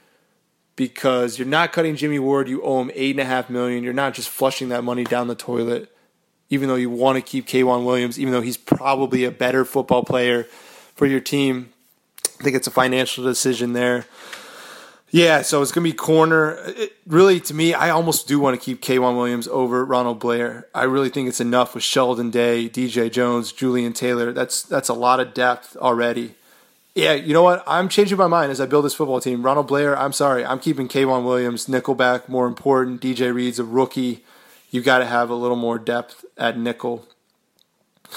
because 0.77 1.37
you're 1.37 1.47
not 1.47 1.73
cutting 1.73 1.97
Jimmy 1.97 2.17
Ward. 2.17 2.47
You 2.47 2.63
owe 2.63 2.81
him 2.81 2.91
eight 2.95 3.11
and 3.11 3.19
a 3.19 3.25
half 3.25 3.49
million. 3.49 3.83
You're 3.83 3.93
not 3.93 4.13
just 4.13 4.29
flushing 4.29 4.69
that 4.69 4.83
money 4.83 5.03
down 5.03 5.27
the 5.27 5.35
toilet. 5.35 5.91
Even 6.49 6.69
though 6.69 6.75
you 6.75 6.89
want 6.89 7.17
to 7.17 7.21
keep 7.21 7.45
K'Waun 7.45 7.85
Williams, 7.85 8.17
even 8.17 8.31
though 8.31 8.41
he's 8.41 8.57
probably 8.57 9.25
a 9.25 9.31
better 9.31 9.65
football 9.65 10.03
player 10.03 10.43
for 10.95 11.05
your 11.05 11.19
team, 11.19 11.73
I 12.39 12.43
think 12.43 12.55
it's 12.55 12.67
a 12.67 12.71
financial 12.71 13.23
decision 13.23 13.73
there. 13.73 14.05
Yeah, 15.15 15.43
so 15.43 15.61
it's 15.61 15.71
going 15.71 15.85
to 15.85 15.89
be 15.89 15.95
corner. 15.95 16.57
It, 16.65 16.91
really, 17.07 17.39
to 17.39 17.53
me, 17.53 17.73
I 17.73 17.89
almost 17.89 18.27
do 18.27 18.37
want 18.37 18.59
to 18.59 18.61
keep 18.61 18.81
K'Waun 18.81 19.15
Williams 19.15 19.47
over 19.47 19.85
Ronald 19.85 20.19
Blair. 20.19 20.67
I 20.75 20.83
really 20.83 21.07
think 21.07 21.29
it's 21.29 21.39
enough 21.39 21.73
with 21.73 21.85
Sheldon 21.85 22.31
Day, 22.31 22.67
DJ 22.67 23.09
Jones, 23.09 23.53
Jullian 23.53 23.95
Taylor. 23.95 24.33
That's 24.33 24.61
that's 24.61 24.89
a 24.89 24.93
lot 24.93 25.21
of 25.21 25.33
depth 25.33 25.77
already. 25.77 26.35
Yeah, 26.95 27.13
you 27.13 27.31
know 27.31 27.43
what? 27.43 27.63
I'm 27.65 27.87
changing 27.87 28.17
my 28.17 28.27
mind 28.27 28.51
as 28.51 28.59
I 28.59 28.65
build 28.65 28.83
this 28.83 28.93
football 28.93 29.21
team. 29.21 29.41
Ronald 29.41 29.67
Blair, 29.67 29.97
I'm 29.97 30.11
sorry. 30.11 30.45
I'm 30.45 30.59
keeping 30.59 30.89
K'Waun 30.89 31.23
Williams, 31.23 31.67
Nickelback, 31.67 32.27
more 32.27 32.45
important. 32.45 32.99
DJ 32.99 33.33
Reed's 33.33 33.57
a 33.57 33.63
rookie. 33.63 34.25
You 34.69 34.81
got 34.81 34.97
to 34.97 35.05
have 35.05 35.29
a 35.29 35.35
little 35.35 35.55
more 35.55 35.79
depth 35.79 36.25
at 36.37 36.57
nickel. 36.57 37.07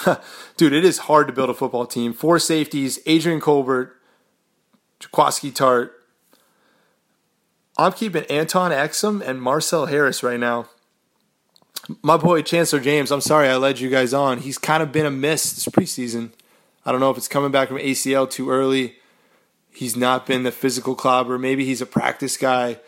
Dude, 0.56 0.72
it 0.72 0.84
is 0.84 0.98
hard 0.98 1.28
to 1.28 1.32
build 1.32 1.48
a 1.48 1.54
football 1.54 1.86
team. 1.86 2.12
Four 2.12 2.40
safeties, 2.40 2.98
Adrian 3.06 3.38
Colbert, 3.38 3.94
Jaquiski 4.98 5.52
Tartt, 5.52 5.90
I'm 7.78 7.92
keeping 7.92 8.24
Antone 8.24 8.72
Exum 8.72 9.22
and 9.22 9.40
Marcell 9.40 9.86
Harris 9.86 10.22
right 10.22 10.40
now. 10.40 10.68
My 12.02 12.16
boy 12.16 12.42
Chanceller 12.42 12.82
James, 12.82 13.12
I'm 13.12 13.20
sorry 13.20 13.48
I 13.48 13.56
led 13.56 13.78
you 13.78 13.88
guys 13.88 14.12
on. 14.12 14.38
He's 14.38 14.58
kind 14.58 14.82
of 14.82 14.90
been 14.90 15.06
a 15.06 15.10
miss 15.10 15.52
this 15.52 15.66
preseason. 15.66 16.30
I 16.84 16.90
don't 16.90 17.00
know 17.00 17.10
if 17.10 17.16
it's 17.16 17.28
coming 17.28 17.52
back 17.52 17.68
from 17.68 17.78
ACL 17.78 18.28
too 18.28 18.50
early. 18.50 18.96
He's 19.70 19.96
not 19.96 20.26
been 20.26 20.42
the 20.42 20.50
physical 20.50 20.96
clobber. 20.96 21.38
Maybe 21.38 21.64
he's 21.64 21.80
a 21.80 21.86
practice 21.86 22.36
guy. 22.36 22.78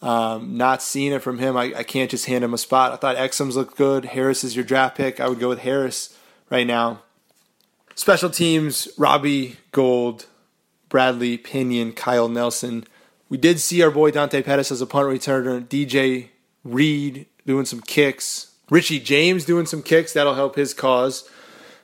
Um, 0.00 0.56
not 0.56 0.82
seeing 0.82 1.12
it 1.12 1.20
from 1.20 1.38
him, 1.38 1.56
I, 1.56 1.72
I, 1.76 1.82
can't 1.84 2.10
just 2.10 2.26
hand 2.26 2.42
him 2.42 2.54
a 2.54 2.58
spot. 2.58 2.90
I 2.90 2.96
thought 2.96 3.16
Exum's 3.16 3.54
looked 3.54 3.76
good. 3.76 4.06
Harris 4.06 4.42
is 4.42 4.56
your 4.56 4.64
draft 4.64 4.96
pick. 4.96 5.20
I 5.20 5.28
would 5.28 5.38
go 5.38 5.48
with 5.48 5.60
Harris 5.60 6.18
right 6.50 6.66
now. 6.66 7.02
Special 7.94 8.28
teams: 8.28 8.88
Robbie 8.98 9.58
Gould, 9.70 10.26
Bradley 10.88 11.38
Pinion, 11.38 11.92
Kyle 11.92 12.28
Nelson. 12.28 12.84
We 13.32 13.38
did 13.38 13.60
see 13.60 13.80
our 13.80 13.90
boy 13.90 14.10
Dante 14.10 14.42
Pettis 14.42 14.70
as 14.70 14.82
a 14.82 14.86
punt 14.86 15.06
returner, 15.06 15.66
DJ 15.66 16.28
Reed 16.64 17.24
doing 17.46 17.64
some 17.64 17.80
kicks, 17.80 18.56
Richie 18.68 19.00
James 19.00 19.46
doing 19.46 19.64
some 19.64 19.82
kicks. 19.82 20.12
That'll 20.12 20.34
help 20.34 20.54
his 20.54 20.74
cause. 20.74 21.26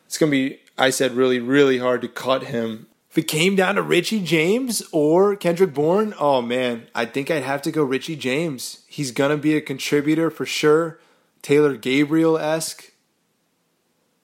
It's 0.05 0.19
going 0.19 0.31
to 0.31 0.37
be, 0.37 0.61
I 0.77 0.91
said, 0.91 1.13
really, 1.13 1.39
really 1.39 1.79
hard 1.79 2.03
to 2.03 2.09
cut 2.09 2.43
him. 2.43 2.87
If 3.11 3.17
it 3.17 3.29
came 3.29 3.57
down 3.57 3.77
to 3.77 3.83
Richie 3.83 4.21
James 4.21 4.83
or 4.93 5.37
Kendrick 5.37 5.73
Bourne, 5.73 6.13
oh 6.21 6.43
man, 6.43 6.87
I 6.95 7.07
think 7.07 7.31
I'd 7.31 7.45
have 7.45 7.63
to 7.63 7.73
go 7.73 7.83
Richie 7.83 8.15
James. 8.15 8.85
He's 8.87 9.11
going 9.11 9.31
to 9.31 9.39
be 9.39 9.57
a 9.57 9.63
contributor 9.63 10.31
for 10.31 10.45
sure. 10.45 11.01
Taylor 11.41 11.79
Gabriel 11.79 12.37
esque. 12.37 12.93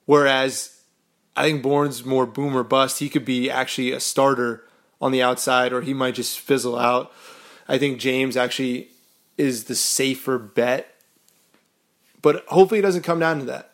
Whereas 0.04 0.82
I 1.34 1.44
think 1.44 1.62
Bourne's 1.62 2.04
more 2.04 2.26
boom 2.26 2.54
or 2.54 2.64
bust. 2.64 2.98
He 2.98 3.08
could 3.08 3.24
be 3.24 3.50
actually 3.50 3.92
a 3.92 4.00
starter 4.00 4.63
on 5.00 5.12
the 5.12 5.22
outside, 5.22 5.72
or 5.72 5.82
he 5.82 5.94
might 5.94 6.14
just 6.14 6.38
fizzle 6.38 6.78
out. 6.78 7.12
I 7.68 7.78
think 7.78 7.98
James 7.98 8.36
actually 8.36 8.88
is 9.36 9.64
the 9.64 9.74
safer 9.74 10.38
bet, 10.38 10.94
but 12.22 12.44
hopefully 12.48 12.78
it 12.78 12.82
doesn't 12.82 13.02
come 13.02 13.18
down 13.18 13.38
to 13.40 13.44
that. 13.46 13.72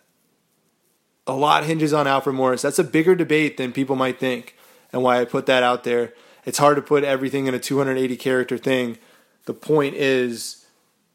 A 1.26 1.34
lot 1.34 1.64
hinges 1.64 1.92
on 1.92 2.06
Alfred 2.06 2.34
Morris. 2.34 2.62
That's 2.62 2.78
a 2.78 2.84
bigger 2.84 3.14
debate 3.14 3.56
than 3.56 3.72
people 3.72 3.96
might 3.96 4.18
think, 4.18 4.56
and 4.92 5.02
why 5.02 5.20
I 5.20 5.24
put 5.24 5.46
that 5.46 5.62
out 5.62 5.84
there. 5.84 6.14
It's 6.44 6.58
hard 6.58 6.76
to 6.76 6.82
put 6.82 7.04
everything 7.04 7.46
in 7.46 7.54
a 7.54 7.58
280 7.58 8.16
character 8.16 8.56
thing. 8.56 8.98
The 9.44 9.54
point 9.54 9.94
is, 9.94 10.66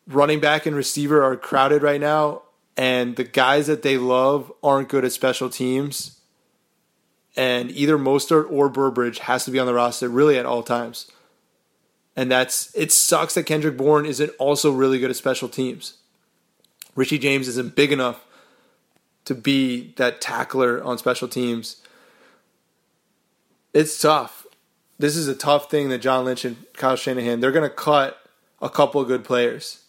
running 0.07 0.39
back 0.39 0.65
and 0.65 0.75
receiver 0.75 1.23
are 1.23 1.35
crowded 1.35 1.81
right 1.81 1.99
now, 1.99 2.43
and 2.77 3.15
the 3.15 3.23
guys 3.23 3.67
that 3.67 3.81
they 3.81 3.97
love 3.97 4.51
aren't 4.63 4.89
good 4.89 5.05
at 5.05 5.11
special 5.11 5.49
teams 5.49 6.14
and 7.35 7.71
either 7.71 7.97
Mostert 7.97 8.49
or 8.51 8.69
Burbridge 8.69 9.19
has 9.19 9.45
to 9.45 9.51
be 9.51 9.59
on 9.59 9.67
the 9.67 9.73
roster 9.73 10.09
really 10.09 10.37
at 10.37 10.45
all 10.45 10.63
times. 10.63 11.11
And 12.15 12.31
that's 12.31 12.73
it 12.75 12.91
sucks 12.91 13.33
that 13.35 13.45
Kendrick 13.45 13.77
Bourne 13.77 14.05
isn't 14.05 14.31
also 14.39 14.71
really 14.71 14.99
good 14.99 15.09
at 15.09 15.15
special 15.15 15.49
teams. 15.49 15.97
Richie 16.95 17.19
James 17.19 17.47
isn't 17.49 17.75
big 17.75 17.91
enough 17.91 18.25
to 19.25 19.35
be 19.35 19.93
that 19.97 20.21
tackler 20.21 20.81
on 20.83 20.97
special 20.97 21.27
teams. 21.27 21.81
It's 23.73 23.99
tough. 23.99 24.45
This 24.97 25.17
is 25.17 25.27
a 25.27 25.35
tough 25.35 25.69
thing 25.69 25.89
that 25.89 25.97
John 25.97 26.23
Lynch 26.23 26.45
and 26.45 26.55
Kyle 26.73 26.95
Shanahan, 26.95 27.41
they're 27.41 27.51
going 27.51 27.69
to 27.69 27.75
cut 27.75 28.17
a 28.61 28.69
couple 28.69 29.01
of 29.01 29.07
good 29.07 29.25
players. 29.25 29.83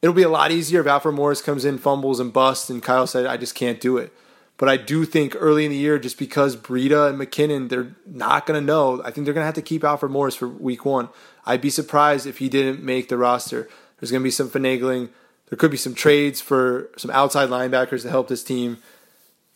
It'll 0.00 0.14
be 0.14 0.22
a 0.22 0.28
lot 0.28 0.52
easier 0.52 0.80
if 0.80 0.86
Alfred 0.86 1.16
Morris 1.16 1.42
comes 1.42 1.64
in, 1.64 1.78
fumbles, 1.78 2.20
and 2.20 2.32
busts, 2.32 2.70
and 2.70 2.80
Kyle 2.80 3.08
said, 3.08 3.26
I 3.26 3.36
just 3.36 3.56
can't 3.56 3.80
do 3.80 3.96
it. 3.96 4.12
But 4.58 4.68
I 4.68 4.76
do 4.76 5.04
think 5.04 5.36
early 5.38 5.66
in 5.66 5.70
the 5.70 5.76
year, 5.76 5.98
just 5.98 6.18
because 6.18 6.56
Breida 6.56 7.10
and 7.10 7.20
McKinnon, 7.20 7.68
they're 7.68 7.94
not 8.06 8.46
going 8.46 8.58
to 8.58 8.64
know. 8.64 9.02
I 9.02 9.10
think 9.10 9.26
they're 9.26 9.34
going 9.34 9.42
to 9.42 9.46
have 9.46 9.54
to 9.54 9.62
keep 9.62 9.84
Alfred 9.84 10.10
Morris 10.10 10.34
for 10.34 10.48
week 10.48 10.84
one. 10.84 11.10
I'd 11.44 11.60
be 11.60 11.70
surprised 11.70 12.26
if 12.26 12.38
he 12.38 12.48
didn't 12.48 12.82
make 12.82 13.08
the 13.08 13.18
roster. 13.18 13.68
There's 14.00 14.10
going 14.10 14.22
to 14.22 14.26
be 14.26 14.30
some 14.30 14.48
finagling. 14.48 15.10
There 15.48 15.58
could 15.58 15.70
be 15.70 15.76
some 15.76 15.94
trades 15.94 16.40
for 16.40 16.90
some 16.96 17.10
outside 17.10 17.50
linebackers 17.50 18.02
to 18.02 18.10
help 18.10 18.28
this 18.28 18.42
team. 18.42 18.78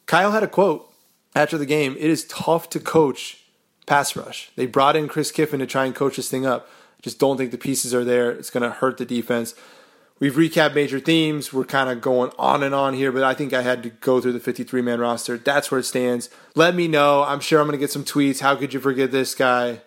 Kyle 0.06 0.32
had 0.32 0.42
a 0.42 0.48
quote 0.48 0.92
after 1.34 1.56
the 1.56 1.66
game 1.66 1.96
It 1.98 2.10
is 2.10 2.24
tough 2.24 2.68
to 2.70 2.80
coach 2.80 3.38
pass 3.86 4.14
rush. 4.14 4.50
They 4.54 4.66
brought 4.66 4.96
in 4.96 5.08
Chris 5.08 5.32
Kiffin 5.32 5.60
to 5.60 5.66
try 5.66 5.86
and 5.86 5.94
coach 5.94 6.16
this 6.16 6.30
thing 6.30 6.46
up. 6.46 6.68
Just 7.02 7.18
don't 7.18 7.36
think 7.36 7.50
the 7.50 7.58
pieces 7.58 7.94
are 7.94 8.04
there. 8.04 8.30
It's 8.30 8.50
going 8.50 8.62
to 8.62 8.70
hurt 8.70 8.98
the 8.98 9.06
defense. 9.06 9.54
We've 10.20 10.34
recapped 10.34 10.74
major 10.74 11.00
themes. 11.00 11.50
We're 11.50 11.64
kind 11.64 11.88
of 11.88 12.02
going 12.02 12.30
on 12.38 12.62
and 12.62 12.74
on 12.74 12.92
here, 12.92 13.10
but 13.10 13.22
I 13.22 13.32
think 13.32 13.54
I 13.54 13.62
had 13.62 13.82
to 13.84 13.88
go 13.88 14.20
through 14.20 14.34
the 14.34 14.40
53 14.40 14.82
man 14.82 15.00
roster. 15.00 15.38
That's 15.38 15.70
where 15.70 15.80
it 15.80 15.84
stands. 15.84 16.28
Let 16.54 16.74
me 16.74 16.88
know. 16.88 17.22
I'm 17.22 17.40
sure 17.40 17.58
I'm 17.58 17.66
going 17.66 17.78
to 17.78 17.82
get 17.82 17.90
some 17.90 18.04
tweets. 18.04 18.40
How 18.40 18.54
could 18.54 18.74
you 18.74 18.80
forget 18.80 19.10
this 19.10 19.34
guy? 19.34 19.80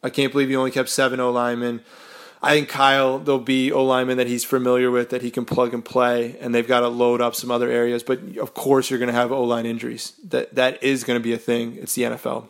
I 0.00 0.10
can't 0.10 0.30
believe 0.30 0.48
you 0.48 0.58
only 0.58 0.70
kept 0.70 0.88
seven 0.88 1.18
O 1.18 1.32
linemen. 1.32 1.80
I 2.40 2.54
think 2.54 2.68
Kyle, 2.68 3.18
there'll 3.18 3.40
be 3.40 3.72
O 3.72 3.84
linemen 3.84 4.16
that 4.18 4.28
he's 4.28 4.44
familiar 4.44 4.92
with 4.92 5.10
that 5.10 5.22
he 5.22 5.30
can 5.30 5.44
plug 5.44 5.74
and 5.74 5.84
play, 5.84 6.36
and 6.40 6.54
they've 6.54 6.66
got 6.66 6.80
to 6.80 6.88
load 6.88 7.20
up 7.20 7.34
some 7.34 7.50
other 7.50 7.68
areas. 7.68 8.04
But 8.04 8.36
of 8.36 8.54
course, 8.54 8.90
you're 8.90 8.98
going 9.00 9.08
to 9.08 9.14
have 9.14 9.32
O 9.32 9.42
line 9.42 9.66
injuries. 9.66 10.12
That 10.24 10.54
that 10.54 10.82
is 10.84 11.02
going 11.02 11.18
to 11.18 11.22
be 11.22 11.32
a 11.32 11.38
thing. 11.38 11.78
It's 11.80 11.94
the 11.94 12.02
NFL. 12.02 12.46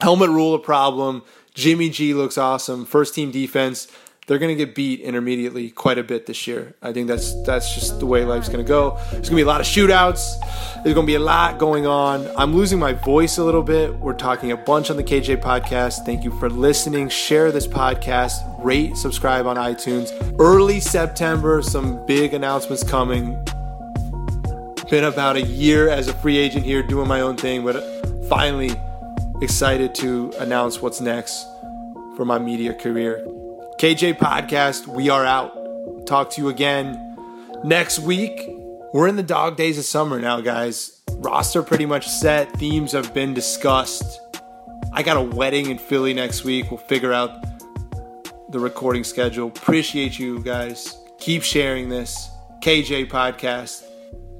Helmet 0.00 0.30
rule 0.30 0.54
a 0.54 0.58
problem. 0.58 1.22
Jimmy 1.52 1.90
G 1.90 2.14
looks 2.14 2.38
awesome. 2.38 2.86
First 2.86 3.14
team 3.14 3.30
defense 3.30 3.88
they're 4.30 4.38
going 4.38 4.56
to 4.56 4.64
get 4.64 4.76
beat 4.76 5.00
intermediately 5.00 5.70
quite 5.70 5.98
a 5.98 6.04
bit 6.04 6.26
this 6.26 6.46
year. 6.46 6.76
I 6.80 6.92
think 6.92 7.08
that's 7.08 7.34
that's 7.42 7.74
just 7.74 7.98
the 7.98 8.06
way 8.06 8.24
life's 8.24 8.48
going 8.48 8.64
to 8.64 8.68
go. 8.68 8.96
There's 9.10 9.28
going 9.28 9.30
to 9.30 9.34
be 9.34 9.42
a 9.42 9.46
lot 9.46 9.60
of 9.60 9.66
shootouts. 9.66 10.38
There's 10.84 10.94
going 10.94 11.04
to 11.04 11.10
be 11.10 11.16
a 11.16 11.18
lot 11.18 11.58
going 11.58 11.84
on. 11.84 12.30
I'm 12.36 12.54
losing 12.54 12.78
my 12.78 12.92
voice 12.92 13.38
a 13.38 13.44
little 13.44 13.64
bit. 13.64 13.92
We're 13.92 14.14
talking 14.14 14.52
a 14.52 14.56
bunch 14.56 14.88
on 14.88 14.96
the 14.96 15.02
KJ 15.02 15.42
podcast. 15.42 16.06
Thank 16.06 16.22
you 16.22 16.30
for 16.38 16.48
listening. 16.48 17.08
Share 17.08 17.50
this 17.50 17.66
podcast. 17.66 18.38
Rate, 18.64 18.96
subscribe 18.96 19.48
on 19.48 19.56
iTunes. 19.56 20.12
Early 20.38 20.78
September, 20.78 21.60
some 21.60 22.06
big 22.06 22.32
announcements 22.32 22.84
coming. 22.84 23.32
Been 24.88 25.02
about 25.02 25.38
a 25.38 25.42
year 25.42 25.88
as 25.88 26.06
a 26.06 26.12
free 26.12 26.38
agent 26.38 26.64
here 26.64 26.84
doing 26.84 27.08
my 27.08 27.20
own 27.20 27.36
thing, 27.36 27.64
but 27.64 27.82
finally 28.28 28.70
excited 29.42 29.92
to 29.96 30.32
announce 30.38 30.80
what's 30.80 31.00
next 31.00 31.48
for 32.14 32.24
my 32.24 32.38
media 32.38 32.72
career. 32.72 33.26
KJ 33.80 34.18
Podcast, 34.18 34.86
we 34.86 35.08
are 35.08 35.24
out. 35.24 36.06
Talk 36.06 36.28
to 36.32 36.42
you 36.42 36.50
again 36.50 37.16
next 37.64 37.98
week. 37.98 38.38
We're 38.92 39.08
in 39.08 39.16
the 39.16 39.22
dog 39.22 39.56
days 39.56 39.78
of 39.78 39.86
summer 39.86 40.20
now, 40.20 40.42
guys. 40.42 41.00
Roster 41.12 41.62
pretty 41.62 41.86
much 41.86 42.06
set, 42.06 42.52
themes 42.58 42.92
have 42.92 43.14
been 43.14 43.32
discussed. 43.32 44.20
I 44.92 45.02
got 45.02 45.16
a 45.16 45.22
wedding 45.22 45.70
in 45.70 45.78
Philly 45.78 46.12
next 46.12 46.44
week. 46.44 46.70
We'll 46.70 46.76
figure 46.76 47.14
out 47.14 47.42
the 48.52 48.60
recording 48.60 49.02
schedule. 49.02 49.48
Appreciate 49.48 50.18
you 50.18 50.40
guys. 50.40 50.98
Keep 51.18 51.42
sharing 51.42 51.88
this. 51.88 52.28
KJ 52.62 53.08
Podcast. 53.08 53.84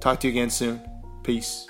Talk 0.03 0.20
to 0.20 0.28
you 0.28 0.32
again 0.32 0.51
soon. 0.51 0.82
Peace. 1.24 1.70